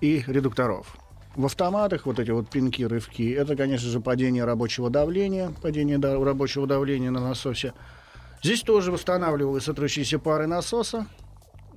и 0.00 0.22
редукторов. 0.26 0.96
В 1.34 1.46
автоматах 1.46 2.04
вот 2.04 2.18
эти 2.18 2.30
вот 2.30 2.50
пинки, 2.50 2.82
рывки, 2.82 3.32
это, 3.32 3.56
конечно 3.56 3.88
же, 3.88 4.00
падение 4.00 4.44
рабочего 4.44 4.90
давления, 4.90 5.50
падение 5.62 5.96
да- 5.96 6.22
рабочего 6.22 6.66
давления 6.66 7.10
на 7.10 7.20
насосе. 7.20 7.72
Здесь 8.42 8.60
тоже 8.60 8.92
восстанавливаются 8.92 9.72
трущиеся 9.72 10.18
пары 10.18 10.46
насоса, 10.46 11.06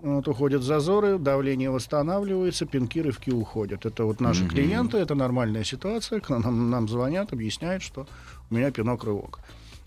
вот, 0.01 0.27
уходят 0.27 0.63
зазоры, 0.63 1.17
давление 1.17 1.69
восстанавливается, 1.69 2.65
пинки, 2.65 2.99
рывки 2.99 3.29
уходят. 3.31 3.85
Это 3.85 4.05
вот 4.05 4.19
наши 4.21 4.43
Мгм. 4.43 4.49
клиенты, 4.51 4.97
это 4.97 5.15
нормальная 5.15 5.63
ситуация, 5.63 6.19
к 6.19 6.29
нам, 6.29 6.69
нам 6.69 6.87
звонят, 6.87 7.33
объясняют, 7.33 7.83
что 7.83 8.07
у 8.49 8.55
меня 8.55 8.71
пинок-рывок. 8.71 9.39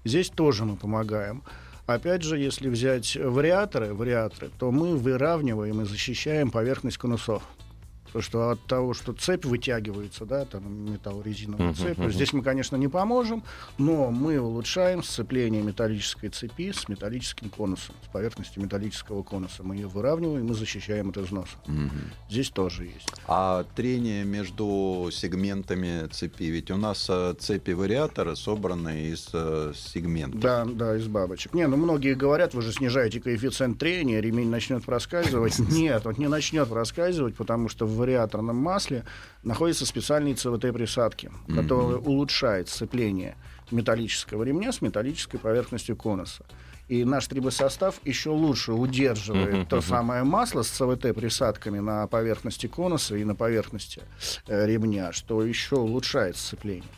Здесь 0.04 0.30
тоже 0.30 0.64
мы 0.64 0.76
помогаем. 0.76 1.42
Опять 1.86 2.22
же, 2.22 2.38
если 2.38 2.68
взять 2.68 3.16
вариаторы, 3.16 3.94
вариаторы, 3.94 4.50
то 4.58 4.70
мы 4.70 4.96
выравниваем 4.96 5.80
и 5.80 5.84
защищаем 5.84 6.50
поверхность 6.50 6.98
конусов. 6.98 7.42
Потому 8.08 8.22
что 8.22 8.50
от 8.50 8.60
того, 8.66 8.94
что 8.94 9.12
цепь 9.12 9.44
вытягивается, 9.44 10.24
да, 10.24 10.44
там 10.44 10.92
металлорезиновая 10.92 11.68
Мгм, 11.68 11.74
цепь, 11.74 11.98
мгм. 11.98 12.10
здесь 12.10 12.32
мы, 12.32 12.42
конечно, 12.42 12.76
не 12.76 12.88
поможем, 12.88 13.42
но 13.78 14.10
мы 14.10 14.40
улучшаем 14.40 15.02
сцепление 15.02 15.62
металлической 15.62 16.28
цепи 16.28 16.72
с 16.72 16.88
металлическим 16.88 17.50
конусом, 17.50 17.94
с 18.04 18.12
поверхностью 18.12 18.62
металлического 18.62 19.22
конуса. 19.22 19.62
Мы 19.62 19.76
ее 19.76 19.88
выравниваем 19.88 20.50
и 20.50 20.54
защищаем 20.54 21.10
от 21.10 21.18
износа. 21.18 21.56
Мгм. 21.66 21.90
Здесь 22.28 22.50
тоже 22.50 22.84
есть. 22.86 23.08
А 23.26 23.64
трение 23.76 24.24
между 24.24 25.08
сегментами 25.12 26.06
цепи, 26.08 26.44
ведь 26.44 26.70
у 26.70 26.76
нас 26.76 27.06
э, 27.08 27.34
цепи 27.38 27.72
вариатора 27.72 28.34
собраны 28.34 29.08
из 29.08 29.28
э, 29.32 29.72
сегментов. 29.76 30.40
Да, 30.40 30.64
да, 30.64 30.96
из 30.96 31.06
бабочек. 31.06 31.54
Не, 31.54 31.66
ну 31.66 31.76
многие 31.76 32.14
говорят, 32.14 32.54
вы 32.54 32.62
же 32.62 32.72
снижаете 32.72 33.20
коэффициент 33.20 33.78
трения, 33.78 34.20
ремень 34.20 34.48
начнет 34.50 34.84
проскальзывать. 34.84 35.58
Нет, 35.70 36.06
он 36.06 36.14
не 36.18 36.28
начнет 36.28 36.68
проскальзывать, 36.68 37.36
потому 37.36 37.68
что 37.68 37.86
в 37.86 37.97
вариаторном 37.98 38.56
масле 38.56 39.04
находятся 39.42 39.86
специальные 39.86 40.34
ЦВТ-присадки, 40.34 41.30
которые 41.54 41.98
улучшают 41.98 42.68
сцепление 42.68 43.36
металлического 43.70 44.42
ремня 44.42 44.72
с 44.72 44.80
металлической 44.80 45.38
поверхностью 45.38 45.96
конуса. 45.96 46.44
И 46.88 47.04
наш 47.04 47.26
трибосостав 47.26 48.00
еще 48.04 48.30
лучше 48.30 48.72
удерживает 48.72 49.54
Мгм, 49.54 49.66
то 49.66 49.80
самое 49.82 50.24
масло 50.24 50.62
с 50.62 50.68
ЦВТ-присадками 50.70 51.80
на 51.80 52.06
поверхности 52.06 52.66
конуса 52.66 53.14
и 53.16 53.24
на 53.24 53.34
поверхности 53.34 54.02
э, 54.46 54.66
ремня, 54.66 55.12
что 55.12 55.44
еще 55.44 55.76
улучшает 55.76 56.38
сцепление. 56.38 56.88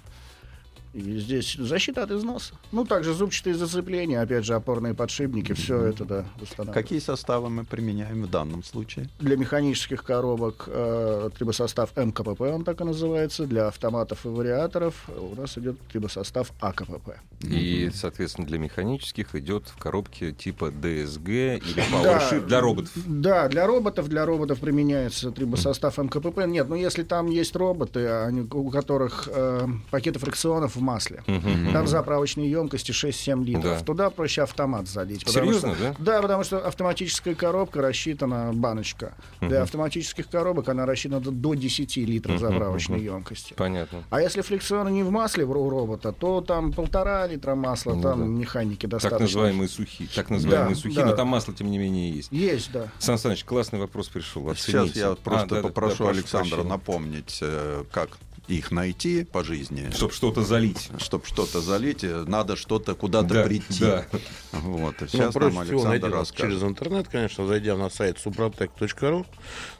И 0.92 1.18
здесь 1.18 1.54
защита 1.56 2.02
от 2.02 2.10
износа. 2.10 2.54
Ну, 2.72 2.84
также 2.84 3.14
зубчатые 3.14 3.54
зацепления, 3.54 4.20
опять 4.20 4.44
же, 4.44 4.54
опорные 4.54 4.92
подшипники, 4.94 5.52
все 5.52 5.80
это, 5.82 6.04
да, 6.04 6.24
восстанавливает. 6.40 6.74
Какие 6.74 6.98
составы 6.98 7.48
мы 7.48 7.64
применяем 7.64 8.24
в 8.24 8.30
данном 8.30 8.64
случае? 8.64 9.08
Для 9.20 9.36
механических 9.36 10.02
коробок 10.02 10.64
э, 10.66 11.30
трибосостав 11.38 11.96
МКПП, 11.96 12.40
он 12.40 12.64
так 12.64 12.80
и 12.80 12.84
называется. 12.84 13.46
Для 13.46 13.68
автоматов 13.68 14.26
и 14.26 14.28
вариаторов 14.28 15.08
у 15.16 15.34
нас 15.40 15.56
идет 15.58 15.78
трибосостав 15.92 16.50
АКПП. 16.60 17.10
И, 17.42 17.90
соответственно, 17.94 18.46
для 18.46 18.58
механических 18.58 19.34
идет 19.34 19.68
в 19.68 19.76
коробке 19.78 20.32
типа 20.32 20.66
DSG 20.66 21.58
или 21.58 21.82
Да. 21.90 22.18
PowerShip 22.18 22.46
для 22.46 22.60
роботов. 22.60 22.92
Да, 23.06 23.48
для 23.48 23.66
роботов, 23.66 24.08
для 24.08 24.26
роботов 24.26 24.58
применяется 24.60 25.30
трибосостав 25.30 25.96
МКПП. 25.98 26.46
Нет, 26.46 26.68
ну 26.68 26.74
если 26.74 27.02
там 27.02 27.28
есть 27.28 27.54
роботы, 27.54 28.06
они, 28.08 28.42
у 28.42 28.70
которых 28.70 29.28
э, 29.32 29.66
пакеты 29.90 30.18
фрикционов 30.18 30.79
в 30.80 30.82
масле, 30.82 31.22
Мгм. 31.26 31.72
там 31.72 31.86
заправочные 31.86 32.50
емкости 32.50 32.92
6-7 32.92 33.44
литров, 33.44 33.78
Да. 33.78 33.84
туда 33.84 34.10
проще 34.10 34.42
автомат 34.42 34.88
залить. 34.88 35.28
Серьезно, 35.28 35.74
что- 35.74 35.84
да? 35.84 35.94
Да, 35.98 36.22
потому 36.22 36.42
что 36.44 36.58
автоматическая 36.66 37.34
коробка 37.34 37.80
рассчитана, 37.82 38.50
баночка. 38.52 39.14
Для 39.40 39.62
автоматических 39.62 40.28
коробок 40.28 40.68
она 40.68 40.86
рассчитана 40.86 41.20
до- 41.20 41.30
до 41.30 41.54
10 41.54 42.04
литров 42.04 42.36
Мгм, 42.40 42.40
заправочной 42.50 43.00
емкости. 43.00 43.54
Понятно. 43.54 44.02
А 44.10 44.20
если 44.20 44.40
фрикционы 44.42 44.88
не 44.90 45.02
в 45.02 45.10
масле 45.10 45.44
у 45.44 45.70
робота, 45.70 46.12
то 46.12 46.40
там 46.40 46.72
полтора 46.72 47.26
литра 47.26 47.54
масла, 47.54 47.94
Ну 47.94 48.02
там 48.02 48.18
да. 48.20 48.24
механики 48.26 48.86
достаточно. 48.86 49.18
Так 49.18 49.20
называемые 49.28 49.68
сухие. 49.68 50.08
Так 50.14 50.30
называемые 50.30 50.74
Да, 50.74 50.80
сухие, 50.80 50.94
да. 51.04 51.06
но 51.10 51.16
там 51.16 51.28
масло, 51.28 51.54
тем 51.54 51.70
не 51.70 51.78
менее, 51.78 52.10
есть. 52.10 52.32
Есть, 52.32 52.72
да. 52.72 52.88
Сан 52.98 53.18
Саныч, 53.18 53.44
классный 53.44 53.78
вопрос 53.78 54.08
пришел. 54.08 54.42
Сейчас 54.54 54.74
Оцените. 54.74 55.00
я 55.00 55.10
А, 55.10 55.14
просто 55.16 55.48
да, 55.48 55.56
да, 55.56 55.62
попрошу 55.68 55.98
да, 55.98 56.04
прошу 56.04 56.18
Александра 56.18 56.48
прощения. 56.56 56.68
напомнить, 56.70 57.38
э, 57.42 57.84
как 57.92 58.18
их 58.54 58.70
найти 58.70 59.24
по 59.24 59.42
жизни. 59.44 59.90
Чтоб 59.92 60.12
что-то 60.12 60.42
залить. 60.42 60.90
Чтобы 60.98 61.24
что-то 61.26 61.60
залить, 61.60 62.04
э, 62.04 62.24
надо 62.26 62.56
что-то 62.56 62.94
куда-то 62.94 63.34
Да, 63.34 63.42
прийти. 63.44 63.80
да. 63.80 64.06
Вот. 64.52 64.94
И 65.00 65.04
Ну, 65.04 65.08
сейчас 65.08 65.34
проще 65.34 65.54
нам 65.56 65.68
Александр 65.68 66.08
нас 66.10 66.30
через 66.30 66.40
расскажет. 66.40 66.62
интернет, 66.62 67.08
конечно, 67.08 67.46
зайдя 67.46 67.76
на 67.76 67.90
сайт 67.90 68.16
suprotec.ru. 68.24 69.26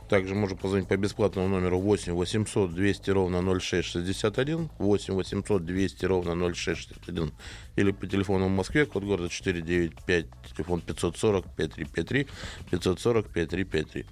Также 0.08 0.34
можно 0.34 0.56
позвонить 0.56 0.88
по 0.88 0.96
бесплатному 0.96 1.46
номеру 1.48 1.78
8 1.78 2.12
800 2.14 2.74
200 2.74 3.10
ровно 3.10 3.40
0661, 3.60 4.68
8 4.78 5.14
800 5.14 5.64
200 5.64 6.04
ровно 6.06 6.34
0661, 6.52 7.32
или 7.76 7.90
по 7.92 8.06
телефону 8.08 8.46
в 8.46 8.50
Москве, 8.50 8.86
код 8.86 9.04
города 9.04 9.28
495, 9.28 10.26
телефон 10.56 10.80
540 10.80 11.44
5353, 11.56 12.26
540 12.70 13.28
5353. 13.28 14.06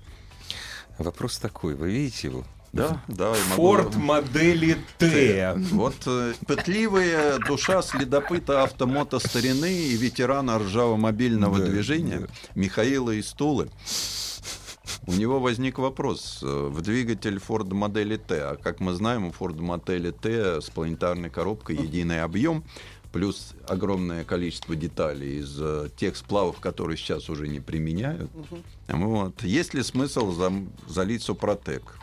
Вопрос 0.99 1.39
такой, 1.39 1.75
вы 1.75 1.91
видите 1.91 2.29
его? 2.29 2.45
Да, 2.73 3.03
да. 3.09 3.31
и 3.35 3.41
могу- 3.51 3.55
Форд 3.55 3.97
модели 3.97 4.77
Т. 4.99 5.55
Вот 5.73 5.95
э, 6.07 6.35
пытливая 6.47 7.39
душа 7.39 7.81
следопыта 7.83 8.63
автомото 8.63 9.19
старины 9.19 9.73
и 9.73 9.97
ветерана 9.97 10.59
ржаво-мобильного 10.59 11.59
Да, 11.59 11.65
движения 11.67 12.21
да. 12.21 12.27
Михаила 12.55 13.19
Истулы. 13.19 13.71
У 15.07 15.13
него 15.13 15.41
возник 15.41 15.79
вопрос. 15.79 16.41
э, 16.43 16.69
В 16.71 16.83
двигатель 16.83 17.37
Ford 17.39 17.73
модели 17.73 18.17
Т, 18.17 18.35
а 18.43 18.57
как 18.57 18.81
мы 18.81 18.93
знаем, 18.95 19.25
у 19.27 19.31
Ford 19.31 19.59
модели 19.61 20.11
Т 20.11 20.61
с 20.61 20.69
планетарной 20.69 21.31
коробкой 21.31 21.77
единый 21.77 22.23
объем, 22.23 22.65
плюс 23.13 23.55
огромное 23.67 24.25
количество 24.25 24.77
деталей 24.77 25.39
из 25.41 25.57
э, 25.59 25.89
тех 25.97 26.17
сплавов, 26.17 26.61
которые 26.61 26.99
сейчас 26.99 27.31
уже 27.31 27.49
не 27.49 27.61
применяют. 27.61 28.31
Вот. 28.89 29.43
Есть 29.43 29.73
ли 29.73 29.83
смысл 29.83 30.33
зам- 30.33 30.69
залить 30.87 31.23
Супротек? 31.23 31.95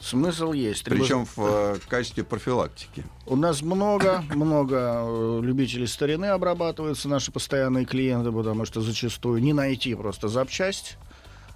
Смысл 0.00 0.52
есть. 0.52 0.84
Причем 0.84 1.24
в 1.24 1.38
э, 1.38 1.76
качестве 1.88 2.22
профилактики. 2.22 3.04
У 3.24 3.34
нас 3.34 3.62
много, 3.62 4.22
много 4.34 5.02
э, 5.06 5.40
любителей 5.42 5.86
старины 5.86 6.26
обрабатываются, 6.26 7.08
наши 7.08 7.32
постоянные 7.32 7.86
клиенты, 7.86 8.30
потому 8.30 8.66
что 8.66 8.82
зачастую 8.82 9.42
не 9.42 9.54
найти 9.54 9.94
просто 9.94 10.28
запчасть, 10.28 10.98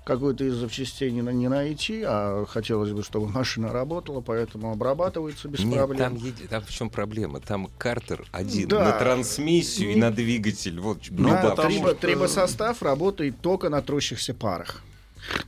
какую-то 0.07 0.45
из 0.45 0.55
запчастей 0.55 1.11
не, 1.13 1.21
не 1.21 1.49
найти, 1.49 2.03
а 2.05 2.47
хотелось 2.49 2.93
бы, 2.93 3.03
чтобы 3.03 3.29
машина 3.29 3.73
работала, 3.73 4.23
поэтому 4.23 4.73
обрабатывается 4.73 5.47
без 5.47 5.61
Нет, 5.61 5.75
проблем. 5.77 5.99
там, 5.99 6.15
еди- 6.15 6.49
там 6.49 6.63
в 6.65 6.71
чем 6.71 6.89
проблема? 6.89 7.41
Там 7.41 7.69
картер 7.77 8.25
один 8.33 8.69
Да. 8.69 8.85
на 8.87 8.93
трансмиссию 8.99 9.91
и 9.91 9.95
Не- 9.97 10.01
на 10.01 10.11
двигатель. 10.11 10.81
Вот 10.81 10.99
Ну, 11.11 11.29
Да, 11.29 11.55
трибо- 11.55 11.89
что- 11.91 11.95
трибосостав 11.95 12.83
работает 12.83 13.39
только 13.43 13.69
на 13.69 13.83
трущихся 13.83 14.33
парах. 14.33 14.83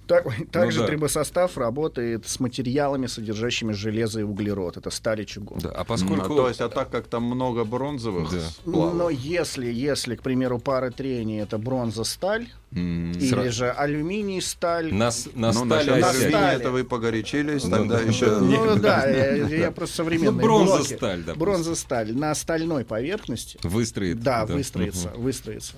Так- 0.07 0.27
также 0.53 0.81
да. 0.81 0.87
трибосостав 0.87 1.57
работает 1.57 2.27
с 2.27 2.41
материалами, 2.41 3.07
содержащими 3.07 3.73
железо 3.73 4.21
и 4.21 4.23
углерод. 4.23 4.77
Это 4.77 4.91
сталь 4.91 5.23
и 5.23 5.27
чугун. 5.27 5.59
Да, 5.61 5.71
а 5.71 5.79
Ну, 5.81 5.85
поскольку... 5.85 6.35
то 6.35 6.49
есть, 6.49 6.61
а 6.61 6.69
так 6.69 6.91
как 6.91 7.07
там 7.07 7.25
много 7.25 7.65
бронзовых 7.65 8.31
Да. 8.31 8.41
Но 8.67 9.11
если, 9.11 9.67
если, 9.73 10.17
к 10.17 10.23
примеру, 10.23 10.59
пары 10.59 10.91
трения 10.91 11.43
это 11.43 11.59
бронза-сталь 11.59 12.49
м, 12.75 13.13
или 13.13 13.33
Сра- 13.33 13.51
же 13.51 13.71
алюминий-сталь, 13.71 14.93
на, 14.95 15.11
с- 15.11 15.29
на 15.35 15.53
ну, 15.53 15.65
стали 15.67 16.01
на 16.01 16.13
стали. 16.13 16.57
это 16.61 16.71
вы 16.71 16.85
погорячились, 16.85 17.65
Ну, 17.65 17.71
тогда 17.71 17.99
да. 17.99 18.03
еще... 18.03 18.39
Ну 18.39 18.77
да, 18.77 19.07
я, 19.09 19.35
я 19.49 19.71
просто 19.71 19.97
современные 19.97 20.33
Ну, 20.33 20.41
бронза 20.43 20.77
блоки. 20.79 20.95
сталь, 20.95 21.19
допустим. 21.19 21.39
Бронза 21.41 21.75
сталь 21.75 22.15
на 22.15 22.35
стальной 22.35 22.85
поверхности. 22.85 23.59
Выстроит. 23.63 24.21
Да, 24.21 24.47
выстроится, 24.47 25.11
выстроится. 25.17 25.75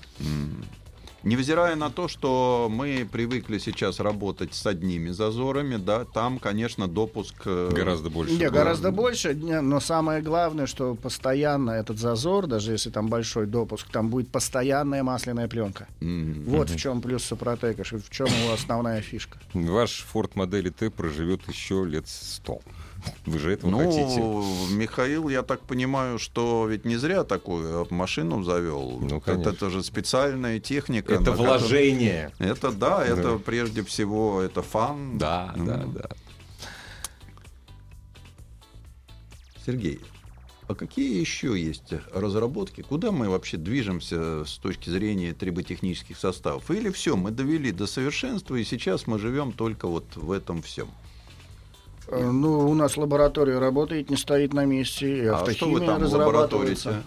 Невзирая 1.25 1.75
на 1.75 1.89
то, 1.89 2.07
что 2.07 2.67
мы 2.71 3.07
привыкли 3.11 3.57
сейчас 3.57 3.99
работать 3.99 4.53
с 4.53 4.63
одними 4.67 5.09
зазорами, 5.09 5.77
да, 5.77 6.05
там, 6.05 6.37
конечно, 6.37 6.87
допуск... 6.87 7.33
э, 7.45 7.71
Гораздо 7.73 8.11
больше. 8.11 8.35
Не, 8.35 8.47
гораздо 8.51 8.91
больше, 8.91 9.33
не, 9.33 9.59
но 9.59 9.79
самое 9.79 10.21
главное, 10.21 10.67
что 10.67 10.93
постоянно 10.93 11.71
этот 11.71 11.97
зазор, 11.97 12.45
даже 12.45 12.73
если 12.73 12.91
там 12.91 13.07
большой 13.07 13.47
допуск, 13.47 13.87
там 13.89 14.09
будет 14.09 14.29
постоянная 14.29 15.01
масляная 15.01 15.47
пленка. 15.47 15.87
м, 15.99 16.43
Вот 16.45 16.69
в 16.69 16.77
чем 16.77 17.01
плюс 17.01 17.23
Супротека, 17.23 17.83
в 17.83 18.09
чем 18.11 18.27
его 18.27 18.53
основная 18.53 19.01
фишка. 19.01 19.39
Ваш 19.55 20.05
Ford 20.13 20.29
модели 20.35 20.69
Т 20.69 20.91
проживет 20.91 21.41
еще 21.49 21.85
лет 21.85 22.07
100. 22.07 22.61
Вы 23.25 23.39
же 23.39 23.53
этого 23.53 23.77
хотите. 23.77 24.19
Ну, 24.19 24.43
Михаил, 24.71 25.29
я 25.29 25.41
так 25.43 25.61
понимаю, 25.61 26.19
что 26.19 26.67
ведь 26.67 26.85
не 26.85 26.95
зря 26.97 27.23
такую 27.23 27.87
машину 27.89 28.43
завел. 28.43 28.97
Ну, 29.01 29.17
это, 29.17 29.19
конечно. 29.21 29.49
это 29.49 29.69
же 29.69 29.83
специальная 29.83 30.59
техника. 30.59 31.13
Это 31.13 31.21
на 31.23 31.31
которой- 31.31 31.47
вложение. 31.47 32.31
Это 32.39 32.71
да, 32.71 33.05
это 33.05 33.37
прежде 33.37 33.83
всего 33.83 34.41
это 34.41 34.61
фан. 34.61 35.17
Да, 35.17 35.53
Ну, 35.55 35.65
да, 35.65 35.85
да. 35.85 36.09
Сергей, 39.65 39.99
а 40.67 40.75
какие 40.75 41.19
еще 41.19 41.59
есть 41.59 41.93
разработки? 42.13 42.81
Куда 42.81 43.11
мы 43.11 43.29
вообще 43.29 43.57
движемся 43.57 44.45
с 44.45 44.57
точки 44.57 44.89
зрения 44.89 45.33
триботехнических 45.33 46.17
составов? 46.17 46.69
Или 46.71 46.89
все, 46.89 47.15
мы 47.15 47.31
довели 47.31 47.71
до 47.71 47.87
совершенства, 47.87 48.55
и 48.55 48.63
сейчас 48.63 49.07
мы 49.07 49.19
живем 49.19 49.51
только 49.51 49.87
вот 49.87 50.05
в 50.15 50.31
этом 50.31 50.61
всем? 50.61 50.87
Э, 52.07 52.29
Ну, 52.31 52.69
у 52.69 52.73
нас 52.73 52.97
лаборатория 52.97 53.59
работает, 53.59 54.09
не 54.09 54.17
стоит 54.17 54.53
на 54.53 54.65
месте, 54.65 55.23
и 55.23 55.25
А 55.27 55.45
что 55.51 55.69
вы 55.69 55.79
там 55.81 56.01
разрабатывается. 56.01 57.03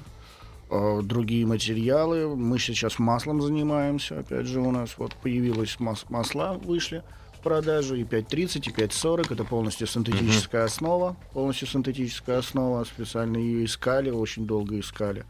э, 0.70 1.01
другие 1.03 1.46
материалы. 1.46 2.34
Мы 2.36 2.59
сейчас 2.59 2.99
маслом 2.99 3.40
занимаемся. 3.40 4.18
Опять 4.20 4.46
же, 4.46 4.61
у 4.61 4.70
нас 4.70 4.94
вот 4.99 5.14
появилось 5.14 5.78
мас- 5.80 6.05
масла, 6.11 6.59
вышли 6.62 7.03
в 7.38 7.40
продажу 7.42 7.94
и 7.94 8.05
5.30, 8.05 8.68
и 8.68 8.72
5.40. 8.72 9.32
Это 9.32 9.44
полностью 9.44 9.86
синтетическая 9.86 10.64
основа. 10.64 11.16
Полностью 11.32 11.68
синтетическая 11.68 12.38
основа. 12.38 12.84
Специально 12.84 13.36
ее 13.38 13.64
искали, 13.64 14.11
очень 14.11 14.46
долго 14.46 14.78
искали. 14.78 15.24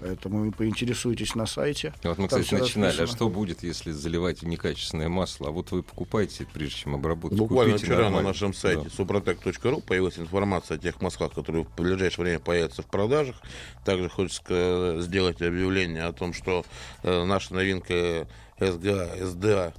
Поэтому 0.00 0.50
поинтересуйтесь 0.52 1.34
на 1.34 1.46
сайте. 1.46 1.94
Вот 2.02 2.18
мы, 2.18 2.28
Там 2.28 2.40
кстати, 2.40 2.60
начинали. 2.60 3.02
А 3.02 3.06
что 3.06 3.28
будет, 3.28 3.62
если 3.62 3.90
заливать 3.92 4.42
некачественное 4.42 5.08
масло? 5.08 5.48
А 5.48 5.50
вот 5.50 5.70
вы 5.70 5.82
покупаете, 5.82 6.46
прежде 6.52 6.76
чем 6.76 6.94
обработать. 6.94 7.38
Буквально 7.38 7.72
купите 7.74 7.86
вчера 7.86 7.98
на 7.98 8.04
нормально. 8.04 8.28
нашем 8.28 8.54
сайте 8.54 8.88
Да. 8.96 9.02
suprotec.ru 9.04 9.82
появилась 9.82 10.18
информация 10.18 10.76
о 10.76 10.78
тех 10.78 11.00
маслах, 11.00 11.32
которые 11.32 11.64
в 11.64 11.74
ближайшее 11.74 12.24
время 12.24 12.38
появятся 12.40 12.82
в 12.82 12.86
продажах. 12.86 13.36
Также 13.84 14.08
хочется 14.08 14.96
сделать 15.00 15.40
объявление 15.40 16.04
о 16.04 16.12
том, 16.12 16.32
что 16.32 16.64
э, 17.02 17.24
наша 17.24 17.54
новинка 17.54 18.26
СГА, 18.58 19.10
СДА 19.26 19.74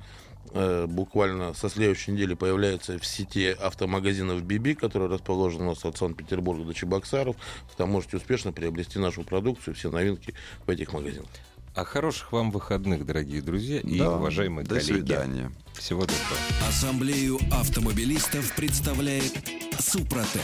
э, 0.55 0.85
буквально 0.87 1.53
со 1.53 1.69
следующей 1.69 2.11
недели 2.11 2.33
появляется 2.33 2.97
в 2.97 3.05
сети 3.05 3.55
автомагазинов 3.59 4.41
BB, 4.41 4.75
который 4.75 5.07
расположен 5.07 5.61
у 5.61 5.65
нас 5.65 5.85
от 5.85 5.97
Санкт-Петербурга 5.97 6.63
до 6.63 6.73
Чебоксаров. 6.73 7.35
Там 7.77 7.91
можете 7.91 8.17
успешно 8.17 8.51
приобрести 8.51 8.97
нашу 8.97 9.23
продукцию, 9.23 9.75
все 9.75 9.91
новинки 9.91 10.33
в 10.65 10.69
этих 10.69 10.91
магазинах. 10.93 11.29
А 11.75 11.83
хороших 11.83 12.31
вам 12.31 12.51
выходных, 12.51 13.05
дорогие 13.05 13.41
друзья 13.41 13.81
и 13.81 13.99
Да, 13.99 14.15
уважаемые 14.15 14.65
До 14.65 14.75
коллеги. 14.75 14.93
свидания. 14.93 15.51
Всего 15.73 16.01
доброго. 16.01 16.67
Ассамблею 16.69 17.37
автомобилистов 17.51 18.55
представляет 18.55 19.33
Супротек. 19.77 20.41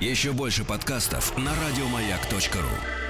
Еще 0.00 0.32
больше 0.32 0.64
подкастов 0.64 1.36
на 1.38 1.52
радиомаяк.ру. 1.54 3.07